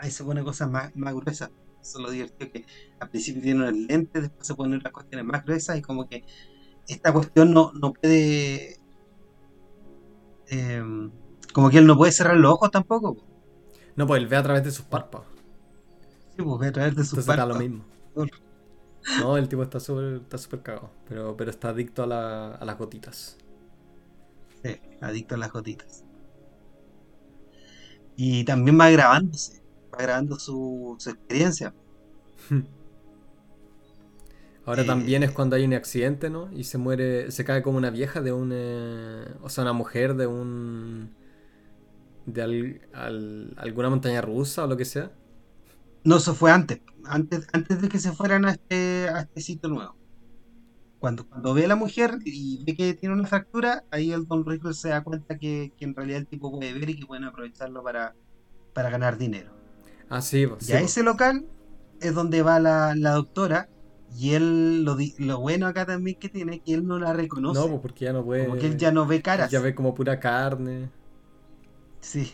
Ahí 0.00 0.10
se 0.10 0.24
pone 0.24 0.42
cosas 0.42 0.70
más, 0.70 0.96
más 0.96 1.12
gruesas. 1.12 1.50
Eso 1.82 1.98
es 1.98 2.02
lo 2.02 2.10
divertido 2.10 2.50
que 2.50 2.64
al 2.98 3.10
principio 3.10 3.42
tiene 3.42 3.68
un 3.68 3.86
lente, 3.86 4.22
después 4.22 4.46
se 4.46 4.54
ponen 4.54 4.80
las 4.82 4.90
cuestiones 4.90 5.26
más 5.26 5.44
gruesas 5.44 5.76
y 5.76 5.82
como 5.82 6.08
que 6.08 6.24
esta 6.88 7.12
cuestión 7.12 7.52
no, 7.52 7.72
no 7.74 7.92
puede. 7.92 8.80
Em, 10.46 11.10
como 11.52 11.68
que 11.68 11.76
él 11.76 11.86
no 11.86 11.98
puede 11.98 12.12
cerrar 12.12 12.38
los 12.38 12.52
ojos 12.54 12.70
tampoco. 12.70 13.18
No, 13.96 14.06
pues 14.06 14.22
él 14.22 14.28
ve 14.28 14.36
a 14.36 14.42
través 14.42 14.64
de 14.64 14.70
sus 14.70 14.86
párpados. 14.86 15.26
Sí, 16.36 16.42
pues 16.42 16.58
ve 16.58 16.68
a 16.68 16.72
través 16.72 16.96
de 16.96 17.04
sus 17.04 17.18
Entonces 17.18 17.26
párpados. 17.26 17.52
lo 17.52 17.54
mismo. 17.56 17.84
No, 19.14 19.36
el 19.36 19.48
tipo 19.48 19.62
está 19.62 19.80
súper 19.80 20.14
está 20.22 20.38
super 20.38 20.62
cagado, 20.62 20.90
pero, 21.08 21.36
pero 21.36 21.50
está 21.50 21.68
adicto 21.70 22.02
a, 22.02 22.06
la, 22.06 22.54
a 22.54 22.64
las 22.64 22.78
gotitas. 22.78 23.36
Sí, 24.64 24.80
adicto 25.00 25.36
a 25.36 25.38
las 25.38 25.52
gotitas. 25.52 26.04
Y 28.16 28.44
también 28.44 28.78
va 28.80 28.90
grabándose, 28.90 29.62
va 29.92 29.98
grabando 29.98 30.38
su, 30.38 30.96
su 30.98 31.10
experiencia. 31.10 31.74
Ahora 34.66 34.82
eh, 34.82 34.86
también 34.86 35.22
es 35.22 35.30
cuando 35.32 35.56
hay 35.56 35.64
un 35.64 35.74
accidente, 35.74 36.30
¿no? 36.30 36.50
Y 36.52 36.64
se 36.64 36.78
muere, 36.78 37.30
se 37.30 37.44
cae 37.44 37.62
como 37.62 37.78
una 37.78 37.90
vieja 37.90 38.22
de 38.22 38.32
un... 38.32 38.50
Eh, 38.52 39.26
o 39.42 39.48
sea, 39.50 39.62
una 39.62 39.74
mujer 39.74 40.14
de 40.14 40.26
un... 40.26 41.14
de 42.26 42.80
alguna 43.56 43.90
montaña 43.90 44.22
rusa 44.22 44.64
o 44.64 44.66
lo 44.66 44.76
que 44.76 44.86
sea. 44.86 45.10
No, 46.04 46.16
eso 46.16 46.34
fue 46.34 46.50
antes, 46.50 46.80
antes, 47.04 47.46
antes 47.52 47.80
de 47.82 47.88
que 47.88 47.98
se 47.98 48.12
fueran 48.12 48.44
a 48.44 48.52
este, 48.52 49.08
a 49.08 49.20
este 49.20 49.40
sitio 49.40 49.68
nuevo. 49.68 49.96
Cuando, 51.04 51.28
cuando 51.28 51.52
ve 51.52 51.66
a 51.66 51.68
la 51.68 51.76
mujer 51.76 52.16
y 52.24 52.64
ve 52.64 52.74
que 52.74 52.94
tiene 52.94 53.14
una 53.14 53.26
fractura, 53.26 53.84
ahí 53.90 54.10
el 54.10 54.26
Don 54.26 54.46
Rico 54.46 54.72
se 54.72 54.88
da 54.88 55.04
cuenta 55.04 55.36
que, 55.36 55.70
en 55.78 55.94
realidad 55.94 56.20
el 56.20 56.26
tipo 56.26 56.50
puede 56.50 56.72
ver 56.72 56.88
y 56.88 56.98
que 56.98 57.04
pueden 57.04 57.24
aprovecharlo 57.24 57.82
para, 57.82 58.14
para 58.72 58.88
ganar 58.88 59.18
dinero. 59.18 59.52
Ah, 60.08 60.22
sí, 60.22 60.48
y 60.66 60.72
a 60.72 60.80
ese 60.80 61.02
local 61.02 61.44
es 62.00 62.14
donde 62.14 62.40
va 62.40 62.58
la, 62.58 62.94
la 62.96 63.10
doctora 63.10 63.68
y 64.16 64.32
él, 64.32 64.82
lo, 64.84 64.96
lo 65.18 65.40
bueno 65.40 65.66
acá 65.66 65.84
también 65.84 66.18
que 66.18 66.30
tiene, 66.30 66.60
que 66.60 66.72
él 66.72 66.86
no 66.86 66.98
la 66.98 67.12
reconoce. 67.12 67.60
No, 67.60 67.68
pues, 67.68 67.80
porque 67.82 68.06
ya 68.06 68.14
no 68.14 68.24
puede. 68.24 68.46
Como 68.46 68.58
que 68.58 68.66
él 68.68 68.78
ya 68.78 68.90
no 68.90 69.06
ve 69.06 69.20
caras. 69.20 69.50
Ya 69.50 69.60
ve 69.60 69.74
como 69.74 69.94
pura 69.94 70.18
carne. 70.18 70.88
Sí. 72.00 72.32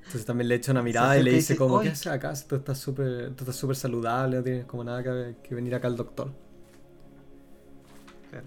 Entonces 0.00 0.26
también 0.26 0.48
le 0.48 0.56
echa 0.56 0.72
una 0.72 0.82
mirada 0.82 1.16
y 1.18 1.22
le 1.22 1.30
dice, 1.30 1.56
como, 1.56 1.80
¿qué 1.80 1.88
haces 1.88 2.08
acá? 2.08 2.34
Tú 2.46 2.56
estás 2.56 2.78
súper 2.78 3.32
estás 3.34 3.78
saludable, 3.78 4.36
no 4.36 4.42
tienes 4.42 4.66
como 4.66 4.84
nada 4.84 5.02
que, 5.02 5.54
venir 5.54 5.74
acá 5.74 5.86
al 5.86 5.96
doctor. 5.96 6.43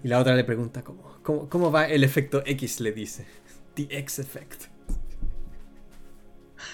Y 0.02 0.08
la 0.08 0.18
otra 0.18 0.34
le 0.34 0.44
pregunta, 0.44 0.82
¿cómo, 0.82 1.18
cómo, 1.22 1.48
cómo 1.48 1.70
va 1.72 1.86
el 1.88 2.04
efecto 2.04 2.42
X? 2.44 2.80
Le 2.80 2.92
dice. 2.92 3.26
The 3.74 3.88
X 3.90 4.18
effect. 4.18 4.64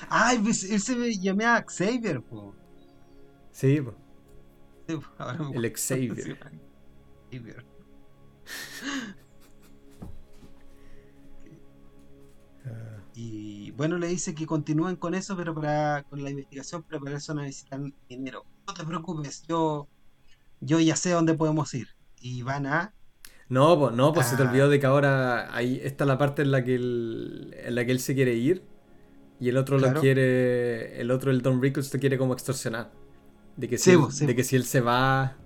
Ay, 0.09 0.39
pues 0.39 0.65
él 0.65 0.81
se 0.81 1.15
llama 1.19 1.65
Xavier, 1.67 2.23
po. 2.23 2.55
Sí, 3.53 3.81
po. 3.81 3.95
el 4.89 5.01
Xavier. 5.77 6.39
y 13.15 13.71
bueno, 13.73 13.99
le 13.99 14.09
dice 14.09 14.35
que 14.35 14.47
continúen 14.47 14.97
con 14.97 15.15
eso, 15.15 15.37
pero 15.37 15.55
para 15.55 16.03
con 16.05 16.23
la 16.23 16.31
investigación, 16.31 16.83
pero 16.89 17.01
para 17.01 17.17
eso 17.19 17.35
necesitan 17.35 17.95
dinero. 18.09 18.45
No 18.67 18.75
te 18.75 18.85
preocupes, 18.85 19.45
yo 19.47 19.89
yo 20.61 20.81
ya 20.81 20.97
sé 20.97 21.11
dónde 21.11 21.35
podemos 21.35 21.73
ir. 21.75 21.89
Y 22.21 22.43
van 22.43 22.67
a 22.67 22.95
no, 23.55 23.79
pues 23.79 23.95
no, 23.95 24.13
pues 24.13 24.27
se 24.27 24.37
te 24.37 24.43
olvidó 24.43 24.69
de 24.69 24.81
que 24.81 24.87
ahora 24.87 25.55
ahí 25.55 25.81
está 25.85 26.05
la 26.05 26.19
parte 26.19 26.43
en 26.43 26.51
la 26.51 26.65
que 26.65 26.75
él, 26.75 27.55
en 27.65 27.75
la 27.77 27.85
que 27.87 27.93
él 27.93 28.01
se 28.01 28.15
quiere 28.15 28.35
ir 28.35 28.65
y 29.39 29.49
el 29.49 29.57
otro 29.57 29.79
lo 29.79 29.95
quiere, 30.01 31.01
el 31.01 31.13
otro, 31.13 31.31
el 31.31 31.41
Don 31.41 31.63
Rickles, 31.63 31.89
te 31.89 32.01
quiere 32.01 32.19
como 32.19 32.33
extorsionar. 32.33 32.91
De 33.57 33.69
que 33.69 33.79
si, 33.79 33.93
él, 33.93 34.01
de 34.27 34.35
que 34.35 34.43
si 34.43 34.57
él 34.57 34.65
se 34.65 34.81
va. 34.81 35.37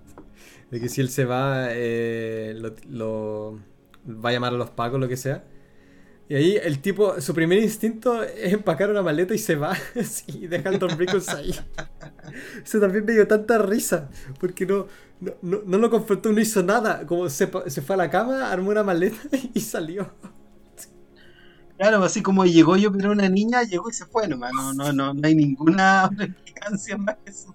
De 0.71 0.81
que 0.81 0.89
si 0.89 1.03
él 1.03 1.11
se 1.11 1.27
va, 1.27 1.67
eh, 1.71 2.59
lo, 2.89 3.59
va 4.07 4.31
a 4.31 4.33
llamar 4.33 4.55
a 4.55 4.57
los 4.57 4.71
pacos, 4.71 4.99
lo 4.99 5.07
que 5.07 5.19
sea. 5.19 5.45
Y 6.31 6.35
ahí 6.35 6.59
el 6.63 6.81
tipo, 6.81 7.21
su 7.21 7.35
primer 7.35 7.59
instinto 7.59 8.23
es 8.23 8.55
empacar 8.55 8.91
una 8.91 9.03
maleta 9.03 9.35
y 9.35 9.39
se 9.39 9.57
va. 9.57 9.77
y 10.29 10.47
deja 10.47 10.71
al 10.71 10.79
Don 10.79 10.97
Rickles 10.99 11.29
ahí. 11.29 11.55
Eso 12.63 12.81
también 12.81 13.05
me 13.05 13.13
dio 13.13 13.27
tanta 13.27 13.59
risa. 13.59 14.09
Porque 14.39 14.67
no, 14.67 14.87
no, 15.21 15.63
no, 15.65 15.79
lo 15.79 15.91
confrontó, 15.91 16.33
no 16.33 16.41
hizo 16.41 16.63
nada. 16.63 17.07
Como 17.07 17.29
se, 17.29 17.51
se, 17.67 17.83
fue 17.83 17.95
a 17.95 17.99
la 17.99 18.11
cama, 18.11 18.51
armó 18.51 18.71
una 18.71 18.83
maleta 18.83 19.19
y 19.55 19.61
salió. 19.61 20.11
Claro, 21.77 22.03
así 22.03 22.23
como 22.23 22.45
llegó 22.45 22.77
yo, 22.77 22.93
pero 22.93 23.13
una 23.13 23.29
niña, 23.29 23.63
llegó 23.63 23.89
y 23.89 23.93
se 23.93 24.05
fue 24.07 24.27
nomás. 24.27 24.53
No, 24.53 24.75
no, 24.75 24.93
no, 24.93 25.15
no 25.15 25.27
hay 25.27 25.35
ninguna 25.35 26.11
explicación 26.19 27.05
más 27.05 27.17
que 27.25 27.27
eso 27.27 27.55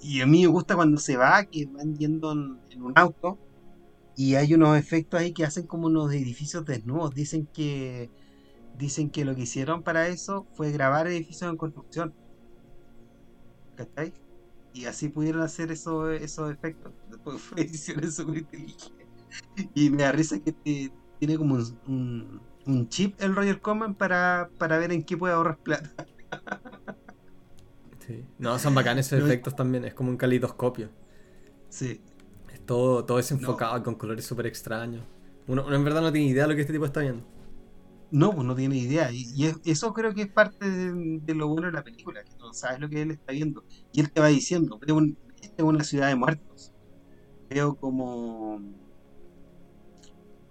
y 0.00 0.20
a 0.20 0.26
mí 0.26 0.42
me 0.42 0.46
gusta 0.46 0.76
cuando 0.76 0.98
se 0.98 1.16
va, 1.16 1.44
que 1.44 1.66
van 1.66 1.96
yendo 1.96 2.32
en, 2.32 2.82
un 2.82 2.92
auto 2.94 3.38
y 4.16 4.34
hay 4.34 4.54
unos 4.54 4.78
efectos 4.78 5.20
ahí 5.20 5.32
que 5.32 5.44
hacen 5.44 5.66
como 5.66 5.86
unos 5.86 6.12
edificios 6.12 6.64
desnudos. 6.64 7.14
Dicen 7.14 7.46
que 7.52 8.10
dicen 8.76 9.10
que 9.10 9.24
lo 9.24 9.34
que 9.34 9.42
hicieron 9.42 9.82
para 9.82 10.08
eso 10.08 10.46
fue 10.54 10.70
grabar 10.72 11.06
edificios 11.06 11.50
en 11.50 11.56
construcción. 11.56 12.14
¿Cachai? 13.76 14.12
Y 14.72 14.84
así 14.84 15.08
pudieron 15.08 15.42
hacer 15.42 15.72
eso, 15.72 16.10
esos 16.10 16.50
efectos. 16.50 16.92
Después 17.10 17.40
fue 17.40 17.62
ediciones 17.62 18.14
súper 18.16 18.38
inteligentes. 18.38 18.92
Y 19.74 19.90
me 19.90 20.02
da 20.02 20.12
risa 20.12 20.38
que 20.40 20.52
tiene 21.18 21.36
como 21.36 21.56
un, 21.86 22.40
un, 22.66 22.88
chip 22.88 23.20
el 23.20 23.34
Roger 23.34 23.60
Common 23.60 23.94
para, 23.94 24.50
para 24.58 24.78
ver 24.78 24.92
en 24.92 25.02
qué 25.02 25.16
puede 25.16 25.34
ahorrar 25.34 25.58
plata. 25.58 26.06
Sí. 28.06 28.24
No, 28.38 28.56
son 28.60 28.72
bacanes 28.72 29.12
esos 29.12 29.24
efectos 29.24 29.56
también, 29.56 29.84
es 29.84 29.92
como 29.92 30.10
un 30.10 30.16
calidoscopio. 30.16 30.90
Sí. 31.68 32.00
Es 32.54 32.64
todo, 32.64 33.04
todo 33.04 33.16
desenfocado, 33.16 33.82
con 33.82 33.96
colores 33.96 34.24
súper 34.24 34.46
extraños. 34.46 35.02
Uno, 35.48 35.74
en 35.74 35.82
verdad 35.82 36.02
no 36.02 36.12
tiene 36.12 36.28
idea 36.28 36.44
de 36.44 36.50
lo 36.50 36.54
que 36.54 36.60
este 36.60 36.72
tipo 36.72 36.84
está 36.84 37.00
viendo. 37.00 37.24
No, 38.10 38.32
pues 38.32 38.46
no 38.46 38.54
tiene 38.54 38.76
idea. 38.76 39.10
Y, 39.12 39.52
eso 39.64 39.92
creo 39.92 40.14
que 40.14 40.22
es 40.22 40.28
parte 40.28 40.68
de, 40.68 41.34
lo 41.34 41.48
bueno 41.48 41.66
de 41.66 41.72
la 41.72 41.82
película, 41.82 42.22
que 42.22 42.36
no 42.38 42.52
sabes 42.52 42.80
lo 42.80 42.88
que 42.88 43.02
él 43.02 43.10
está 43.10 43.32
viendo. 43.32 43.64
Y 43.92 44.00
él 44.00 44.10
te 44.10 44.20
va 44.20 44.28
diciendo, 44.28 44.78
veo 44.78 45.00
esta 45.42 45.62
es 45.62 45.64
una 45.64 45.84
ciudad 45.84 46.08
de 46.08 46.16
muertos. 46.16 46.72
Veo 47.48 47.74
como 47.76 48.60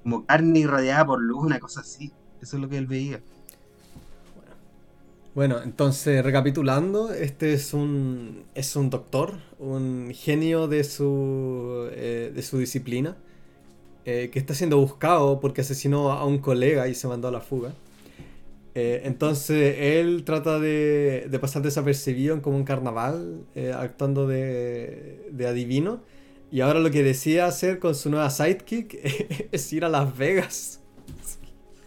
como 0.06 0.24
carne 0.24 0.60
irradiada 0.60 1.03
por 1.03 1.20
luz, 1.20 1.43
una 1.43 1.60
cosa 1.60 1.82
así. 1.82 2.12
Eso 2.39 2.58
es 2.58 2.62
lo 2.62 2.70
que 2.70 2.78
él 2.78 2.86
veía. 2.86 3.22
Bueno, 5.34 5.62
entonces 5.64 6.24
recapitulando, 6.24 7.12
este 7.12 7.53
es 7.53 7.74
un, 7.74 8.43
es 8.53 8.76
un 8.76 8.91
doctor, 8.91 9.39
un 9.58 10.12
genio 10.14 10.68
de 10.68 10.84
su, 10.84 11.89
eh, 11.91 12.32
de 12.34 12.41
su 12.43 12.60
disciplina, 12.60 13.18
eh, 14.06 14.30
que 14.32 14.39
está 14.39 14.53
siendo 14.53 14.78
buscado 14.78 15.39
porque 15.39 15.62
asesinó 15.62 16.12
a 16.12 16.26
un 16.26 16.38
colega 16.39 16.88
y 16.88 16.95
se 16.95 17.08
mandó 17.08 17.28
a 17.28 17.32
la 17.32 17.41
fuga. 17.41 17.74
Eh, 18.76 19.01
entonces 19.06 19.76
él 19.80 20.24
trata 20.26 20.60
de, 20.60 21.28
de, 21.30 21.39
pasar 21.39 21.62
desapercibido 21.62 22.36
en 22.36 22.41
como 22.41 22.58
un 22.58 22.66
carnaval, 22.66 23.45
actuando 23.74 24.28
de, 24.28 25.30
de 25.32 25.47
adivino. 25.47 26.01
Y 26.51 26.62
ahora 26.62 26.80
lo 26.80 26.91
que 26.91 27.03
decide 27.03 27.41
hacer 27.41 27.80
con 27.80 27.95
su 27.95 28.10
nueva 28.10 28.30
sidekick 28.30 28.99
es 29.51 29.74
ir 29.74 29.86
a 29.86 29.89
Las 29.89 30.16
Vegas 30.18 30.80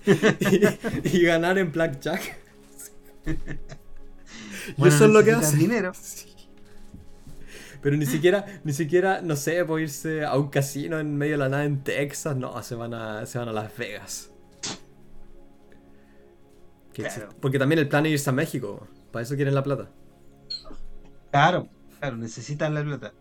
y, 0.07 1.17
y 1.17 1.23
ganar 1.23 1.59
en 1.59 1.73
Blackjack. 1.73 2.37
y 4.77 4.89
eso 4.89 5.05
es 5.05 5.11
lo 5.11 5.23
que 5.25 5.33
hace. 5.33 5.57
dinero. 5.57 5.93
Pero 7.81 7.97
ni 7.97 8.07
siquiera, 8.07 8.45
ni 8.65 8.73
siquiera, 8.73 9.21
no 9.23 9.37
sé, 9.37 9.65
por 9.65 9.81
irse 9.81 10.25
a 10.25 10.37
un 10.37 10.49
casino 10.49 10.99
en 10.99 11.17
medio 11.17 11.33
de 11.35 11.39
la 11.39 11.49
nada 11.49 11.65
en 11.65 11.83
Texas. 11.83 12.37
No, 12.37 12.61
se 12.63 12.75
van 12.75 12.95
a, 12.95 13.27
se 13.27 13.39
van 13.39 13.49
a 13.49 13.53
Las 13.53 13.77
Vegas. 13.77 14.33
Porque 17.41 17.59
también 17.59 17.79
el 17.79 17.89
plan 17.89 18.07
es 18.07 18.13
irse 18.13 18.31
a 18.31 18.33
México. 18.33 18.87
Para 19.13 19.23
eso 19.23 19.37
quieren 19.37 19.55
la 19.55 19.63
plata. 19.63 19.91
Claro, 21.31 21.69
claro, 21.99 22.17
necesitan 22.17 22.75
la 22.75 22.83
plata. 22.83 23.13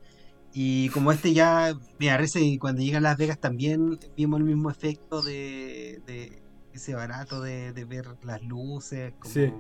Y 0.54 0.90
como 0.90 1.12
este 1.12 1.34
ya, 1.34 1.78
mira, 2.00 2.20
y 2.36 2.58
cuando 2.58 2.82
llega 2.82 2.98
a 2.98 3.02
Las 3.02 3.18
Vegas 3.18 3.40
también 3.40 4.00
vimos 4.16 4.40
el 4.40 4.46
mismo 4.46 4.72
efecto 4.72 5.22
de, 5.22 6.02
de 6.08 6.42
ese 6.74 6.96
barato 6.96 7.42
de, 7.42 7.74
de 7.74 7.86
ver 7.86 8.08
las 8.24 8.42
luces. 8.42 9.14
Como... 9.20 9.34
Sí 9.34 9.52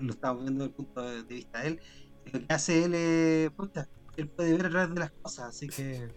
lo 0.00 0.12
estamos 0.12 0.42
viendo 0.42 0.64
desde 0.64 0.70
el 0.70 0.74
punto 0.74 1.02
de 1.02 1.22
vista 1.22 1.60
de 1.60 1.68
él, 1.68 1.80
lo 2.32 2.46
que 2.46 2.52
hace 2.54 2.84
él 2.84 2.94
es, 2.94 3.50
él 4.16 4.28
puede 4.28 4.52
ver 4.52 4.66
a 4.66 4.70
través 4.70 4.94
de 4.94 5.00
las 5.00 5.10
cosas, 5.12 5.48
así 5.48 5.68
que... 5.68 6.08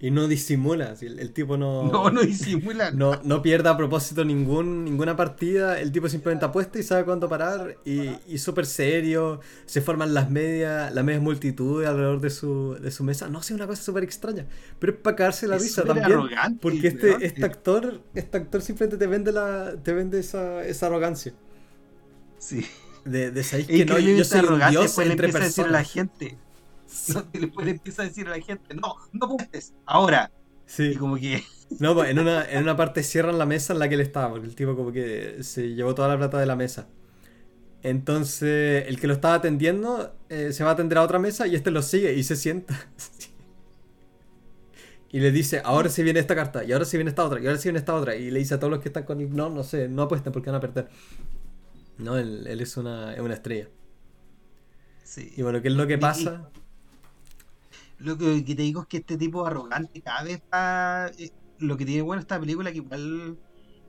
Y 0.00 0.10
no 0.10 0.28
disimula, 0.28 0.94
el, 1.00 1.32
tipo 1.32 1.56
no. 1.56 1.84
No, 1.92 2.10
no 2.10 2.22
disimula. 2.22 2.90
No, 2.90 3.20
no 3.22 3.42
pierde 3.42 3.68
a 3.68 3.76
propósito 3.76 4.24
ningún, 4.24 4.84
ninguna 4.84 5.16
partida. 5.16 5.80
El 5.80 5.92
tipo 5.92 6.08
simplemente 6.08 6.44
apuesta 6.44 6.78
y 6.78 6.82
sabe 6.82 7.04
cuándo 7.04 7.28
parar. 7.28 7.78
Y, 7.84 8.10
y 8.26 8.38
súper 8.38 8.66
serio. 8.66 9.40
Se 9.66 9.80
forman 9.80 10.12
las 10.12 10.30
medias, 10.30 10.92
la 10.92 11.02
media 11.02 11.20
multitud 11.20 11.84
alrededor 11.84 12.20
de 12.20 12.30
su, 12.30 12.76
de 12.80 12.90
su 12.90 13.04
mesa. 13.04 13.28
No 13.28 13.42
sé, 13.42 13.54
una 13.54 13.66
cosa 13.66 13.82
súper 13.82 14.04
extraña. 14.04 14.46
Pero 14.78 14.92
es 14.92 14.98
para 14.98 15.16
cagarse 15.16 15.46
la 15.46 15.58
risa 15.58 15.84
también. 15.84 16.20
Porque 16.60 16.88
este, 16.88 17.24
este 17.24 17.44
actor, 17.44 18.02
este 18.14 18.36
actor 18.36 18.62
simplemente 18.62 18.96
te 18.96 19.06
vende 19.06 19.32
la. 19.32 19.74
te 19.82 19.92
vende 19.92 20.18
esa, 20.20 20.64
esa 20.64 20.86
arrogancia. 20.86 21.34
Sí. 22.38 22.66
De, 23.04 23.30
de 23.30 23.66
que 23.66 23.84
no, 23.84 23.98
yo 23.98 24.24
soy 24.24 24.46
un 24.46 24.70
dios 24.70 24.98
entre 24.98 25.28
personas. 25.28 25.68
A 25.68 25.72
la 25.72 25.84
gente 25.84 26.38
no, 27.12 27.24
le 27.64 27.70
empieza 27.70 28.02
a 28.02 28.04
decir 28.06 28.26
a 28.26 28.30
la 28.30 28.40
gente, 28.40 28.74
no, 28.74 28.96
no 29.12 29.26
apuntes, 29.26 29.74
ahora. 29.86 30.30
Sí. 30.66 30.84
Y 30.84 30.96
como 30.96 31.16
que. 31.16 31.42
No, 31.80 31.94
pues 31.94 32.10
en 32.10 32.18
una, 32.18 32.48
en 32.48 32.62
una 32.62 32.76
parte 32.76 33.02
cierran 33.02 33.38
la 33.38 33.46
mesa 33.46 33.72
en 33.72 33.78
la 33.78 33.88
que 33.88 33.94
él 33.94 34.02
estaba, 34.02 34.30
porque 34.30 34.46
el 34.46 34.54
tipo 34.54 34.76
como 34.76 34.92
que 34.92 35.42
se 35.42 35.74
llevó 35.74 35.94
toda 35.94 36.08
la 36.08 36.18
plata 36.18 36.38
de 36.38 36.46
la 36.46 36.54
mesa. 36.54 36.86
Entonces, 37.82 38.84
el 38.86 39.00
que 39.00 39.06
lo 39.06 39.14
estaba 39.14 39.34
atendiendo 39.34 40.14
eh, 40.28 40.52
se 40.52 40.62
va 40.62 40.70
a 40.70 40.72
atender 40.74 40.98
a 40.98 41.02
otra 41.02 41.18
mesa 41.18 41.46
y 41.46 41.56
este 41.56 41.70
lo 41.70 41.82
sigue 41.82 42.12
y 42.12 42.22
se 42.22 42.36
sienta. 42.36 42.86
y 45.10 45.20
le 45.20 45.32
dice, 45.32 45.62
ahora 45.64 45.88
sí 45.88 46.02
viene 46.02 46.20
esta 46.20 46.36
carta, 46.36 46.64
y 46.64 46.72
ahora 46.72 46.84
sí 46.84 46.98
viene 46.98 47.08
esta 47.08 47.24
otra, 47.24 47.40
y 47.40 47.46
ahora 47.46 47.58
sí 47.58 47.68
viene 47.68 47.78
esta 47.78 47.94
otra. 47.94 48.14
Y 48.14 48.30
le 48.30 48.38
dice 48.38 48.54
a 48.54 48.60
todos 48.60 48.70
los 48.70 48.80
que 48.80 48.90
están 48.90 49.04
con 49.04 49.20
él, 49.20 49.34
no, 49.34 49.48
no 49.48 49.64
sé, 49.64 49.88
no 49.88 50.02
apuesten 50.02 50.32
porque 50.32 50.50
van 50.50 50.58
a 50.58 50.60
perder. 50.60 50.88
No, 51.98 52.16
él, 52.18 52.46
es, 52.46 52.76
una, 52.76 53.14
es 53.14 53.20
una 53.20 53.34
estrella. 53.34 53.68
Sí. 55.04 55.32
Y 55.36 55.42
bueno, 55.42 55.62
¿qué 55.62 55.68
es 55.68 55.74
lo 55.74 55.86
que 55.86 55.98
pasa? 55.98 56.50
Lo 57.98 58.18
que, 58.18 58.42
te 58.42 58.54
digo 58.54 58.82
es 58.82 58.88
que 58.88 58.96
este 58.98 59.16
tipo 59.16 59.46
arrogante 59.46 60.00
cada 60.02 60.24
vez 60.24 60.42
va... 60.52 61.08
Eh, 61.18 61.30
lo 61.58 61.76
que 61.76 61.86
tiene 61.86 62.02
bueno 62.02 62.20
esta 62.20 62.40
película 62.40 62.72
que 62.72 62.78
igual 62.78 63.38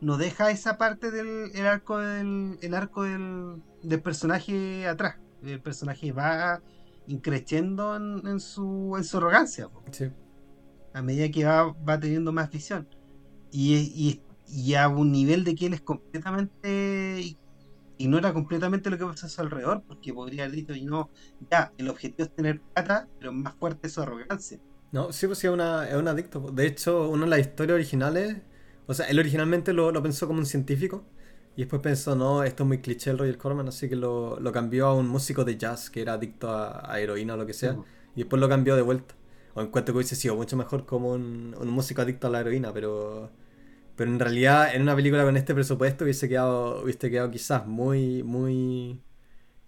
no 0.01 0.18
deja 0.18 0.51
esa 0.51 0.78
parte 0.78 1.10
del 1.10 1.51
el 1.56 1.66
arco 1.66 1.97
del 1.97 2.60
el 2.62 2.74
arco 2.76 3.03
del, 3.03 3.62
del, 3.82 4.01
personaje 4.01 4.88
atrás. 4.88 5.18
El 5.43 5.62
personaje 5.62 6.12
va 6.12 6.62
increciendo 7.08 7.95
en, 7.95 8.39
su, 8.39 8.95
en 8.97 9.03
su 9.03 9.18
arrogancia. 9.18 9.70
A 10.93 11.01
medida 11.01 11.30
que 11.30 11.45
va, 11.45 11.74
va 11.74 11.99
teniendo 11.99 12.32
más 12.32 12.49
visión. 12.49 12.88
Y, 13.51 13.76
y, 13.76 14.22
y, 14.47 14.76
a 14.76 14.88
un 14.88 15.12
nivel 15.12 15.43
de 15.43 15.56
que 15.56 15.68
él 15.68 15.74
es 15.74 15.82
completamente 15.82 17.38
ignora 17.98 18.34
completamente 18.34 18.89
lo 18.89 18.98
que 18.98 19.06
pasa 19.06 19.28
a 19.28 19.30
su 19.30 19.41
alrededor, 19.41 19.84
porque 19.88 20.14
podría 20.14 20.43
haber 20.43 20.56
dicho, 20.56 20.74
y 20.74 20.86
no, 20.86 21.10
ya, 21.50 21.72
el 21.78 21.89
objetivo 21.89 22.24
es 22.28 22.36
tener 22.36 22.62
plata, 22.62 23.08
pero 23.20 23.32
más 23.32 23.56
fuerte 23.56 23.88
es 23.88 23.93
su 23.93 24.02
arrogancia. 24.02 24.60
No, 24.91 25.12
sí, 25.12 25.28
pues 25.28 25.39
sí, 25.39 25.48
es, 25.48 25.54
una, 25.54 25.89
es 25.89 25.96
un 25.96 26.08
adicto. 26.08 26.39
De 26.39 26.66
hecho, 26.66 27.10
una 27.10 27.26
de 27.26 27.30
las 27.32 27.39
historias 27.39 27.76
originales, 27.76 28.38
o 28.88 28.93
sea, 28.93 29.08
él 29.08 29.20
originalmente 29.20 29.74
lo, 29.74 29.91
pensó 30.02 30.28
como 30.28 30.39
un 30.39 30.46
científico, 30.46 31.06
y 31.56 31.62
después 31.62 31.82
pensó, 31.82 32.16
no, 32.16 32.43
esto 32.43 32.64
es 32.64 32.68
muy 32.68 32.80
cliché 32.82 33.12
el 33.12 33.18
Roger 33.18 33.38
Corman, 33.38 33.68
así 33.68 33.89
que 33.89 33.96
lo, 33.96 34.39
cambió 34.54 34.88
a 34.88 34.93
un 34.93 35.08
músico 35.08 35.46
de 35.46 35.58
jazz 35.58 35.89
que 35.89 36.02
era 36.02 36.14
adicto 36.14 36.50
a, 36.50 37.00
heroína 37.00 37.36
o 37.36 37.38
lo 37.38 37.46
que 37.46 37.54
sea, 37.54 37.78
y 38.16 38.20
después 38.22 38.39
lo 38.39 38.50
cambió 38.50 38.76
de 38.76 38.82
vuelta. 38.82 39.16
O 39.54 39.62
encuentro 39.62 39.93
que 39.93 39.98
hubiese 40.00 40.16
sido 40.18 40.36
mucho 40.36 40.58
mejor 40.58 40.86
como 40.86 41.12
un, 41.12 41.56
un 41.58 41.70
músico 41.70 42.02
adicto 42.02 42.28
a 42.28 42.30
la 42.30 42.41
heroína, 42.41 42.74
pero 42.74 43.32
pero 43.96 44.12
en 44.12 44.20
realidad, 44.20 44.76
en 44.76 44.82
una 44.82 44.96
película 44.96 45.24
con 45.24 45.38
este 45.38 45.54
presupuesto 45.54 46.04
hubiese 46.04 46.28
quedado, 46.28 46.84
hubiese 46.84 47.10
quedado 47.10 47.32
quizás 47.32 47.66
muy, 47.66 48.24
muy, 48.24 49.00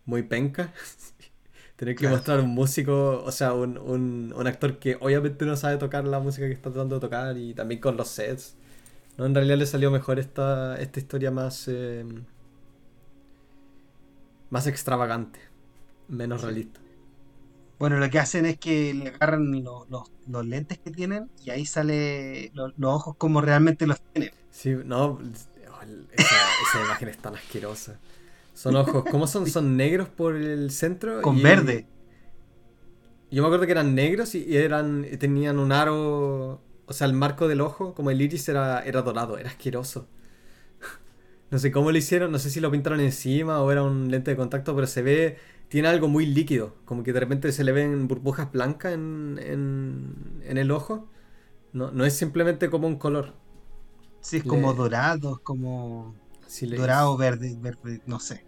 muy 0.05 0.23
penca. 0.23 0.73
Tener 1.78 1.95
que 1.95 2.07
mostrar 2.07 2.39
un 2.39 2.49
músico, 2.49 3.23
o 3.23 3.32
sea, 3.32 3.53
un, 3.53 3.78
un, 3.78 4.34
un, 4.36 4.47
actor 4.47 4.80
que 4.80 4.97
obviamente 4.99 5.45
no 5.45 5.55
sabe 5.55 5.78
tocar 5.78 6.05
la 6.05 6.19
música 6.19 6.47
que 6.47 6.53
está 6.53 6.71
tratando 6.71 6.95
de 6.95 7.01
tocar 7.01 7.38
y 7.38 7.53
también 7.53 7.80
con 7.80 7.95
los 7.95 8.07
sets. 8.07 8.55
¿no? 9.17 9.28
En 9.28 9.36
realidad 9.36 9.57
le 9.57 9.65
salió 9.67 9.91
mejor 9.91 10.17
esta, 10.17 10.75
esta 10.80 10.99
historia 10.99 11.30
más, 11.30 11.67
eh, 11.67 12.03
más 14.49 14.65
extravagante, 14.65 15.39
menos 16.07 16.41
realista. 16.41 16.80
Bueno, 17.80 17.97
lo 17.97 18.09
que 18.09 18.19
hacen 18.19 18.45
es 18.45 18.57
que 18.57 18.93
le 18.93 19.09
agarran 19.09 19.63
los, 19.63 20.45
lentes 20.45 20.80
que 20.80 20.89
tienen 20.89 21.30
y 21.43 21.51
ahí 21.51 21.65
sale 21.65 22.51
los 22.53 22.73
ojos 22.82 23.15
como 23.17 23.41
realmente 23.41 23.86
los 23.86 24.01
tienen. 24.13 24.32
Sí, 24.49 24.75
no, 24.84 25.19
esa, 26.13 26.84
imagen 26.84 27.09
es 27.09 27.17
tan 27.17 27.36
asquerosa. 27.36 27.99
Son 28.53 28.75
ojos, 28.75 29.03
¿cómo 29.11 29.28
son? 29.28 29.45
Son 29.47 29.78
negros 29.78 30.09
por 30.09 30.36
el 30.36 30.71
centro. 30.71 31.21
Con 31.21 31.41
verde. 31.43 31.86
Yo 33.30 33.43
me 33.43 33.47
acuerdo 33.47 33.65
que 33.65 33.73
eran 33.73 33.93
negros 33.93 34.34
y, 34.34 34.57
eran 34.57 35.05
tenían 35.19 35.59
un 35.59 35.71
aro, 35.71 36.61
o 36.86 36.93
sea, 36.93 37.05
el 37.05 37.13
marco 37.13 37.47
del 37.47 37.61
ojo, 37.61 37.93
como 37.93 38.09
el 38.09 38.21
iris 38.21 38.49
era, 38.49 38.82
era 38.82 39.03
dorado, 39.03 39.38
era 39.38 39.49
asqueroso. 39.49 40.07
No 41.49 41.59
sé 41.59 41.71
cómo 41.71 41.91
lo 41.91 41.97
hicieron, 41.97 42.31
no 42.31 42.39
sé 42.39 42.49
si 42.49 42.59
lo 42.59 42.69
pintaron 42.71 42.99
encima 42.99 43.61
o 43.61 43.71
era 43.71 43.83
un 43.83 44.11
lente 44.11 44.31
de 44.31 44.37
contacto, 44.37 44.75
pero 44.75 44.87
se 44.87 45.01
ve 45.01 45.37
tiene 45.69 45.89
algo 45.89 46.07
muy 46.07 46.25
líquido, 46.25 46.75
como 46.85 47.03
que 47.03 47.13
de 47.13 47.19
repente 47.19 47.51
se 47.51 47.63
le 47.63 47.71
ven 47.71 48.07
burbujas 48.07 48.51
blancas 48.51 48.93
en, 48.93 49.39
en, 49.41 50.57
el 50.57 50.71
ojo. 50.71 51.09
No, 51.73 51.91
no 51.91 52.05
es 52.05 52.13
simplemente 52.13 52.69
como 52.69 52.87
un 52.87 52.97
color. 52.97 53.33
Sí, 54.21 54.37
es 54.37 54.43
como 54.43 54.73
dorado, 54.73 55.41
como 55.43 56.15
dorado, 56.75 57.17
verde, 57.17 57.57
verde, 57.59 58.01
no 58.05 58.19
sé. 58.19 58.45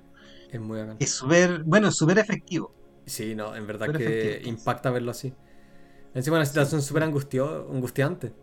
Es 0.51 0.59
muy 0.59 0.79
Es 0.99 1.11
súper, 1.11 1.63
bueno, 1.63 1.91
súper 1.91 2.19
efectivo. 2.19 2.73
Sí, 3.05 3.35
no, 3.35 3.55
en 3.55 3.67
verdad 3.67 3.91
que 3.91 4.41
impacta 4.45 4.91
verlo 4.91 5.11
así. 5.11 5.33
Encima 6.13 6.37
una 6.37 6.45
situación 6.45 6.81
súper 6.81 7.03
angustiante. 7.03 8.33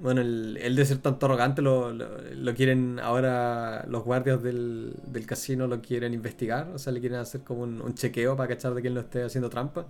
Bueno, 0.00 0.20
el, 0.20 0.58
el, 0.60 0.76
de 0.76 0.84
ser 0.84 0.98
tanto 0.98 1.26
arrogante 1.26 1.62
lo, 1.62 1.92
lo, 1.92 2.54
quieren 2.54 3.00
ahora 3.00 3.86
los 3.88 4.04
guardias 4.04 4.42
del, 4.42 4.94
del, 5.06 5.26
casino 5.26 5.66
lo 5.66 5.80
quieren 5.80 6.12
investigar, 6.12 6.68
o 6.74 6.78
sea, 6.78 6.92
le 6.92 7.00
quieren 7.00 7.18
hacer 7.18 7.40
como 7.42 7.62
un, 7.62 7.94
chequeo 7.94 8.36
para 8.36 8.50
cachar 8.50 8.74
de 8.74 8.82
quién 8.82 8.94
lo 8.94 9.00
esté 9.00 9.22
haciendo 9.22 9.48
trampa 9.48 9.86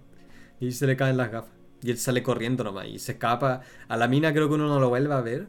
y 0.60 0.70
se 0.72 0.86
le 0.86 0.96
caen 0.96 1.16
las 1.16 1.32
gafas. 1.32 1.50
Y 1.82 1.90
él 1.90 1.98
sale 1.98 2.22
corriendo 2.22 2.64
nomás 2.64 2.86
y 2.86 2.98
se 2.98 3.12
escapa. 3.12 3.62
A 3.88 3.96
la 3.96 4.08
mina 4.08 4.32
creo 4.32 4.48
que 4.48 4.54
uno 4.54 4.68
no 4.68 4.80
lo 4.80 4.88
vuelve 4.88 5.12
a 5.12 5.20
ver. 5.20 5.48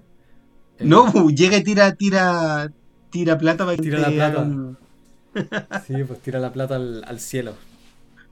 No, 0.80 1.30
llega 1.30 1.58
y 1.58 1.64
tira, 1.64 1.94
tira, 1.96 2.72
tira 3.10 3.38
plata 3.38 3.66
para 3.66 3.78
Tira 3.78 4.00
la 4.00 4.10
plata. 4.10 4.48
sí, 5.86 6.04
pues 6.04 6.20
tira 6.22 6.40
la 6.40 6.52
plata 6.52 6.76
al, 6.76 7.04
al 7.06 7.20
cielo. 7.20 7.54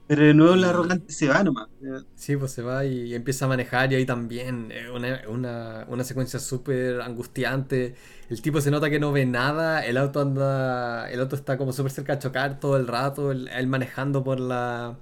Pero 0.06 0.22
de 0.22 0.34
nuevo 0.34 0.54
el 0.54 0.62
arrogante 0.62 1.12
se 1.12 1.28
va 1.28 1.42
nomás. 1.42 1.68
Sí, 2.14 2.36
pues 2.36 2.52
se 2.52 2.62
va 2.62 2.84
y, 2.84 3.14
empieza 3.14 3.46
a 3.46 3.48
manejar 3.48 3.92
y 3.92 3.96
ahí 3.96 4.06
también 4.06 4.72
una, 4.94 5.22
una, 5.28 5.84
una 5.88 6.04
secuencia 6.04 6.38
súper 6.38 7.00
angustiante. 7.00 7.96
El 8.28 8.40
tipo 8.40 8.60
se 8.60 8.70
nota 8.70 8.88
que 8.88 9.00
no 9.00 9.10
ve 9.10 9.26
nada, 9.26 9.84
el 9.84 9.96
auto 9.96 10.20
anda, 10.20 11.10
el 11.10 11.20
auto 11.20 11.34
está 11.34 11.58
como 11.58 11.72
súper 11.72 11.90
cerca 11.90 12.14
de 12.14 12.22
chocar 12.22 12.60
todo 12.60 12.76
el 12.76 12.86
rato, 12.86 13.32
él, 13.32 13.66
manejando 13.66 14.22
por 14.22 14.40
la... 14.40 14.96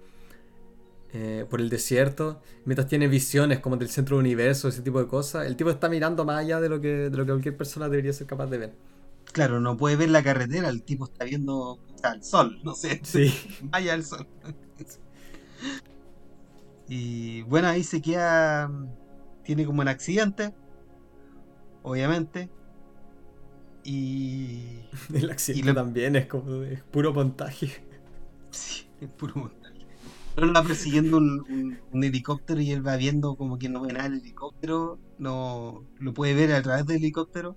Eh, 1.17 1.47
por 1.49 1.61
el 1.61 1.71
desierto, 1.71 2.43
mientras 2.65 2.89
tiene 2.89 3.07
visiones 3.07 3.61
como 3.61 3.77
del 3.77 3.89
centro 3.89 4.17
del 4.17 4.25
universo, 4.25 4.67
ese 4.67 4.83
tipo 4.83 4.99
de 4.99 5.07
cosas, 5.07 5.47
el 5.47 5.55
tipo 5.55 5.71
está 5.71 5.89
mirando 5.89 6.25
más 6.25 6.41
allá 6.41 6.61
de 6.61 6.69
lo 6.69 6.81
que, 6.81 7.09
de 7.09 7.17
lo 7.17 7.25
que 7.25 7.31
cualquier 7.31 7.57
persona 7.57 7.89
debería 7.89 8.13
ser 8.13 8.27
capaz 8.27 8.49
de 8.49 8.59
ver. 8.59 8.75
Claro, 9.33 9.61
no 9.61 9.77
puede 9.77 9.95
ver 9.95 10.11
la 10.11 10.25
carretera, 10.25 10.69
el 10.69 10.83
tipo 10.83 11.05
está 11.05 11.25
viendo 11.25 11.79
el 12.13 12.23
sol, 12.25 12.59
no 12.65 12.75
sé. 12.75 13.01
Sí. 13.05 13.33
Vaya 13.63 13.95
el 13.95 14.05
sol. 14.05 14.27
Y 16.89 17.43
bueno, 17.43 17.69
ahí 17.69 17.83
se 17.83 18.03
queda. 18.03 18.71
Tiene 19.45 19.65
como 19.65 19.83
un 19.83 19.89
accidente. 19.89 20.55
Obviamente. 21.83 22.51
Y. 23.85 24.81
El 25.15 25.31
accidente 25.31 25.75
también 25.75 26.17
es 26.17 26.27
como. 26.27 26.63
Es 26.63 26.83
puro 26.83 27.13
montaje. 27.13 27.85
Sí, 28.51 28.87
es 29.01 29.09
puro 29.09 29.35
montaje. 29.37 29.65
Pero 30.35 30.49
lo 30.49 30.53
va 30.53 30.65
persiguiendo 30.65 31.17
un, 31.19 31.79
helicóptero 31.93 32.61
y 32.61 32.73
él 32.73 32.85
va 32.85 32.97
viendo 32.97 33.37
como 33.37 33.57
que 33.57 33.69
no 33.69 33.83
ve 33.83 33.93
nada 33.93 34.07
el 34.07 34.15
helicóptero. 34.15 34.99
No 35.19 35.85
lo 35.99 36.13
puede 36.13 36.35
ver 36.35 36.53
a 36.53 36.63
través 36.63 36.87
del 36.87 36.97
helicóptero. 36.97 37.57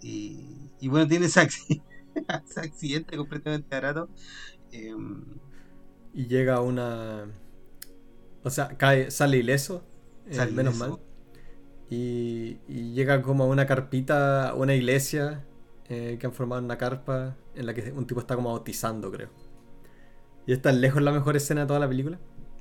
Y, 0.00 0.70
y 0.80 0.88
bueno, 0.88 1.06
tiene 1.06 1.26
ese 1.26 1.40
accidente, 1.40 1.84
ese 2.48 2.60
accidente 2.60 3.16
completamente 3.16 3.68
barato. 3.74 4.08
Em, 4.72 5.24
y 6.16 6.26
llega 6.26 6.60
una. 6.60 7.26
O 8.42 8.50
sea, 8.50 8.68
cae, 8.78 9.10
sale 9.10 9.36
ileso, 9.36 9.84
eh, 10.26 10.44
menos 10.46 10.76
mal. 10.76 10.98
Y, 11.90 12.56
llega 12.94 13.22
como 13.22 13.44
a 13.44 13.46
una 13.46 13.66
carpita, 13.66 14.54
una 14.56 14.74
iglesia 14.74 15.44
eh, 15.88 16.16
que 16.18 16.26
han 16.26 16.32
formado 16.32 16.62
una 16.62 16.78
carpa 16.78 17.36
en 17.54 17.66
la 17.66 17.74
que 17.74 17.92
un 17.92 18.06
tipo 18.06 18.20
está 18.20 18.34
como 18.34 18.50
bautizando, 18.50 19.12
creo. 19.12 19.28
Y 20.46 20.52
está 20.52 20.72
lejos 20.72 21.02
la 21.02 21.12
mejor 21.12 21.36
escena 21.36 21.60
de 21.62 21.66
toda 21.66 21.80
la 21.80 21.88
película. 21.88 22.18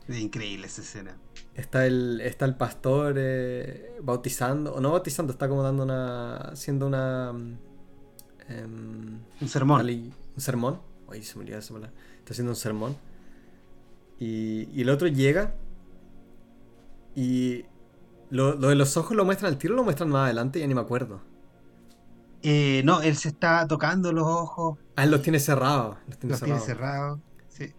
Es 0.08 0.20
increíble 0.20 0.68
esa 0.68 0.82
escena. 0.82 1.18
Está 1.56 1.88
el, 1.88 2.20
está 2.22 2.44
el 2.44 2.56
pastor 2.56 3.16
eh, 3.18 3.96
bautizando, 4.02 4.76
o 4.76 4.82
no 4.82 4.92
bautizando, 4.92 5.32
está 5.32 5.48
como 5.48 5.64
dando 5.64 5.84
una. 5.84 6.36
haciendo 6.50 6.88
una. 6.88 7.30
Em, 8.50 9.20
un 9.40 9.48
sermón. 9.48 9.90
Un 10.36 10.42
sermón 10.42 10.82
Oye, 11.08 11.24
se 11.24 11.36
me 11.38 11.44
olvidó 11.44 11.60
esa 11.60 11.74
palabra. 11.74 11.96
Está 12.20 12.34
haciendo 12.34 12.52
un 12.52 12.58
sermón. 12.58 12.98
Y, 14.20 14.70
y 14.72 14.82
el 14.82 14.90
otro 14.90 15.08
llega. 15.08 15.56
Y 17.16 17.66
lo, 18.30 18.56
lo 18.56 18.70
de 18.70 18.76
los 18.76 18.98
ojos 18.98 19.16
lo 19.16 19.26
muestran 19.26 19.54
al 19.54 19.58
tiro 19.58 19.74
o 19.74 19.78
lo 19.78 19.84
muestran 19.84 20.10
más 20.10 20.26
adelante, 20.26 20.60
ya 20.60 20.68
ni 20.68 20.76
me 20.76 20.82
acuerdo. 20.82 21.22
Eh, 22.48 22.84
no, 22.86 23.02
él 23.02 23.18
se 23.18 23.30
está 23.30 23.66
tocando 23.68 24.12
los 24.12 24.28
ojos. 24.28 24.78
Ah, 24.96 25.04
él 25.04 25.12
los 25.12 25.22
tiene 25.22 25.40
cerrados. 25.40 25.98
Los 26.08 26.40
tiene, 26.40 26.60
cerrados. 26.60 27.20
Sí. 27.50 27.74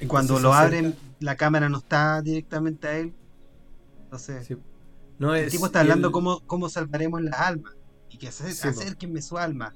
Y 0.00 0.06
cuando 0.06 0.38
lo 0.38 0.52
abren, 0.52 0.94
la 1.20 1.36
cámara 1.36 1.68
no 1.68 1.78
está 1.78 2.20
directamente 2.20 2.88
a 2.88 2.98
él. 2.98 3.14
Entonces, 4.04 4.46
sí. 4.46 4.56
no 5.18 5.34
el 5.34 5.50
tipo 5.50 5.66
está 5.66 5.80
hablando 5.80 6.12
cómo, 6.12 6.40
cómo 6.46 6.68
salvaremos 6.68 7.22
las 7.22 7.40
almas. 7.40 7.72
Y 8.10 8.18
que 8.18 8.28
acérquenme 8.28 9.22
su 9.22 9.38
alma. 9.38 9.72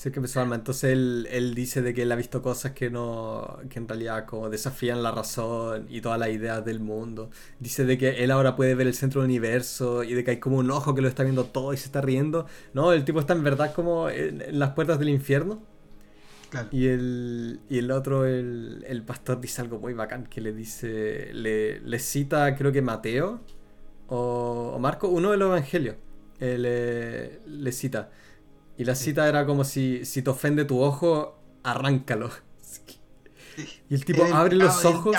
Sí, 0.00 0.10
que 0.10 0.20
alma. 0.36 0.54
Entonces 0.54 0.92
él, 0.94 1.28
él, 1.30 1.54
dice 1.54 1.82
de 1.82 1.92
que 1.92 2.02
él 2.04 2.12
ha 2.12 2.16
visto 2.16 2.40
cosas 2.40 2.72
que 2.72 2.88
no. 2.88 3.58
que 3.68 3.78
en 3.78 3.86
realidad 3.86 4.24
como 4.24 4.48
desafían 4.48 5.02
la 5.02 5.10
razón 5.10 5.86
y 5.90 6.00
todas 6.00 6.18
las 6.18 6.30
ideas 6.30 6.64
del 6.64 6.80
mundo. 6.80 7.30
Dice 7.58 7.84
de 7.84 7.98
que 7.98 8.24
él 8.24 8.30
ahora 8.30 8.56
puede 8.56 8.74
ver 8.74 8.86
el 8.86 8.94
centro 8.94 9.20
del 9.20 9.28
universo 9.28 10.02
y 10.02 10.14
de 10.14 10.24
que 10.24 10.30
hay 10.30 10.36
como 10.40 10.56
un 10.56 10.70
ojo 10.70 10.94
que 10.94 11.02
lo 11.02 11.08
está 11.08 11.22
viendo 11.22 11.44
todo 11.44 11.74
y 11.74 11.76
se 11.76 11.84
está 11.84 12.00
riendo. 12.00 12.46
No, 12.72 12.94
el 12.94 13.04
tipo 13.04 13.20
está 13.20 13.34
en 13.34 13.44
verdad 13.44 13.74
como 13.74 14.08
en, 14.08 14.58
las 14.58 14.70
puertas 14.70 14.98
del 14.98 15.10
infierno. 15.10 15.62
Y 16.70 16.86
el, 16.86 17.60
y 17.68 17.76
el 17.78 17.90
otro, 17.90 18.24
el, 18.24 18.82
el, 18.88 19.02
pastor, 19.02 19.38
dice 19.38 19.60
algo 19.60 19.80
muy 19.80 19.92
bacán 19.92 20.24
que 20.24 20.40
le 20.40 20.54
dice. 20.54 21.28
Le, 21.34 21.78
le 21.80 21.98
cita, 21.98 22.56
creo 22.56 22.72
que 22.72 22.80
Mateo 22.80 23.40
o, 24.08 24.78
Marco, 24.80 25.08
uno 25.08 25.30
de 25.30 25.36
los 25.36 25.48
evangelios. 25.48 25.96
le, 26.40 27.40
le 27.46 27.72
cita 27.72 28.08
y 28.80 28.84
la 28.84 28.94
cita 28.94 29.28
era 29.28 29.44
como 29.44 29.64
si, 29.64 30.06
si 30.06 30.22
te 30.22 30.30
ofende 30.30 30.64
tu 30.64 30.80
ojo, 30.80 31.38
arráncalo. 31.62 32.30
Y 33.90 33.94
el 33.94 34.06
tipo 34.06 34.24
abre 34.24 34.56
los 34.56 34.86
ojos. 34.86 35.14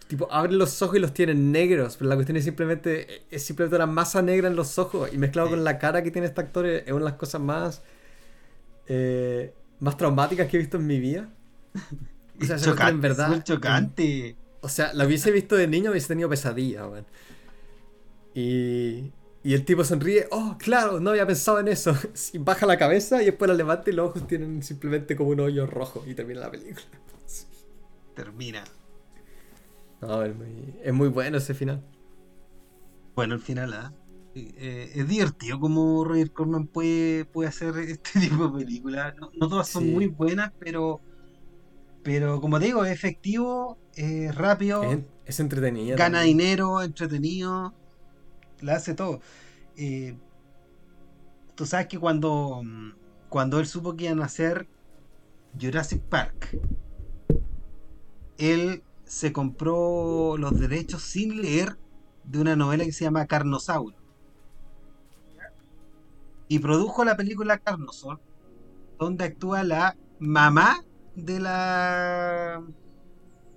El 0.00 0.08
tipo 0.08 0.32
abre 0.32 0.54
los 0.54 0.80
ojos 0.80 0.96
y 0.96 0.98
los 0.98 1.12
tiene 1.12 1.34
negros. 1.34 1.98
Pero 1.98 2.08
la 2.08 2.14
cuestión 2.14 2.38
es 2.38 2.44
simplemente. 2.44 3.26
Es 3.30 3.44
simplemente 3.44 3.76
una 3.76 3.84
masa 3.84 4.22
negra 4.22 4.48
en 4.48 4.56
los 4.56 4.78
ojos. 4.78 5.12
Y 5.12 5.18
mezclado 5.18 5.50
con 5.50 5.62
la 5.62 5.78
cara 5.78 6.02
que 6.02 6.10
tiene 6.10 6.26
este 6.26 6.40
actor. 6.40 6.64
Es 6.64 6.88
una 6.88 7.00
de 7.00 7.04
las 7.04 7.18
cosas 7.18 7.42
más. 7.42 7.82
Eh, 8.86 9.52
más 9.80 9.98
traumáticas 9.98 10.48
que 10.48 10.56
he 10.56 10.60
visto 10.60 10.78
en 10.78 10.86
mi 10.86 10.98
vida. 10.98 11.28
O 12.40 12.44
sea, 12.44 12.56
chocante, 12.56 12.90
en 12.90 13.00
verdad. 13.00 13.28
Muy 13.28 13.42
chocante. 13.44 14.36
O 14.60 14.68
sea, 14.68 14.92
la 14.92 15.06
hubiese 15.06 15.30
visto 15.30 15.54
de 15.54 15.68
niño, 15.68 15.92
hubiese 15.92 16.08
tenido 16.08 16.28
pesadilla, 16.30 16.88
Y. 18.34 19.12
Y 19.44 19.52
el 19.52 19.66
tipo 19.66 19.84
sonríe, 19.84 20.26
oh, 20.30 20.56
claro, 20.58 21.00
no 21.00 21.10
había 21.10 21.26
pensado 21.26 21.60
en 21.60 21.68
eso. 21.68 21.94
Y 22.32 22.38
baja 22.38 22.64
la 22.64 22.78
cabeza 22.78 23.22
y 23.22 23.26
después 23.26 23.46
la 23.48 23.54
levanta 23.54 23.90
y 23.90 23.92
los 23.92 24.08
ojos 24.08 24.26
tienen 24.26 24.62
simplemente 24.62 25.14
como 25.16 25.30
un 25.30 25.40
hoyo 25.40 25.66
rojo 25.66 26.02
y 26.06 26.14
termina 26.14 26.40
la 26.40 26.50
película. 26.50 26.86
Termina. 28.14 28.64
No, 30.00 30.22
es 30.22 30.34
muy, 30.34 30.74
es 30.82 30.94
muy 30.94 31.08
bueno 31.08 31.36
ese 31.36 31.52
final. 31.52 31.84
Bueno, 33.14 33.34
el 33.34 33.40
final, 33.40 33.74
¿ah? 33.74 33.92
Eh, 34.34 34.92
es 34.94 35.06
divertido 35.06 35.60
como 35.60 36.04
Roger 36.04 36.32
Corman 36.32 36.66
puede, 36.66 37.26
puede 37.26 37.50
hacer 37.50 37.76
este 37.78 38.20
tipo 38.20 38.48
de 38.48 38.64
películas. 38.64 39.14
No, 39.18 39.48
todas 39.48 39.68
son 39.68 39.92
muy 39.92 40.06
buenas, 40.06 40.52
pero 40.58 41.02
pero 42.02 42.40
como 42.40 42.58
te 42.58 42.66
digo, 42.66 42.84
es 42.84 42.92
efectivo, 42.92 43.78
es 43.94 44.34
rápido. 44.34 44.82
Es, 44.84 44.98
es 45.26 45.40
entretenido. 45.40 45.96
Gana 45.96 46.22
dinero, 46.22 46.82
entretenido 46.82 47.74
la 48.64 48.76
hace 48.76 48.94
todo. 48.94 49.20
Eh, 49.76 50.16
tú 51.54 51.66
sabes 51.66 51.86
que 51.86 51.98
cuando, 51.98 52.62
cuando 53.28 53.60
él 53.60 53.66
supo 53.66 53.94
que 53.94 54.04
iban 54.04 54.20
a 54.20 54.26
hacer 54.26 54.66
Jurassic 55.60 56.02
Park, 56.02 56.58
él 58.38 58.82
se 59.04 59.32
compró 59.32 60.36
los 60.38 60.58
derechos 60.58 61.02
sin 61.02 61.42
leer 61.42 61.78
de 62.24 62.40
una 62.40 62.56
novela 62.56 62.84
que 62.84 62.92
se 62.92 63.04
llama 63.04 63.26
Carnosauro. 63.26 63.96
Y 66.48 66.58
produjo 66.58 67.04
la 67.04 67.16
película 67.16 67.58
Carnosaur, 67.58 68.20
donde 68.98 69.24
actúa 69.24 69.62
la 69.64 69.96
mamá 70.18 70.84
de 71.14 71.40
la 71.40 72.62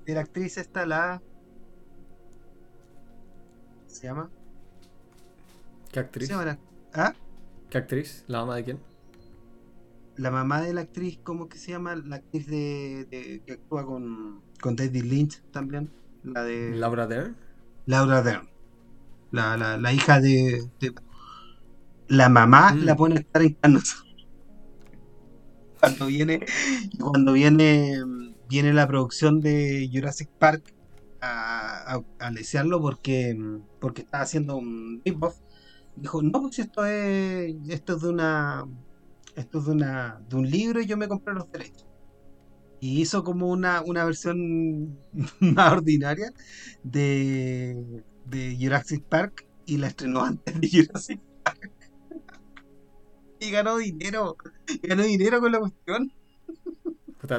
de 0.05 0.13
la 0.13 0.21
actriz 0.21 0.57
esta, 0.57 0.85
la 0.85 1.21
se 3.87 4.07
llama 4.07 4.29
¿Qué 5.91 5.99
actriz? 5.99 6.31
¿Ah? 6.93 7.13
¿Qué 7.69 7.77
actriz? 7.77 8.23
¿La 8.27 8.39
mamá 8.39 8.55
de 8.57 8.63
quién? 8.63 8.79
La 10.15 10.31
mamá 10.31 10.61
de 10.61 10.73
la 10.73 10.81
actriz, 10.81 11.19
¿cómo 11.23 11.47
que 11.47 11.57
se 11.57 11.71
llama? 11.71 11.95
La 11.95 12.17
actriz 12.17 12.47
de, 12.47 13.41
que 13.45 13.53
actúa 13.53 13.85
con, 13.85 14.41
con 14.59 14.75
David 14.75 15.03
Lynch 15.03 15.41
también. 15.51 15.91
La 16.23 16.43
de. 16.43 16.71
Laura 16.75 17.07
Dern. 17.07 17.35
Laura 17.85 18.21
Dern. 18.21 18.49
La, 19.31 19.57
la, 19.57 19.93
hija 19.93 20.19
de, 20.19 20.69
La 22.07 22.29
mamá 22.29 22.73
mm. 22.73 22.85
la 22.85 22.95
pone 22.95 23.15
a 23.15 23.19
estar 23.19 23.41
en 23.41 23.53
canos. 23.53 24.05
Cuando 25.79 26.07
viene. 26.07 26.45
Cuando 26.99 27.33
viene. 27.33 28.01
Viene 28.49 28.73
la 28.73 28.87
producción 28.87 29.41
de 29.41 29.89
Jurassic 29.93 30.29
Park 30.29 30.73
a, 31.21 32.01
a, 32.19 32.31
desearlo 32.31 32.79
porque, 32.79 33.37
porque 33.81 34.03
está 34.03 34.21
haciendo 34.21 34.55
un 34.55 35.01
rip-off 35.03 35.35
dijo, 35.97 36.21
no, 36.21 36.41
pues 36.41 36.59
esto 36.59 36.85
es, 36.85 37.55
esto 37.67 37.95
es 37.95 38.01
de 38.01 38.09
una, 38.09 38.65
esto 39.35 39.59
es 39.59 39.65
de 39.65 39.71
una, 39.71 40.21
de 40.29 40.35
un 40.35 40.49
libro 40.49 40.81
y 40.81 40.85
yo 40.85 40.97
me 40.97 41.07
compré 41.07 41.33
los 41.33 41.51
derechos. 41.51 41.85
Y 42.79 43.01
hizo 43.01 43.23
como 43.23 43.47
una, 43.47 43.81
una 43.81 44.05
versión 44.05 44.99
más 45.39 45.73
ordinaria 45.73 46.31
de, 46.83 48.03
de 48.25 48.57
Jurassic 48.59 49.03
Park 49.03 49.47
y 49.65 49.77
la 49.77 49.87
estrenó 49.87 50.23
antes 50.23 50.59
de 50.59 50.69
Jurassic 50.71 51.19
Park. 51.43 51.71
y 53.39 53.51
ganó 53.51 53.77
dinero, 53.77 54.37
ganó 54.83 55.03
dinero 55.03 55.39
con 55.39 55.51
la 55.51 55.59
cuestión. 55.59 56.11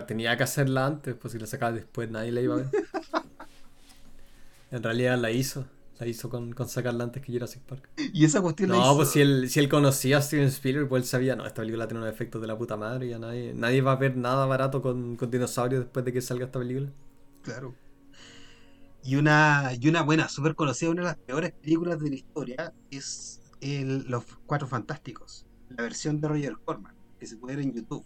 tenía 0.07 0.37
que 0.37 0.43
hacerla 0.43 0.87
antes, 0.87 1.15
pues 1.15 1.33
si 1.33 1.39
la 1.39 1.47
sacaba 1.47 1.73
después 1.73 2.11
nadie 2.11 2.33
la 2.33 2.41
iba 2.41 2.55
a 2.55 2.59
ver. 2.59 2.71
en 4.71 4.83
realidad 4.83 5.19
la 5.19 5.31
hizo. 5.31 5.67
La 5.99 6.07
hizo 6.07 6.31
con, 6.31 6.53
con 6.53 6.69
sacarla 6.69 7.05
antes 7.05 7.23
que 7.23 7.33
Jurassic 7.33 7.63
Park. 7.63 7.89
Y 7.97 8.25
esa 8.25 8.41
cuestión 8.41 8.71
No, 8.71 8.95
pues 8.95 9.11
si 9.11 9.21
él, 9.21 9.51
si 9.51 9.59
él 9.59 9.69
conocía 9.69 10.19
a 10.19 10.23
Steven 10.23 10.47
Spielberg, 10.47 10.89
pues 10.89 11.03
él 11.03 11.09
sabía, 11.09 11.35
no, 11.35 11.45
esta 11.45 11.63
película 11.63 11.89
tiene 11.89 12.03
unos 12.03 12.15
efectos 12.15 12.41
de 12.41 12.47
la 12.47 12.57
puta 12.57 12.77
madre 12.77 13.07
y 13.07 13.11
ya 13.11 13.19
nadie, 13.19 13.53
nadie 13.53 13.83
va 13.83 13.93
a 13.93 13.97
ver 13.97 14.17
nada 14.17 14.47
barato 14.47 14.81
con, 14.81 15.17
con 15.17 15.31
dinosaurios 15.31 15.83
después 15.85 16.05
de 16.05 16.13
que 16.13 16.21
salga 16.21 16.47
esta 16.47 16.61
película. 16.61 16.89
Claro. 17.43 17.75
Y 19.03 19.17
una, 19.17 19.71
y 19.81 19.89
una 19.89 20.03
buena, 20.03 20.29
súper 20.29 20.55
conocida, 20.55 20.91
una 20.91 21.03
de 21.03 21.09
las 21.09 21.17
peores 21.17 21.53
películas 21.53 21.99
de 22.01 22.11
la 22.11 22.17
historia 22.17 22.75
es 22.91 23.41
Los 23.61 24.25
Cuatro 24.47 24.69
Fantásticos, 24.69 25.47
la 25.71 25.83
versión 25.83 26.21
de 26.21 26.29
Roger 26.29 26.57
Corman, 26.65 26.95
que 27.19 27.27
se 27.27 27.37
puede 27.37 27.57
ver 27.57 27.65
en 27.65 27.75
YouTube. 27.75 28.05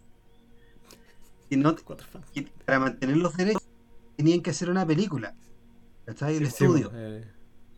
Y 1.51 1.57
no, 1.57 1.76
para 2.64 2.78
mantener 2.78 3.16
los 3.18 3.36
derechos 3.36 3.68
tenían 4.16 4.40
que 4.40 4.51
hacer 4.51 4.70
una 4.70 4.86
película. 4.86 5.34
¿Está 6.07 6.26
ahí 6.26 6.36
el 6.36 6.45
estudio. 6.45 6.90
Eh, 6.95 7.24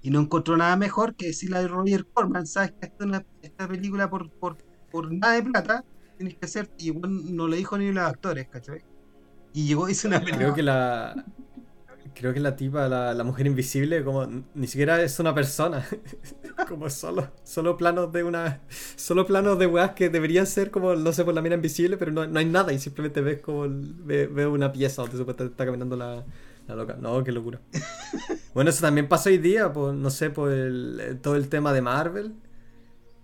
y 0.04 0.10
no 0.10 0.20
encontró 0.20 0.54
nada 0.58 0.76
mejor 0.76 1.14
que 1.16 1.28
decirle 1.28 1.56
a 1.56 1.66
Roger 1.66 2.04
Corman, 2.04 2.46
sabes 2.46 2.72
que 2.72 2.86
esta, 2.86 3.24
esta 3.40 3.66
película 3.66 4.10
por, 4.10 4.30
por, 4.30 4.58
por, 4.90 5.10
nada 5.10 5.32
de 5.32 5.42
plata 5.42 5.82
tienes 6.18 6.36
que 6.36 6.44
hacer, 6.44 6.70
y 6.78 6.92
no 6.92 7.48
le 7.48 7.56
dijo 7.56 7.78
ni 7.78 7.90
los 7.90 8.04
actores, 8.04 8.46
¿cachai? 8.48 8.82
Y 9.54 9.66
llegó 9.66 9.88
y 9.88 9.92
hizo 9.92 10.06
una 10.08 10.18
película. 10.18 10.44
Creo 10.44 10.54
que 10.54 10.62
la 10.62 11.24
creo 12.14 12.34
que 12.34 12.40
la 12.40 12.54
tipa, 12.54 12.86
la, 12.86 13.14
la 13.14 13.24
mujer 13.24 13.46
invisible, 13.46 14.04
como 14.04 14.26
ni 14.54 14.66
siquiera 14.66 15.02
es 15.02 15.18
una 15.18 15.34
persona. 15.34 15.86
como 16.68 16.90
solo, 16.90 17.30
solo 17.42 17.78
planos 17.78 18.12
de 18.12 18.24
una. 18.24 18.60
Solo 18.96 19.26
planos 19.26 19.58
de 19.58 19.66
weas 19.66 19.92
que 19.92 20.10
deberían 20.10 20.46
ser 20.46 20.70
como, 20.70 20.94
no 20.94 21.12
sé, 21.14 21.24
por 21.24 21.32
la 21.32 21.40
mina 21.40 21.54
invisible, 21.54 21.96
pero 21.96 22.12
no, 22.12 22.26
no 22.26 22.38
hay 22.38 22.44
nada 22.44 22.74
y 22.74 22.78
simplemente 22.78 23.22
ves 23.22 23.40
como 23.40 23.64
ves, 23.68 24.28
una 24.46 24.70
pieza 24.70 25.00
donde 25.00 25.16
supuestamente 25.16 25.54
está 25.54 25.64
caminando 25.64 25.96
la, 25.96 26.24
la 26.66 26.74
loca. 26.74 26.96
No, 27.00 27.22
qué 27.24 27.32
locura. 27.32 27.60
bueno, 28.54 28.70
eso 28.70 28.80
también 28.80 29.08
pasa 29.08 29.30
hoy 29.30 29.38
día, 29.38 29.72
pues, 29.72 29.94
no 29.94 30.10
sé, 30.10 30.30
por 30.30 30.50
el, 30.50 31.18
todo 31.22 31.36
el 31.36 31.48
tema 31.48 31.72
de 31.72 31.82
Marvel. 31.82 32.34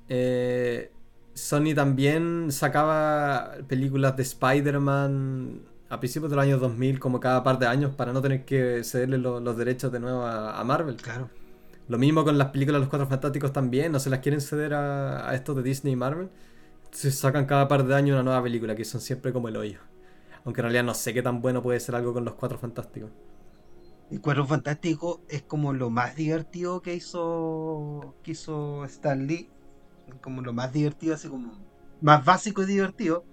Eh, 0.08 0.92
Sony 1.34 1.74
también 1.74 2.48
sacaba 2.50 3.52
películas 3.68 4.16
de 4.16 4.22
Spider-Man 4.24 5.62
a 5.88 5.98
principios 5.98 6.30
de 6.30 6.36
los 6.36 6.44
años 6.44 6.60
2000, 6.60 7.00
como 7.00 7.18
cada 7.18 7.42
par 7.42 7.58
de 7.58 7.66
años, 7.66 7.94
para 7.94 8.12
no 8.12 8.20
tener 8.20 8.44
que 8.44 8.84
cederle 8.84 9.18
los 9.18 9.56
derechos 9.56 9.90
de 9.90 9.98
nuevo 9.98 10.24
a, 10.24 10.62
Marvel. 10.64 10.96
Claro. 10.96 11.28
Lo 11.88 11.98
mismo 11.98 12.24
con 12.24 12.38
las 12.38 12.48
películas 12.50 12.78
de 12.78 12.80
los 12.80 12.88
Cuatro 12.88 13.08
Fantásticos 13.08 13.52
también, 13.52 13.90
no 13.90 13.98
se 13.98 14.10
las 14.10 14.20
quieren 14.20 14.40
ceder 14.40 14.74
a, 14.74 15.28
a 15.28 15.34
estos 15.34 15.56
de 15.56 15.62
Disney 15.62 15.94
y 15.94 15.96
Marvel. 15.96 16.28
Se 16.92 17.10
sacan 17.10 17.46
cada 17.46 17.66
par 17.66 17.84
de 17.84 17.94
años 17.94 18.14
una 18.14 18.22
nueva 18.22 18.42
película, 18.42 18.76
que 18.76 18.84
son 18.84 19.00
siempre 19.00 19.32
como 19.32 19.48
el 19.48 19.56
hoyo. 19.56 19.78
Aunque 20.44 20.60
en 20.60 20.64
realidad 20.64 20.84
no 20.84 20.94
sé 20.94 21.12
qué 21.12 21.22
tan 21.22 21.42
bueno 21.42 21.62
puede 21.62 21.80
ser 21.80 21.96
algo 21.96 22.12
con 22.12 22.24
los 22.24 22.34
Cuatro 22.34 22.58
Fantásticos. 22.58 23.10
El 24.10 24.20
Cuatro 24.20 24.44
Fantástico 24.46 25.22
es 25.28 25.42
como 25.42 25.72
lo 25.72 25.88
más 25.90 26.16
divertido 26.16 26.82
que 26.82 26.94
hizo, 26.94 28.16
que 28.22 28.32
hizo 28.32 28.84
Stan 28.86 29.26
Lee. 29.26 29.48
Como 30.20 30.42
lo 30.42 30.52
más 30.52 30.72
divertido, 30.72 31.14
así 31.14 31.28
como 31.28 31.52
más 32.00 32.24
básico 32.24 32.62
y 32.62 32.66
divertido. 32.66 33.24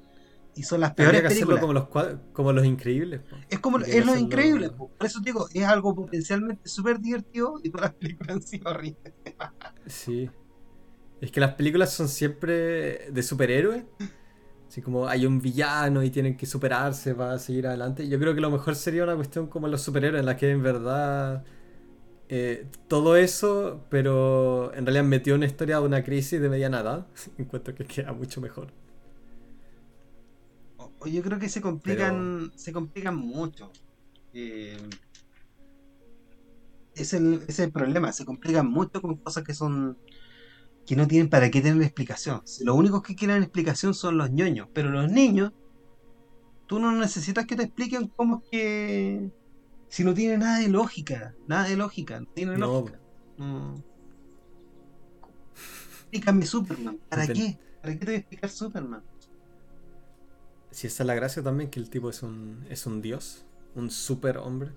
y 0.55 0.63
son 0.63 0.82
las 0.82 0.93
peores 0.95 1.21
que 1.21 1.28
películas. 1.30 1.59
como 1.59 1.73
los, 1.73 1.88
como 2.34 2.51
los 2.53 2.65
increíbles. 2.65 3.21
po. 3.21 3.36
Es 3.49 3.59
como 3.59 3.78
es 3.80 3.88
lo 4.05 4.11
hacerlo- 4.13 4.15
increíble, 4.19 4.69
po. 4.71 4.89
por 4.89 5.05
eso 5.07 5.19
digo, 5.19 5.47
es 5.53 5.63
algo 5.65 5.93
potencialmente 5.95 6.67
súper 6.67 6.99
divertido 6.99 7.55
y 7.63 7.69
todas 7.69 7.91
las 7.91 7.93
películas 7.95 8.36
han 8.36 8.41
sido 8.41 8.69
horribles. 8.69 9.13
Sí. 9.88 10.30
Es 11.21 11.32
que 11.32 11.39
las 11.39 11.53
películas 11.55 11.91
son 11.93 12.07
siempre 12.07 13.09
de 13.11 13.23
superhéroes. 13.23 13.84
Así 14.68 14.82
como 14.82 15.07
hay 15.07 15.26
un 15.26 15.41
villano 15.41 16.03
y 16.03 16.09
tienen 16.09 16.36
que 16.36 16.45
superarse 16.45 17.15
para 17.15 17.39
seguir 17.39 17.68
adelante. 17.68 18.07
Yo 18.07 18.20
creo 18.20 18.36
que 18.36 18.41
lo 18.41 18.51
mejor 18.51 18.76
sería 18.76 19.03
una 19.03 19.15
cuestión 19.15 19.47
como 19.47 19.68
los 19.68 19.82
superhéroes, 19.82 20.20
en 20.20 20.26
la 20.26 20.36
que 20.36 20.51
en 20.51 20.61
verdad 20.61 21.45
eh, 22.30 22.68
todo 22.89 23.15
eso, 23.15 23.86
pero 23.89 24.74
en 24.74 24.86
realidad 24.86 25.05
metió 25.05 25.36
una 25.36 25.45
historia 25.45 25.80
de 25.80 25.86
una 25.86 26.03
crisis 26.03 26.41
de 26.41 26.49
mediana 26.49 26.82
edad. 26.82 27.07
Encuentro 27.38 27.74
que 27.74 27.86
queda 27.86 28.11
mucho 28.13 28.41
mejor. 28.41 28.68
Yo 31.05 31.22
creo 31.22 31.39
que 31.39 31.47
se 31.47 31.61
complican, 31.61 32.51
se 32.55 32.74
complican 32.74 33.15
mucho. 33.15 33.72
Eh, 34.34 34.78
es, 36.95 37.13
el, 37.13 37.43
es 37.47 37.59
el 37.59 37.72
problema, 37.72 38.11
se 38.11 38.26
complican 38.26 38.68
mucho 38.70 39.01
con 39.01 39.15
cosas 39.15 39.43
que 39.43 39.53
son 39.53 39.97
que 40.88 40.95
no 40.95 41.05
tienen 41.05 41.29
para 41.29 41.51
qué 41.51 41.61
tener 41.61 41.83
explicación. 41.83 42.41
Si 42.45 42.63
Los 42.63 42.75
únicos 42.75 43.01
que 43.03 43.13
quieren 43.13 43.43
explicación 43.43 43.93
son 43.93 44.17
los 44.17 44.31
ñoños, 44.31 44.69
pero 44.73 44.89
los 44.89 45.11
niños, 45.11 45.51
tú 46.65 46.79
no 46.79 46.93
necesitas 46.93 47.45
que 47.45 47.57
te 47.57 47.63
expliquen 47.63 48.07
cómo 48.15 48.41
es 48.41 48.49
que 48.49 49.31
si 49.89 50.03
no 50.05 50.13
tiene 50.13 50.38
nada 50.38 50.59
de 50.59 50.69
lógica, 50.69 51.35
nada 51.45 51.67
de 51.67 51.75
lógica, 51.75 52.21
no 52.21 52.25
tiene 52.33 52.57
No. 52.57 52.67
lógica. 52.67 52.99
No. 53.38 53.83
Explícame 56.03 56.45
Superman, 56.45 56.97
¿para 57.09 57.27
qué? 57.27 57.59
¿Para 57.81 57.93
qué 57.93 57.99
te 57.99 58.05
voy 58.05 58.15
a 58.15 58.17
explicar 58.19 58.49
Superman? 58.49 59.03
Si 60.71 60.88
esa 60.88 61.03
es 61.03 61.07
la 61.07 61.15
gracia 61.15 61.43
también, 61.43 61.69
que 61.69 61.81
el 61.81 61.89
tipo 61.89 62.09
es 62.09 62.23
un, 62.23 62.65
es 62.69 62.85
un 62.85 63.01
dios, 63.01 63.45
un 63.75 63.91
super 63.91 64.38
hombre. 64.38 64.71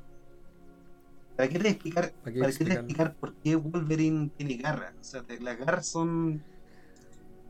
¿Para 1.41 1.49
qué 1.49 1.59
te 1.59 1.69
explicar, 1.71 2.15
¿Para 2.23 2.33
qué 2.35 2.41
para 2.41 2.53
te 2.53 2.75
explicar 2.75 3.17
por 3.19 3.37
qué 3.39 3.57
Wolverine 3.57 4.31
tiene 4.37 4.57
garras? 4.57 4.95
O 5.01 5.05
sea, 5.05 5.25
te- 5.25 5.41
las 5.41 5.59
garras 5.59 5.89
son 5.89 6.45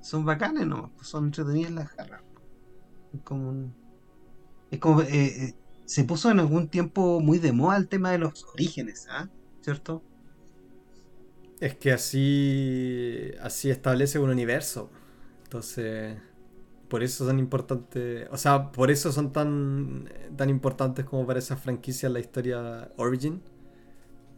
son 0.01 0.25
bacanas, 0.25 0.67
¿no? 0.67 0.93
Pues 0.97 1.09
son 1.09 1.27
entretenidas 1.27 1.73
las 1.73 1.95
garras. 1.97 2.23
Es 3.13 3.23
como 3.23 3.51
un- 3.51 3.77
es 4.71 4.81
como 4.81 5.03
eh, 5.03 5.09
eh, 5.11 5.59
se 5.85 6.05
puso 6.05 6.31
en 6.31 6.41
algún 6.41 6.71
tiempo 6.71 7.21
muy 7.21 7.39
de 7.39 7.53
moda 7.53 7.77
el 7.79 7.89
tema 7.89 8.13
de 8.13 8.19
los 8.19 8.45
orígenes, 8.55 9.07
¿ah? 9.11 9.31
¿Cierto? 9.63 10.07
Es 11.61 11.77
que 11.77 11.93
así, 11.93 13.33
así 13.43 13.71
establece 13.71 14.19
un 14.19 14.31
universo. 14.31 14.91
Entonces, 15.45 16.17
por 16.89 17.03
eso 17.03 17.27
son 17.27 17.39
importantes. 17.39 18.29
O 18.33 18.39
sea, 18.39 18.73
por 18.73 18.91
eso 18.91 19.13
son 19.13 19.33
tan, 19.33 20.11
tan 20.37 20.51
importantes 20.51 21.05
como 21.07 21.27
para 21.27 21.39
esas 21.41 21.61
franquicias 21.63 22.13
la 22.13 22.21
historia 22.21 22.93
Origin. 22.97 23.43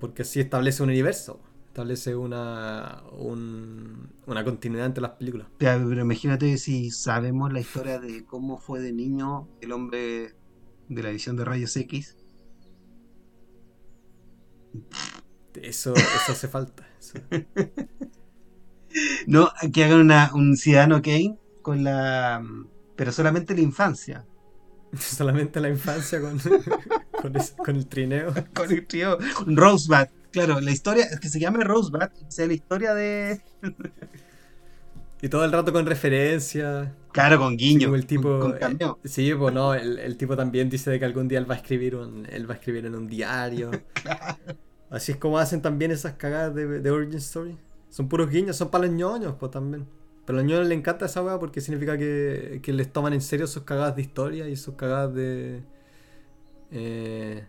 Porque 0.03 0.23
así 0.23 0.41
establece 0.41 0.83
un 0.83 0.91
universo. 0.91 1.41
Establece 1.69 2.15
una, 2.17 3.03
un- 3.13 4.11
una 4.27 4.45
continuidad 4.45 4.87
entre 4.87 5.03
las 5.03 5.13
películas. 5.13 5.49
Pero, 5.59 5.89
pero 5.89 6.03
imagínate 6.03 6.59
si 6.59 6.91
sabemos 6.91 7.53
la 7.53 7.61
historia 7.61 7.99
de 8.01 8.25
cómo 8.27 8.59
fue 8.59 8.81
de 8.81 8.93
niño 8.93 9.49
el 9.63 9.73
hombre 9.73 10.35
de 10.89 11.03
la 11.03 11.11
visión 11.11 11.37
de 11.37 11.45
rayos 11.47 11.77
X. 11.77 12.17
Eso, 15.55 15.93
eso 15.95 16.33
hace 16.33 16.49
falta. 16.49 16.87
eso. 16.99 17.19
No, 19.27 19.51
que 19.73 19.85
hagan 19.85 20.01
una, 20.01 20.31
un 20.35 20.57
ciudadano 20.57 21.03
Kane 21.03 21.39
con 21.63 21.85
la. 21.85 22.45
Pero 22.97 23.13
solamente 23.13 23.55
la 23.55 23.61
infancia. 23.63 24.27
Solamente 24.99 25.61
la 25.61 25.71
infancia 25.71 26.21
con, 26.21 26.39
con, 27.23 27.37
ese- 27.37 27.55
con 27.57 27.77
el 27.77 27.87
trineo. 27.89 28.33
Con 28.55 28.71
el 28.73 28.87
tío 28.87 29.19
Rosebud. 29.47 30.09
Claro, 30.31 30.61
la 30.61 30.71
historia, 30.71 31.05
es 31.07 31.21
que 31.21 31.29
se 31.29 31.39
llame 31.41 31.63
Rosebud, 31.65 32.01
que 32.09 32.31
sea 32.31 32.47
la 32.47 32.55
historia 32.55 32.95
de. 32.95 33.43
Y 35.21 35.29
todo 35.29 35.45
el 35.45 35.53
rato 35.53 35.73
con 35.73 35.87
referencia. 35.87 36.95
Claro, 37.13 37.39
con 37.39 37.57
Sí, 37.59 37.59
guiño. 37.59 37.87
como 37.89 37.97
el 37.97 38.07
tipo. 38.07 38.39
Con, 38.39 38.53
con 38.59 38.73
eh, 38.81 38.95
sí, 39.05 39.33
pues 39.35 39.55
no, 39.55 39.75
el, 39.75 39.99
el 39.99 40.17
tipo 40.17 40.37
también 40.37 40.69
dice 40.69 40.91
de 40.91 40.99
que 40.99 41.05
algún 41.05 41.29
día 41.29 41.39
él 41.39 41.49
va 41.49 41.55
a 41.55 41.59
escribir 41.59 41.95
un, 41.97 42.27
él 42.31 42.49
va 42.49 42.55
a 42.55 42.57
escribir 42.57 42.87
en 42.87 42.95
un 42.95 43.07
diario. 43.09 43.71
Así 44.91 45.13
es 45.13 45.19
como 45.19 45.39
hacen 45.39 45.63
también 45.63 45.91
esas 45.91 46.15
cagadas 46.15 46.55
de, 46.55 46.67
de 46.81 46.91
Origin 46.91 47.19
Story. 47.19 47.59
Son 47.91 48.09
puros 48.09 48.31
guiños, 48.31 48.57
son 48.57 48.71
para 48.71 48.87
los 48.87 48.95
ñoños, 48.95 49.37
pues 49.39 49.51
también. 49.53 49.87
Pero 50.27 50.39
a 50.39 50.43
los 50.43 50.51
ñoños 50.51 50.69
les 50.69 50.79
encanta 50.79 51.07
esa 51.07 51.23
weá 51.23 51.39
porque 51.39 51.61
significa 51.61 51.97
que, 51.99 52.61
que 52.63 52.73
les 52.73 52.93
toman 52.93 53.13
en 53.13 53.21
serio 53.23 53.47
sus 53.47 53.63
cagadas 53.65 53.97
de 53.97 54.03
historia 54.03 54.49
y 54.49 54.57
sus 54.57 54.75
cagadas 54.75 55.15
de. 55.15 55.63
Eh, 56.73 57.47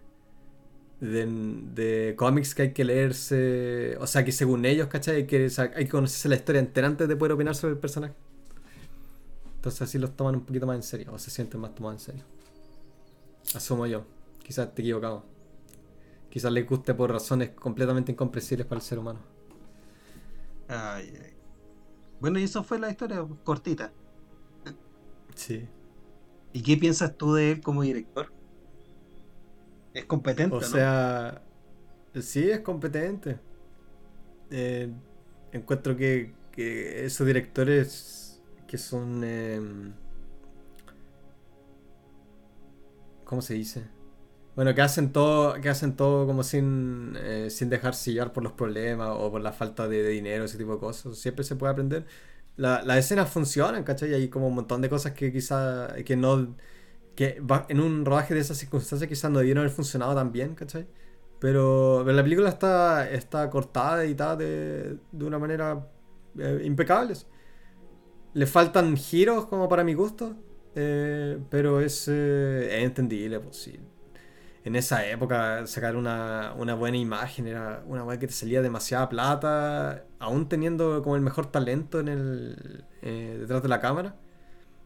de, 0.99 1.25
de 1.73 2.15
cómics 2.15 2.55
que 2.55 2.63
hay 2.63 2.73
que 2.73 2.83
leerse. 2.83 3.97
O 3.99 4.07
sea, 4.07 4.23
que 4.25 4.31
según 4.31 4.65
ellos, 4.65 4.87
¿cachai? 4.87 5.15
Hay 5.17 5.27
que, 5.27 5.45
o 5.47 5.49
sea, 5.49 5.71
hay 5.75 5.85
que 5.85 5.91
conocerse 5.91 6.29
la 6.29 6.35
historia 6.35 6.59
entera 6.59 6.87
antes 6.87 7.07
de 7.07 7.15
poder 7.15 7.33
opinar 7.33 7.55
sobre 7.55 7.73
el 7.73 7.79
personaje. 7.79 8.13
Entonces 9.55 9.81
así 9.81 9.97
los 9.97 10.15
toman 10.15 10.35
un 10.35 10.45
poquito 10.45 10.67
más 10.67 10.75
en 10.75 10.83
serio, 10.83 11.13
o 11.13 11.17
se 11.17 11.31
sienten 11.31 11.61
más 11.61 11.73
tomados 11.73 12.01
en 12.01 12.05
serio. 12.05 12.23
Asumo 13.55 13.87
yo. 13.87 14.05
Quizás 14.43 14.67
esté 14.67 14.81
equivocado. 14.81 15.23
Quizás 16.29 16.51
les 16.51 16.67
guste 16.67 16.93
por 16.93 17.11
razones 17.11 17.51
completamente 17.51 18.11
incomprensibles 18.11 18.67
para 18.67 18.79
el 18.79 18.85
ser 18.85 18.99
humano. 18.99 19.19
Ay, 20.67 21.13
ay. 21.23 21.33
Bueno, 22.19 22.39
y 22.39 22.43
eso 22.43 22.63
fue 22.63 22.79
la 22.79 22.89
historia 22.89 23.25
cortita. 23.43 23.93
Sí. 25.35 25.67
¿Y 26.53 26.61
qué 26.61 26.77
piensas 26.77 27.17
tú 27.17 27.33
de 27.33 27.51
él 27.51 27.61
como 27.61 27.83
director? 27.83 28.31
Es 29.93 30.05
competente, 30.05 30.53
O 30.57 30.61
¿no? 30.67 30.85
sea, 30.85 31.41
sí, 32.21 32.49
es 32.51 32.61
competente. 32.61 33.39
Eh, 34.49 34.91
encuentro 35.51 35.95
que, 35.97 36.33
que 36.51 37.05
esos 37.05 37.25
directores 37.27 38.41
que 38.67 38.77
son... 38.77 39.21
eh, 39.23 39.59
¿Cómo 43.23 43.41
se 43.41 43.53
dice? 43.55 43.83
Bueno, 44.55 44.75
que 44.75 44.81
hacen 44.83 45.11
todo, 45.11 45.59
que 45.61 45.69
hacen 45.69 45.95
todo 45.95 46.27
como 46.27 46.43
sin, 46.43 47.15
eh, 47.17 47.49
sin 47.49 47.69
dejarse 47.69 48.13
llevar 48.13 48.33
por 48.33 48.43
los 48.43 48.53
problemas 48.53 49.09
o 49.11 49.31
por 49.31 49.41
la 49.41 49.51
falta 49.53 49.87
de, 49.87 50.03
de 50.03 50.09
dinero, 50.09 50.45
ese 50.45 50.57
tipo 50.59 50.73
de 50.75 50.79
cosas. 50.79 51.17
Siempre 51.17 51.43
se 51.43 51.55
puede 51.55 51.71
aprender. 51.73 52.05
La- 52.55 52.83
las 52.83 52.97
escenas 52.99 53.29
funcionan, 53.31 53.83
¿cachai? 53.83 54.13
Hay 54.13 54.29
como 54.29 54.47
un 54.47 54.55
montón 54.55 54.81
de 54.81 54.89
cosas 54.89 55.13
que 55.13 55.31
quizá 55.33 55.95
que 56.05 56.15
no 56.15 56.55
que 57.15 57.41
en 57.69 57.79
un 57.79 58.05
rodaje 58.05 58.33
de 58.33 58.39
esas 58.41 58.57
circunstancias 58.57 59.07
quizás 59.07 59.31
no 59.31 59.39
debieron 59.39 59.61
haber 59.61 59.71
funcionado 59.71 60.15
tan 60.15 60.31
bien, 60.31 60.55
¿cachai? 60.55 60.87
Pero, 61.39 62.01
pero 62.05 62.15
la 62.15 62.23
película 62.23 62.49
está, 62.49 63.09
está 63.09 63.49
cortada, 63.49 64.03
editada 64.03 64.37
de, 64.37 64.97
de 65.11 65.25
una 65.25 65.39
manera 65.39 65.87
eh, 66.39 66.61
impecable. 66.63 67.15
Le 68.33 68.45
faltan 68.47 68.97
giros 68.97 69.45
como 69.45 69.69
para 69.69 69.83
mi 69.83 69.93
gusto, 69.93 70.35
eh, 70.75 71.37
pero 71.49 71.81
es, 71.81 72.07
eh, 72.07 72.77
es 72.79 72.83
entendible, 72.83 73.39
pues. 73.39 73.69
En 74.63 74.75
esa 74.77 75.05
época 75.05 75.67
sacar 75.67 75.97
una, 75.97 76.53
una 76.57 76.73
buena 76.75 76.97
imagen 76.97 77.47
era 77.47 77.83
una 77.85 78.03
weá 78.05 78.17
que 78.17 78.27
te 78.27 78.33
salía 78.33 78.61
demasiada 78.61 79.09
plata, 79.09 80.05
aún 80.19 80.47
teniendo 80.47 81.01
como 81.03 81.15
el 81.17 81.21
mejor 81.21 81.47
talento 81.51 81.99
en 81.99 82.07
el, 82.07 82.85
detrás 83.01 83.61
de 83.61 83.67
la 83.67 83.81
cámara. 83.81 84.15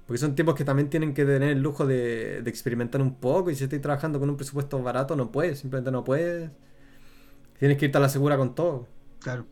Porque 0.08 0.20
son 0.20 0.36
tiempos 0.36 0.56
que 0.56 0.66
también 0.66 0.90
tienen 0.90 1.14
que 1.14 1.26
tener 1.26 1.52
el 1.52 1.62
lujo 1.62 1.88
de, 1.88 2.42
de 2.44 2.50
experimentar 2.52 3.02
un 3.02 3.16
poco. 3.16 3.52
Y 3.52 3.56
si 3.56 3.66
estoy 3.66 3.80
trabajando 3.80 4.20
con 4.20 4.30
un 4.30 4.38
presupuesto 4.38 4.82
barato, 4.84 5.16
no 5.18 5.32
puedes, 5.32 5.60
simplemente 5.60 5.92
no 5.92 6.04
puedes. 6.06 6.52
Tienes 7.60 7.78
que 7.78 7.86
irte 7.86 7.98
a 7.98 8.02
la 8.02 8.10
segura 8.10 8.38
con 8.38 8.56
todo. 8.56 8.88
Claro. 9.20 9.46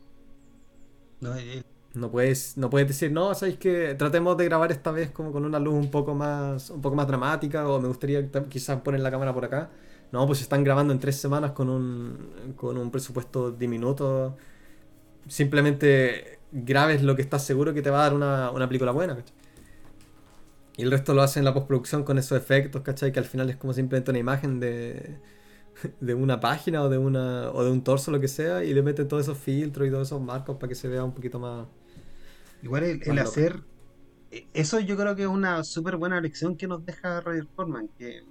No, 1.20 1.34
eh, 1.36 1.62
No 1.94 2.10
puedes, 2.10 2.56
no 2.58 2.68
puedes 2.68 2.88
decir, 2.88 3.10
no, 3.10 3.34
sabéis 3.34 3.58
que 3.58 3.94
tratemos 3.94 4.36
de 4.36 4.44
grabar 4.44 4.70
esta 4.70 4.90
vez 4.90 5.10
como 5.10 5.32
con 5.32 5.44
una 5.46 5.58
luz 5.58 5.74
un 5.74 5.90
poco 5.90 6.14
más, 6.14 6.68
un 6.70 6.82
poco 6.82 6.94
más 6.94 7.06
dramática, 7.06 7.66
o 7.68 7.80
me 7.80 7.88
gustaría 7.88 8.30
ta- 8.30 8.44
quizás 8.48 8.80
poner 8.82 9.00
la 9.00 9.10
cámara 9.10 9.32
por 9.32 9.44
acá. 9.46 9.70
No, 10.12 10.26
pues 10.26 10.42
están 10.42 10.62
grabando 10.62 10.92
en 10.92 11.00
tres 11.00 11.16
semanas 11.16 11.52
con 11.52 11.68
un, 11.70 12.52
con 12.56 12.76
un 12.76 12.90
presupuesto 12.90 13.50
diminuto. 13.50 14.36
Simplemente 15.28 16.40
grabes 16.52 17.02
lo 17.02 17.16
que 17.16 17.22
estás 17.22 17.44
seguro 17.44 17.74
que 17.74 17.82
te 17.82 17.90
va 17.90 18.00
a 18.00 18.02
dar 18.04 18.14
una, 18.14 18.50
una 18.52 18.68
película 18.68 18.92
buena, 18.92 19.16
¿cachai? 19.16 19.34
Y 20.76 20.82
el 20.82 20.90
resto 20.90 21.14
lo 21.14 21.22
hacen 21.22 21.40
en 21.40 21.44
la 21.46 21.54
postproducción 21.54 22.04
con 22.04 22.18
esos 22.18 22.38
efectos, 22.38 22.82
¿cachai? 22.82 23.12
Que 23.12 23.18
al 23.18 23.24
final 23.24 23.48
es 23.50 23.56
como 23.56 23.72
simplemente 23.72 24.10
una 24.10 24.20
imagen 24.20 24.60
de, 24.60 25.20
de 26.00 26.14
una 26.14 26.40
página 26.40 26.82
o 26.84 26.88
de 26.90 26.98
una 26.98 27.50
o 27.52 27.64
de 27.64 27.70
un 27.72 27.84
torso, 27.84 28.10
lo 28.12 28.20
que 28.20 28.28
sea, 28.28 28.64
y 28.64 28.74
le 28.74 28.82
meten 28.82 29.08
todos 29.08 29.24
esos 29.24 29.38
filtros 29.38 29.88
y 29.88 29.90
todos 29.90 30.08
esos 30.08 30.20
marcos 30.22 30.56
para 30.58 30.68
que 30.70 30.74
se 30.76 30.88
vea 30.88 31.04
un 31.04 31.14
poquito 31.14 31.38
más... 31.40 31.66
igual 32.60 32.84
el, 32.84 33.18
Más 33.18 33.18
hacer. 33.18 33.64
eh, 34.30 34.48
Eso 34.52 34.80
yo 34.80 34.96
creo 34.96 35.16
que 35.16 35.22
es 35.22 35.28
una 35.28 35.64
súper 35.64 35.96
buena 35.96 36.20
lección 36.20 36.56
que 36.56 36.68
nos 36.68 36.84
deja 36.84 37.20
Roger 37.20 37.48
Corman, 37.54 37.88
que 37.98 38.22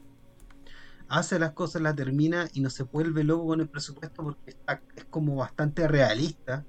hace 1.08 1.40
las 1.40 1.54
cosas, 1.54 1.82
las 1.82 1.96
termina 1.96 2.48
y 2.54 2.62
no 2.62 2.70
se 2.70 2.84
vuelve 2.84 3.24
loco 3.24 3.48
con 3.48 3.62
el 3.62 3.70
presupuesto 3.70 4.24
porque 4.24 4.52
está, 4.52 4.84
es 4.96 5.06
como 5.06 5.36
bastante 5.36 5.88
realista. 5.88 6.68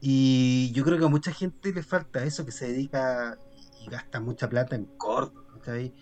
Y 0.00 0.72
yo 0.74 0.84
creo 0.84 0.98
que 0.98 1.04
a 1.06 1.08
mucha 1.08 1.32
gente 1.32 1.72
le 1.72 1.82
falta 1.82 2.24
eso, 2.24 2.44
que 2.46 2.52
se 2.52 2.68
dedica 2.68 3.40
gasta 3.88 4.20
mucha 4.20 4.48
plata 4.48 4.76
en 4.76 4.86
cortos, 4.96 5.44
en 5.54 5.58
¿cachai? 5.60 5.94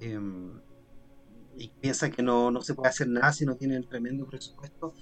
Em, 0.00 0.60
y 1.56 1.68
piensa 1.80 2.10
que 2.10 2.22
no, 2.22 2.50
no 2.50 2.62
se 2.62 2.74
puede 2.74 2.90
hacer 2.90 3.08
nada 3.08 3.32
si 3.32 3.44
no 3.46 3.56
tiene 3.56 3.76
el 3.76 3.88
tremendo 3.88 4.26
presupuesto. 4.26 4.94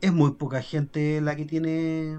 Es 0.00 0.12
muy 0.12 0.32
poca 0.32 0.62
gente 0.62 1.20
la 1.20 1.36
que 1.36 1.44
tiene 1.46 2.18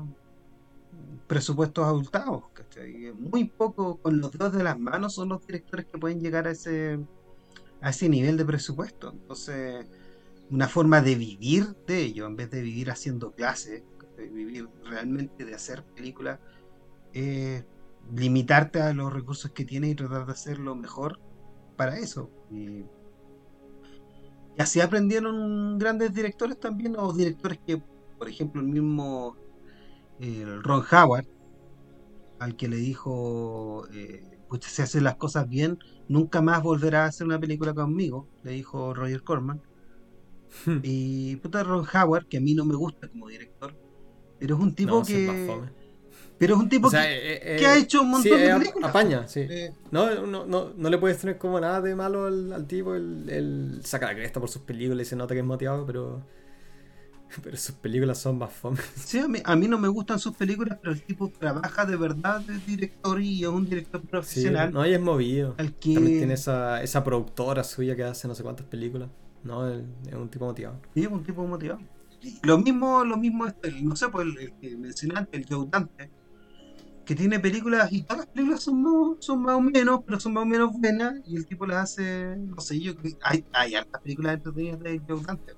presupuestos 1.27 1.85
abultados, 1.85 2.43
¿cachai? 2.53 3.13
Muy 3.13 3.45
poco, 3.45 3.97
con 4.01 4.19
los 4.19 4.31
dedos 4.31 4.53
de 4.53 4.63
las 4.63 4.79
manos 4.79 5.15
son 5.15 5.29
los 5.29 5.45
directores 5.45 5.85
que 5.85 5.97
pueden 5.97 6.19
llegar 6.19 6.47
a 6.47 6.51
ese, 6.51 6.99
a 7.81 7.89
ese 7.89 8.09
nivel 8.09 8.37
de 8.37 8.45
presupuesto. 8.45 9.11
Entonces, 9.11 9.85
una 10.49 10.67
forma 10.67 11.01
de 11.01 11.15
vivir 11.15 11.75
de 11.87 12.03
ello, 12.03 12.27
en 12.27 12.35
vez 12.35 12.51
de 12.51 12.61
vivir 12.61 12.91
haciendo 12.91 13.31
clases, 13.31 13.83
vivir 14.17 14.67
realmente 14.83 15.45
de 15.45 15.55
hacer 15.55 15.83
películas, 15.83 16.39
eh, 17.13 17.63
limitarte 18.15 18.81
a 18.81 18.93
los 18.93 19.11
recursos 19.11 19.51
que 19.51 19.65
tienes 19.65 19.91
y 19.91 19.95
tratar 19.95 20.25
de 20.25 20.31
hacerlo 20.33 20.75
mejor 20.75 21.19
para 21.77 21.97
eso. 21.97 22.29
Y, 22.51 22.85
así 24.57 24.81
aprendieron 24.81 25.77
grandes 25.77 26.13
directores 26.13 26.59
también, 26.59 26.95
o 26.97 27.13
directores 27.13 27.59
que, 27.65 27.81
por 28.17 28.29
ejemplo, 28.29 28.61
el 28.61 28.67
mismo 28.67 29.35
Ron 30.19 30.83
Howard, 30.91 31.25
al 32.39 32.55
que 32.55 32.67
le 32.67 32.77
dijo, 32.77 33.87
eh, 33.93 34.23
pues 34.49 34.65
si 34.65 34.81
haces 34.81 35.01
las 35.01 35.15
cosas 35.15 35.47
bien, 35.47 35.79
nunca 36.07 36.41
más 36.41 36.61
volverá 36.61 37.05
a 37.05 37.07
hacer 37.07 37.25
una 37.25 37.39
película 37.39 37.73
conmigo, 37.73 38.27
le 38.43 38.51
dijo 38.51 38.93
Roger 38.93 39.23
Corman. 39.23 39.61
y 40.83 41.37
puta 41.37 41.63
Ron 41.63 41.85
Howard, 41.93 42.27
que 42.27 42.37
a 42.37 42.41
mí 42.41 42.53
no 42.53 42.65
me 42.65 42.75
gusta 42.75 43.07
como 43.07 43.27
director, 43.27 43.75
pero 44.39 44.55
es 44.55 44.61
un 44.61 44.75
tipo 44.75 45.01
que... 45.03 45.80
Pero 46.41 46.55
es 46.55 46.59
un 46.59 46.69
tipo 46.69 46.89
que, 46.89 46.97
eh, 46.97 47.61
eh, 47.61 47.65
ha 47.67 47.77
hecho 47.77 48.01
un 48.01 48.09
montón 48.09 48.39
de 48.39 48.51
películas. 48.51 48.89
Apaña, 48.89 49.27
sí. 49.27 49.47
No, 49.91 50.25
no, 50.25 50.47
no, 50.47 50.73
no, 50.75 50.89
le 50.89 50.97
puedes 50.97 51.19
tener 51.19 51.37
como 51.37 51.59
nada 51.59 51.81
de 51.81 51.93
malo 51.93 52.25
al, 52.25 52.65
tipo. 52.65 52.95
Él, 52.95 53.79
saca 53.83 54.07
la 54.07 54.15
cresta 54.15 54.39
por 54.39 54.49
sus 54.49 54.63
películas 54.63 55.05
y 55.05 55.09
se 55.11 55.15
nota 55.15 55.35
que 55.35 55.41
es 55.41 55.45
motivado, 55.45 55.85
pero. 55.85 56.25
Pero 57.43 57.55
sus 57.57 57.75
películas 57.75 58.17
son 58.17 58.39
más 58.39 58.51
fome. 58.51 58.79
Sí, 58.95 59.19
a 59.19 59.27
mí, 59.27 59.37
a 59.43 59.55
mí, 59.55 59.67
no 59.67 59.77
me 59.77 59.87
gustan 59.87 60.17
sus 60.17 60.35
películas, 60.35 60.79
pero 60.81 60.93
el 60.93 61.03
tipo 61.03 61.29
trabaja 61.29 61.85
de 61.85 61.95
verdad 61.95 62.41
de 62.41 62.57
director 62.57 63.21
y 63.21 63.43
es 63.43 63.47
un 63.47 63.69
director 63.69 64.01
profesional. 64.01 64.73
no, 64.73 64.83
y 64.85 64.93
es 64.95 64.99
movido. 64.99 65.53
También 65.53 66.17
tiene 66.17 66.33
esa, 66.33 66.81
esa 66.81 67.03
productora 67.03 67.63
suya 67.63 67.95
que 67.95 68.03
hace 68.03 68.27
no 68.27 68.33
sé 68.33 68.41
cuántas 68.41 68.65
películas. 68.65 69.09
No, 69.43 69.69
es 69.69 69.83
un 70.11 70.27
tipo 70.27 70.45
motivado. 70.45 70.79
Sí, 70.95 71.03
es 71.03 71.07
un 71.07 71.23
tipo 71.23 71.45
motivado. 71.45 71.81
Lo 72.41 72.57
mismo, 72.57 73.05
lo 73.05 73.17
mismo, 73.17 73.45
no 73.83 73.95
sé, 73.95 74.09
pues 74.09 74.27
el, 74.27 74.53
que 74.59 74.75
mencionaste, 74.75 75.37
el 75.37 75.45
Joe 75.47 75.67
Dante, 75.69 76.09
que 77.05 77.15
tiene 77.15 77.39
películas 77.39 77.91
y 77.91 78.03
todas 78.03 78.19
las 78.19 78.27
películas 78.27 78.61
son 78.61 78.81
más, 78.81 79.17
son 79.19 79.41
más 79.41 79.55
o 79.55 79.61
menos, 79.61 80.01
pero 80.05 80.19
son 80.19 80.33
más 80.33 80.43
o 80.43 80.45
menos 80.45 80.71
buenas 80.73 81.15
y 81.25 81.35
el 81.35 81.45
tipo 81.45 81.65
las 81.65 81.91
hace, 81.91 82.37
no 82.37 82.61
sé, 82.61 82.79
yo 82.79 82.93
hay, 83.23 83.45
hay 83.53 83.75
hartas 83.75 84.01
películas 84.01 84.35
entretenidas 84.35 84.79
de 84.79 85.01
Joe 85.07 85.21
Dante. 85.23 85.53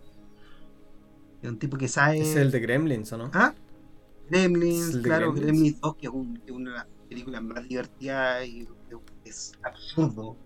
Es 1.42 1.50
un 1.50 1.60
tipo 1.60 1.78
que 1.78 1.90
sabe. 1.90 2.22
Es 2.22 2.36
el 2.38 2.52
de 2.52 2.60
Gremlins, 2.62 3.12
¿o 3.12 3.18
no? 3.18 3.32
¿Ah? 3.34 3.54
Gremlins, 4.30 4.98
claro, 5.04 5.34
Gremlins. 5.34 5.82
2, 5.82 5.96
que 5.98 6.08
es, 6.08 6.14
una 6.14 6.72
de 6.72 6.78
las 6.78 6.88
películas 7.10 7.44
más 7.44 7.68
divertidas 7.68 8.48
y 8.48 8.68
es 9.26 9.52
absurdo. 9.62 10.38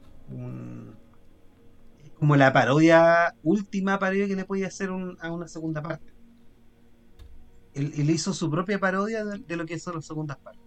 es 2.04 2.12
como 2.12 2.36
la 2.36 2.52
parodia, 2.52 3.36
última 3.44 4.00
parodia 4.00 4.28
que 4.28 4.36
le 4.36 4.46
podía 4.46 4.68
hacer 4.68 4.90
a 4.90 5.32
una 5.32 5.48
segunda 5.48 5.84
parte. 5.84 6.12
Él, 7.74 8.10
hizo 8.10 8.34
su 8.34 8.50
propia 8.50 8.80
parodia 8.80 9.24
de, 9.24 9.56
lo 9.56 9.66
que 9.68 9.78
son 9.78 9.96
las 9.96 10.06
segundas 10.06 10.38
partes. 10.38 10.67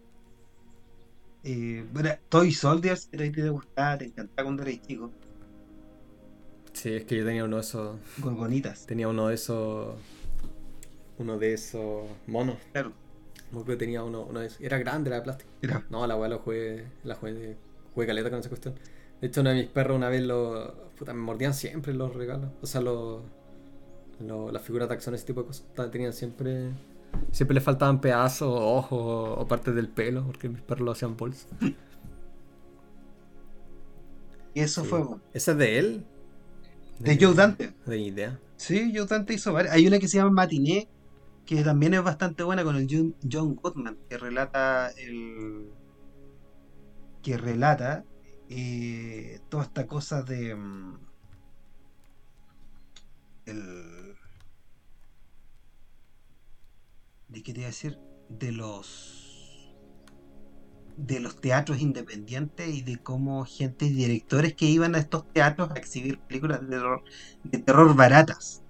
Eh, 1.42 1.84
bueno, 1.92 2.10
Toy 2.28 2.52
Soldiers, 2.52 3.08
pero 3.10 3.24
ahí 3.24 3.30
te 3.30 3.48
gustaba, 3.48 3.98
te 3.98 4.06
encantaba 4.06 4.44
cuando 4.44 4.62
eras 4.62 4.80
chico. 4.82 5.10
Sí, 6.72 6.94
es 6.94 7.04
que 7.04 7.16
yo 7.16 7.24
tenía 7.24 7.44
uno 7.44 7.56
de 7.56 7.62
esos. 7.62 7.98
bonitas 8.18 8.86
Tenía 8.86 9.08
uno 9.08 9.28
de 9.28 9.34
esos 9.34 9.94
uno 11.20 11.38
de 11.38 11.52
esos 11.52 12.04
monos. 12.26 12.56
Claro. 12.72 12.92
que 13.66 13.76
tenía 13.76 14.02
uno, 14.02 14.22
uno 14.22 14.40
de 14.40 14.46
esos. 14.46 14.60
Era 14.60 14.78
grande, 14.78 15.10
era 15.10 15.18
de 15.18 15.22
plástico. 15.22 15.50
No, 15.90 16.06
la 16.06 16.16
weá 16.16 16.28
lo 16.28 16.38
jugué, 16.38 16.86
la 17.04 17.14
jugué, 17.14 17.56
jugué 17.94 18.06
caleta 18.06 18.30
con 18.30 18.40
esa 18.40 18.48
cuestión. 18.48 18.74
De 19.20 19.26
hecho, 19.26 19.42
uno 19.42 19.50
de 19.50 19.56
mis 19.56 19.66
perros 19.66 19.96
una 19.96 20.08
vez 20.08 20.22
lo. 20.22 20.90
Puta, 20.98 21.12
me 21.12 21.20
mordían 21.20 21.52
siempre 21.54 21.92
los 21.92 22.14
regalos. 22.14 22.50
O 22.62 22.66
sea, 22.66 22.80
los. 22.80 23.22
Lo, 24.20 24.50
las 24.50 24.62
figuras 24.62 24.88
de 24.88 24.94
acción, 24.94 25.14
ese 25.14 25.26
tipo 25.26 25.42
de 25.42 25.48
cosas. 25.48 25.64
Tenían 25.90 26.12
siempre. 26.12 26.70
Siempre 27.32 27.54
le 27.54 27.60
faltaban 27.60 28.00
pedazos, 28.00 28.48
ojos 28.52 29.34
o 29.38 29.46
partes 29.46 29.74
del 29.74 29.88
pelo, 29.88 30.24
porque 30.24 30.48
mis 30.48 30.60
perros 30.60 30.84
lo 30.84 30.92
hacían 30.92 31.16
bolsa. 31.16 31.46
Y 34.54 34.60
eso 34.60 34.84
fue. 34.84 35.04
¿Ese 35.32 35.52
es 35.52 35.58
de 35.58 35.78
él? 35.78 36.04
De, 36.98 37.18
Joe 37.20 37.34
Dante. 37.34 37.72
De 37.86 37.98
idea. 37.98 38.38
Sí, 38.56 38.92
Joe 38.94 39.06
Dante 39.06 39.34
hizo 39.34 39.52
varias. 39.52 39.74
Hay 39.74 39.86
una 39.86 39.98
que 39.98 40.08
se 40.08 40.18
llama 40.18 40.30
Matiné, 40.30 40.88
que 41.46 41.62
también 41.62 41.94
es 41.94 42.02
bastante 42.02 42.42
buena 42.42 42.64
con 42.64 42.76
el 42.76 42.88
John 43.30 43.54
Goodman, 43.54 43.96
que 44.08 44.18
relata 44.18 44.90
el 44.90 45.70
que 47.22 47.36
relata 47.36 48.04
eh, 48.48 49.40
toda 49.48 49.64
esta 49.64 49.86
cosa 49.86 50.22
de 50.22 50.54
mm, 50.54 50.98
el 53.46 54.09
de 57.30 57.42
qué 57.42 57.52
te 57.52 57.60
iba 57.60 57.68
a 57.68 57.70
decir 57.70 57.98
de 58.28 58.52
los 58.52 59.26
de 60.96 61.20
los 61.20 61.40
teatros 61.40 61.80
independientes 61.80 62.68
y 62.68 62.82
de 62.82 62.98
cómo 62.98 63.44
gente 63.46 63.86
y 63.86 63.90
directores 63.90 64.54
que 64.54 64.66
iban 64.66 64.94
a 64.94 64.98
estos 64.98 65.32
teatros 65.32 65.70
a 65.70 65.74
exhibir 65.74 66.20
películas 66.20 66.60
de 66.60 66.68
terror, 66.68 67.02
de 67.42 67.58
terror 67.58 67.96
baratas. 67.96 68.62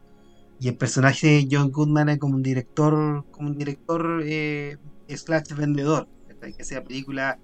Y 0.61 0.69
el 0.69 0.77
personaje 0.77 1.27
de 1.27 1.49
John 1.51 1.73
Goodman 1.73 2.11
es 2.11 2.19
como 2.19 2.37
un 2.37 2.43
director, 2.43 3.25
como 3.33 3.49
un 3.49 3.59
director 3.59 4.23
eh, 4.25 4.77
slash 5.09 5.55
vendedor, 5.57 6.09
que 6.57 6.65
sea 6.65 6.85
película 6.85 7.41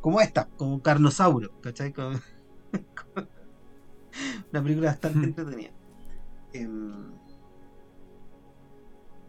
como 0.00 0.20
esta, 0.20 0.48
como 0.56 0.82
Carnosauro, 0.82 1.60
¿cachai? 1.60 1.92
una 4.52 4.62
película 4.62 4.90
bastante 4.90 5.26
entretenida. 5.26 5.70
Em, 6.52 7.12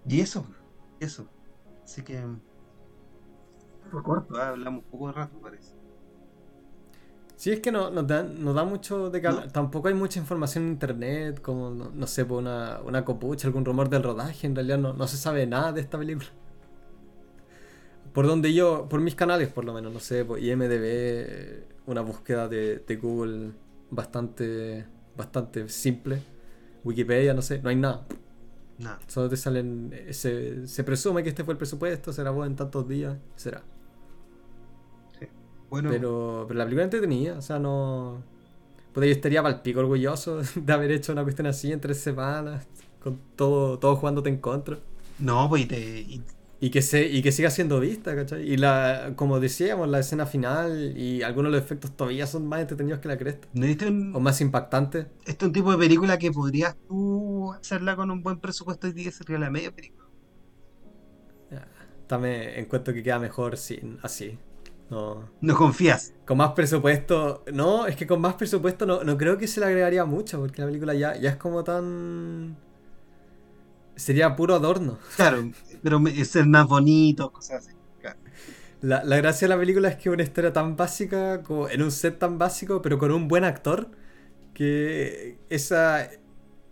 y 0.08 0.22
eso, 0.22 0.48
eso. 1.00 1.28
Así 1.84 2.04
que. 2.04 2.24
Por 3.92 4.04
corto, 4.04 4.36
hablamos 4.36 4.84
un 4.84 4.92
poco 4.92 5.08
de 5.08 5.14
rato, 5.14 5.40
parece. 5.40 5.80
Sí, 7.40 7.52
es 7.52 7.62
que 7.62 7.72
no, 7.72 7.90
nos, 7.90 8.06
da, 8.06 8.24
da 8.24 8.66
mucho 8.66 9.10
de 9.10 9.22
que 9.22 9.30
Tampoco 9.54 9.88
hay 9.88 9.94
mucha 9.94 10.20
información 10.20 10.66
en 10.66 10.72
internet, 10.72 11.42
como, 11.42 11.70
no, 11.72 12.06
sé, 12.06 12.26
por 12.26 12.36
pues 12.36 12.42
una, 12.42 12.82
una 12.86 13.06
copucha, 13.06 13.48
algún 13.48 13.64
rumor 13.64 13.90
del 13.90 14.04
rodaje. 14.04 14.46
En 14.46 14.56
realidad 14.56 14.78
no, 14.78 15.08
se 15.08 15.16
sabe 15.16 15.48
nada 15.48 15.72
de 15.72 15.80
esta 15.80 15.98
película. 15.98 16.28
Por 18.14 18.28
donde 18.28 18.54
yo, 18.54 18.88
por 18.90 19.00
mis 19.00 19.16
canales 19.16 19.50
por 19.54 19.64
lo 19.64 19.74
menos, 19.74 19.94
no 19.94 20.00
sé, 20.00 20.26
por 20.26 20.40
IMDB, 20.40 21.64
una 21.86 22.02
búsqueda 22.02 22.48
de, 22.50 23.00
Google 23.02 23.52
bastante, 23.90 24.86
bastante 25.16 25.70
simple. 25.70 26.22
Wikipedia, 26.84 27.34
no 27.34 27.42
sé, 27.42 27.62
no 27.62 27.70
hay 27.70 27.76
nada. 27.78 28.06
Nada. 28.80 29.00
Solo 29.08 29.30
te 29.30 29.38
salen, 29.38 29.94
se, 30.12 30.66
se 30.66 30.84
presume 30.84 31.22
que 31.22 31.30
este 31.30 31.44
fue 31.44 31.54
el 31.54 31.58
presupuesto, 31.58 32.14
será 32.14 32.32
vos 32.32 32.48
en 32.48 32.56
tantos 32.56 32.88
días, 32.88 33.18
será. 33.36 33.62
Pero, 35.70 36.46
pero 36.48 36.58
la 36.58 36.64
película 36.64 36.84
entretenida, 36.84 37.38
o 37.38 37.42
sea, 37.42 37.60
no. 37.60 38.24
Pues 38.94 39.08
yo 39.08 39.12
estaría 39.12 39.42
para 39.44 39.56
el 39.56 39.62
pico 39.62 39.82
orgulloso 39.82 40.42
de 40.56 40.74
haber 40.74 40.92
hecho 40.92 41.12
una 41.12 41.24
cuestión 41.24 41.48
así 41.48 41.72
en 41.72 41.80
tres 41.80 42.00
semanas, 42.00 42.66
con 43.02 43.20
todo, 43.36 43.78
todo 43.78 43.96
jugándote 43.96 44.30
en 44.30 44.38
contra. 44.38 44.80
No, 45.20 45.48
pues 45.50 45.64
y 45.64 45.66
te. 45.66 45.80
Y... 45.80 46.24
que, 46.72 46.82
se, 46.82 47.08
y 47.08 47.22
que 47.22 47.32
siga 47.32 47.50
siendo 47.50 47.80
vista, 47.80 48.16
¿cachai? 48.16 48.42
Y 48.52 48.58
la, 48.58 49.14
como 49.16 49.40
decíamos, 49.40 49.88
la 49.88 50.00
escena 50.00 50.26
final 50.26 50.94
y 50.98 51.24
algunos 51.24 51.54
de 51.54 51.58
los 51.58 51.66
efectos 51.66 51.96
todavía 51.96 52.28
son 52.28 52.48
más 52.48 52.60
entretenidos 52.60 53.00
que 53.00 53.08
la 53.08 53.18
cresta. 53.18 53.48
o 54.14 54.20
más 54.20 54.42
impactantes. 54.42 55.08
Este 55.26 55.46
es 55.46 55.48
un 55.48 55.54
tipo 55.54 55.72
de 55.72 55.78
película 55.78 56.18
que 56.18 56.32
podrías 56.32 56.76
tú 56.88 57.54
hacerla 57.54 57.96
con 57.96 58.12
un 58.12 58.22
buen 58.22 58.40
presupuesto 58.40 58.88
y 58.90 58.94
que 58.94 59.12
sería 59.12 59.40
la 59.40 59.50
media 59.50 59.72
película. 59.74 60.06
también 62.08 62.50
encuentro 62.56 62.94
que 62.94 63.04
queda 63.04 63.20
mejor 63.20 63.56
sin, 63.56 64.00
así. 64.04 64.38
No. 64.90 65.30
No 65.40 65.56
confías. 65.56 66.14
Con 66.26 66.38
más 66.38 66.52
presupuesto. 66.54 67.44
No, 67.54 67.86
es 67.86 67.96
que 67.96 68.08
con 68.08 68.20
más 68.20 68.34
presupuesto 68.34 68.86
no, 68.86 69.04
no 69.04 69.18
creo 69.18 69.38
que 69.38 69.48
se 69.48 69.60
le 69.60 69.68
agregaría 69.68 70.04
mucho, 70.06 70.40
porque 70.40 70.62
la 70.62 70.68
película 70.68 70.94
ya, 70.94 71.16
ya 71.16 71.30
es 71.30 71.36
como 71.38 71.64
tan. 71.64 72.58
Sería 74.00 74.36
puro 74.36 74.56
adorno. 74.56 74.98
Claro, 75.16 75.52
pero 75.84 76.02
ser 76.26 76.46
más 76.46 76.68
bonito, 76.68 77.32
cosas 77.32 77.68
así. 77.68 77.76
La, 78.82 79.04
la, 79.04 79.18
gracia 79.18 79.46
de 79.46 79.54
la 79.54 79.60
película 79.60 79.90
es 79.90 79.98
que 79.98 80.08
es 80.08 80.14
una 80.14 80.24
historia 80.24 80.54
tan 80.54 80.78
básica, 80.78 81.44
como 81.44 81.68
en 81.68 81.84
un 81.84 81.92
set 81.92 82.18
tan 82.18 82.38
básico, 82.38 82.82
pero 82.82 82.98
con 82.98 83.12
un 83.12 83.28
buen 83.28 83.44
actor, 83.44 83.92
que 84.54 85.38
esa, 85.50 86.10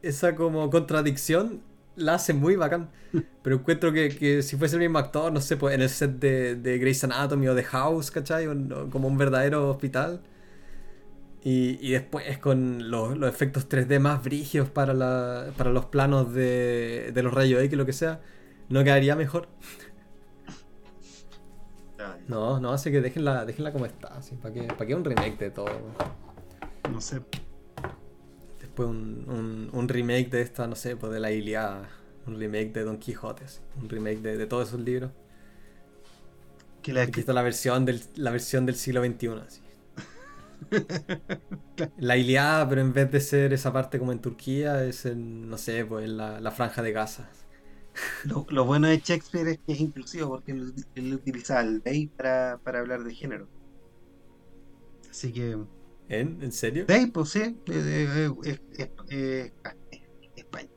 esa 0.01 0.35
como 0.35 0.69
contradicción 0.69 1.61
la 1.97 2.15
hace 2.15 2.33
muy 2.33 2.55
bacán. 2.55 2.89
Pero 3.41 3.57
encuentro 3.57 3.91
que, 3.91 4.41
si 4.41 4.55
fuese 4.55 4.75
el 4.75 4.81
mismo 4.81 4.99
actor, 4.99 5.31
no 5.33 5.41
sé, 5.41 5.57
pues 5.57 5.75
en 5.75 5.81
el 5.81 5.89
set 5.89 6.11
de, 6.19 6.55
de 6.55 6.77
Grey's 6.77 7.03
Anatomy 7.03 7.47
o 7.49 7.55
de 7.55 7.63
House, 7.63 8.11
¿cachai? 8.11 8.45
como 8.89 9.07
un 9.07 9.17
verdadero 9.17 9.69
hospital. 9.69 10.21
Y, 11.43 11.77
y 11.81 11.91
después 11.91 12.37
con 12.39 12.89
los, 12.91 13.17
los 13.17 13.29
efectos 13.29 13.69
3D 13.69 13.99
más 13.99 14.23
brígidos 14.23 14.69
para, 14.69 14.93
la, 14.93 15.51
para 15.55 15.71
los 15.71 15.85
planos 15.85 16.33
de, 16.33 17.11
de 17.13 17.23
los 17.23 17.33
rayos 17.33 17.61
X, 17.63 17.77
lo 17.77 17.85
que 17.85 17.93
sea, 17.93 18.21
¿no 18.69 18.83
quedaría 18.83 19.15
mejor? 19.15 19.47
No, 22.27 22.59
no, 22.59 22.71
así 22.73 22.91
que 22.91 23.01
déjenla, 23.01 23.45
déjenla 23.45 23.71
como 23.71 23.85
está, 23.85 24.09
así, 24.17 24.35
¿para 24.35 24.53
qué, 24.53 24.63
para 24.63 24.85
qué 24.85 24.95
un 24.95 25.03
remake 25.05 25.37
de 25.37 25.51
todo? 25.51 25.67
No 26.91 27.01
sé. 27.01 27.21
Después 28.59 28.89
un, 28.89 29.25
un, 29.29 29.69
un 29.73 29.87
remake 29.89 30.29
de 30.29 30.41
esta, 30.41 30.67
no 30.67 30.75
sé, 30.75 30.95
pues 30.95 31.11
de 31.11 31.19
la 31.19 31.31
Iliada, 31.31 31.89
un 32.25 32.39
remake 32.39 32.71
de 32.73 32.83
Don 32.83 32.97
Quijote, 32.97 33.45
así, 33.45 33.61
un 33.81 33.89
remake 33.89 34.21
de, 34.21 34.37
de 34.37 34.47
todos 34.47 34.69
esos 34.69 34.79
libros. 34.81 35.11
Que 36.81 36.93
la, 36.93 37.01
Aquí 37.03 37.19
está 37.19 37.33
la 37.33 37.41
versión 37.43 37.85
del, 37.85 38.01
la 38.15 38.31
versión 38.31 38.65
del 38.65 38.75
siglo 38.75 39.03
XXI, 39.03 39.27
así. 39.45 39.61
La 41.97 42.17
Iliada, 42.17 42.67
pero 42.69 42.81
en 42.81 42.93
vez 42.93 43.11
de 43.11 43.19
ser 43.21 43.53
esa 43.53 43.71
parte 43.73 43.99
como 43.99 44.11
en 44.11 44.21
Turquía, 44.21 44.83
es 44.85 45.05
en, 45.05 45.49
no 45.49 45.57
sé, 45.57 45.85
pues 45.85 46.05
en 46.05 46.17
la, 46.17 46.39
la 46.41 46.51
franja 46.51 46.81
de 46.81 46.91
Gaza. 46.91 47.29
Lo, 48.23 48.45
lo 48.49 48.65
bueno 48.65 48.87
de 48.87 48.99
Shakespeare 48.99 49.47
es 49.49 49.59
que 49.65 49.73
es 49.73 49.79
inclusivo 49.79 50.29
porque 50.29 50.51
él, 50.51 50.73
él 50.95 51.13
utiliza 51.15 51.61
el 51.61 51.81
they 51.81 52.07
para, 52.07 52.59
para 52.63 52.79
hablar 52.79 53.03
de 53.03 53.15
género. 53.15 53.49
Así 55.09 55.31
que. 55.33 55.57
¿En? 56.09 56.41
¿En 56.41 56.51
serio? 56.51 56.85
They, 56.85 57.07
pues 57.07 57.29
sí, 57.29 57.39
eh, 57.39 57.57
eh, 57.67 58.31
eh, 58.77 58.91
eh, 59.09 59.51
España. 60.35 60.69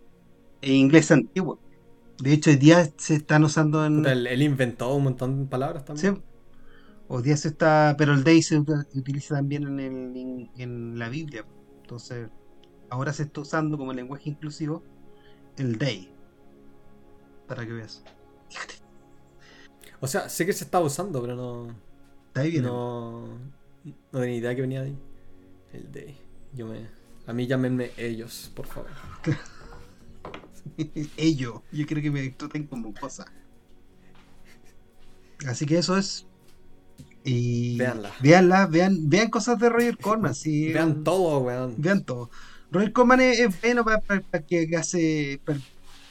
En 0.63 0.73
inglés 0.75 1.11
antiguo. 1.11 1.61
De 2.19 2.33
hecho, 2.33 2.51
hoy 2.51 2.57
día 2.57 2.85
se 2.99 3.15
están 3.17 3.45
usando 3.45 3.85
en. 3.87 4.05
Él, 4.07 4.27
él 4.27 4.43
inventó 4.43 4.95
un 4.95 5.05
montón 5.05 5.45
de 5.45 5.47
palabras 5.49 5.85
también. 5.85 6.17
Sí. 6.17 6.23
Hoy 7.13 7.25
día 7.25 7.37
se 7.37 7.49
está. 7.49 7.97
Pero 7.99 8.15
el 8.15 8.23
they 8.23 8.41
se 8.41 8.57
utiliza 8.59 9.35
también 9.35 9.65
en, 9.65 9.81
el, 9.81 10.17
en, 10.17 10.51
en 10.57 10.99
la 10.99 11.09
Biblia. 11.09 11.45
Entonces, 11.83 12.29
ahora 12.89 13.13
se 13.13 13.25
está 13.25 13.41
usando 13.41 13.77
como 13.77 13.93
lenguaje 13.93 14.31
inclusivo 14.31 14.85
el 15.57 15.77
they. 15.77 16.09
Para 17.49 17.67
que 17.67 17.73
veas. 17.73 18.05
Fíjate, 18.49 18.75
O 20.01 20.07
sea, 20.07 20.29
sé 20.29 20.47
que 20.47 20.53
se 20.53 20.63
está 20.63 20.79
usando, 20.79 21.21
pero 21.21 21.35
no. 21.35 21.75
está 22.29 22.43
ahí 22.43 22.53
viene. 22.53 22.69
No. 22.69 23.27
No 24.13 24.21
tenía 24.21 24.37
idea 24.37 24.55
que 24.55 24.61
venía 24.61 24.83
de 24.83 24.87
ahí. 24.87 24.99
El 25.73 25.91
de. 25.91 26.15
Yo 26.55 26.69
me. 26.69 26.87
A 27.27 27.33
mí 27.33 27.49
llámenme 27.49 27.91
ellos, 27.97 28.53
por 28.55 28.67
favor. 28.67 28.91
Ello. 31.17 31.65
Yo 31.73 31.87
creo 31.87 32.03
que 32.03 32.11
me 32.13 32.29
traten 32.31 32.69
como 32.69 32.95
cosa. 32.95 33.27
Así 35.47 35.67
que 35.67 35.79
eso 35.79 35.97
es. 35.97 36.30
Y 37.25 37.77
Véanla. 37.79 38.11
Véanla, 38.23 38.67
vean, 38.67 39.09
vean 39.09 39.29
cosas 39.29 39.59
de 39.59 39.69
Roger 39.69 39.99
Corman. 39.99 40.35
sí, 40.37 40.73
Vean 40.73 41.05
todo, 41.05 41.41
weón. 41.41 41.75
Vean 41.79 42.03
todo. 42.05 42.31
Roger 42.73 42.93
Corman 42.93 43.21
es, 43.21 43.41
es 43.41 43.61
bueno 43.61 43.85
para, 43.85 44.01
para- 44.01 44.21
para 44.23 44.45
que 44.47 44.69
hace. 44.77 45.41
Para, 45.45 45.59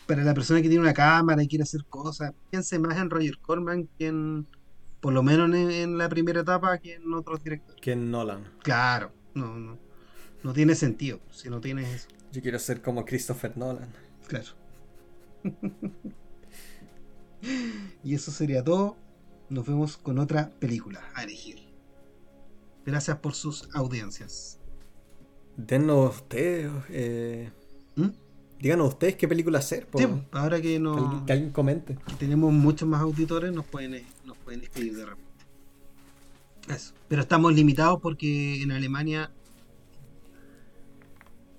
para 0.07 0.23
la 0.23 0.33
persona 0.33 0.61
que 0.61 0.69
tiene 0.69 0.81
una 0.83 0.93
cámara 0.93 1.41
y 1.43 1.47
quiere 1.47 1.63
hacer 1.63 1.85
cosas. 1.85 2.33
Piense 2.49 2.77
más 2.79 2.97
en 2.97 3.09
Roger 3.09 3.37
Corman 3.39 3.87
que 3.97 4.07
en. 4.07 4.45
Por 4.99 5.13
lo 5.13 5.23
menos 5.23 5.47
en, 5.55 5.71
en 5.71 5.97
la 5.97 6.09
primera 6.09 6.41
etapa 6.41 6.77
que 6.77 6.95
en 6.95 7.13
otros 7.13 7.41
directores. 7.43 7.79
Que 7.81 7.95
Nolan. 7.95 8.43
Claro, 8.63 9.11
no, 9.33 9.55
no. 9.57 9.77
No 10.43 10.53
tiene 10.53 10.75
sentido 10.75 11.19
si 11.31 11.49
no 11.49 11.59
tienes 11.61 11.87
eso. 11.87 12.07
Yo 12.33 12.41
quiero 12.41 12.59
ser 12.59 12.81
como 12.81 13.05
Christopher 13.05 13.57
Nolan. 13.57 13.89
Claro. 14.27 14.47
y 18.03 18.13
eso 18.13 18.31
sería 18.31 18.63
todo. 18.63 18.97
Nos 19.49 19.65
vemos 19.65 19.97
con 19.97 20.19
otra 20.19 20.49
película 20.59 21.01
a 21.15 21.23
elegir. 21.23 21.59
Gracias 22.85 23.17
por 23.17 23.33
sus 23.33 23.69
audiencias. 23.73 24.59
Denos 25.57 26.15
ustedes. 26.15 26.71
Eh, 26.89 27.49
¿Mm? 27.95 28.07
díganos 28.59 28.89
ustedes 28.89 29.15
qué 29.15 29.27
película 29.27 29.59
hacer. 29.59 29.87
Sí, 29.95 30.05
ahora 30.31 30.57
que, 30.57 30.73
que, 30.73 30.79
no, 30.79 30.93
alguien, 30.97 31.25
que 31.25 31.33
alguien 31.33 31.51
comente. 31.51 31.97
que 32.07 32.15
tenemos 32.15 32.51
muchos 32.53 32.87
más 32.87 33.01
auditores, 33.01 33.51
nos 33.53 33.65
pueden, 33.65 33.95
eh, 33.95 34.05
nos 34.25 34.37
pueden 34.37 34.61
escribir 34.61 34.95
de 34.97 35.05
repente. 35.05 35.29
Eso. 36.67 36.93
Pero 37.07 37.21
estamos 37.21 37.53
limitados 37.53 37.99
porque 38.01 38.61
en 38.61 38.71
Alemania 38.71 39.31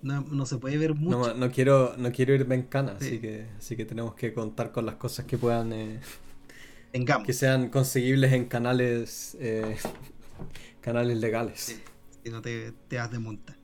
no, 0.02 0.20
no 0.22 0.46
se 0.46 0.56
puede 0.58 0.78
ver 0.78 0.94
mucho. 0.94 1.18
No, 1.18 1.34
no 1.34 1.50
quiero, 1.50 1.94
no 1.98 2.12
quiero 2.12 2.34
irme 2.34 2.54
en 2.54 2.62
cana, 2.62 2.96
Sí. 3.00 3.06
así 3.06 3.18
que 3.18 3.46
así 3.58 3.76
que 3.76 3.84
tenemos 3.84 4.14
que 4.14 4.32
contar 4.32 4.70
con 4.72 4.86
las 4.86 4.94
cosas 4.96 5.26
que 5.26 5.36
puedan 5.36 5.72
eh, 5.72 6.00
Tengamos. 6.92 7.26
que 7.26 7.32
sean 7.32 7.68
conseguibles 7.68 8.32
en 8.32 8.46
canales 8.46 9.36
eh, 9.40 9.76
canales 10.80 11.18
legales. 11.18 11.60
Sí. 11.60 11.82
Si 12.24 12.30
no 12.30 12.42
te, 12.42 12.72
te 12.88 12.96
das 12.96 13.10
de 13.10 13.18
monta. 13.18 13.56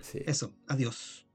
Sí. 0.00 0.22
Eso. 0.26 0.52
Adiós. 0.68 1.26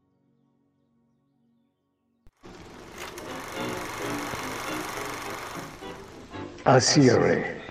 Al 6.63 6.81
cierre, 6.81 7.61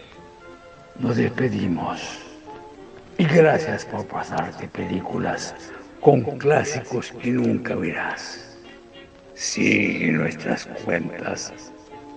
nos 0.98 1.16
despedimos. 1.16 2.00
Y 3.18 3.24
gracias 3.24 3.84
por 3.84 4.06
pasarte 4.06 4.68
películas 4.68 5.54
con 6.00 6.22
clásicos 6.38 7.12
que 7.12 7.30
nunca 7.30 7.74
verás. 7.74 8.56
Sigue 9.34 10.12
nuestras 10.12 10.66
cuentas. 10.84 11.52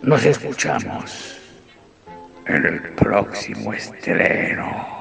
Nos 0.02 0.26
escuchamos 0.26 1.38
en 2.48 2.66
el 2.66 2.82
próximo 2.94 3.74
estreno. 3.74 4.99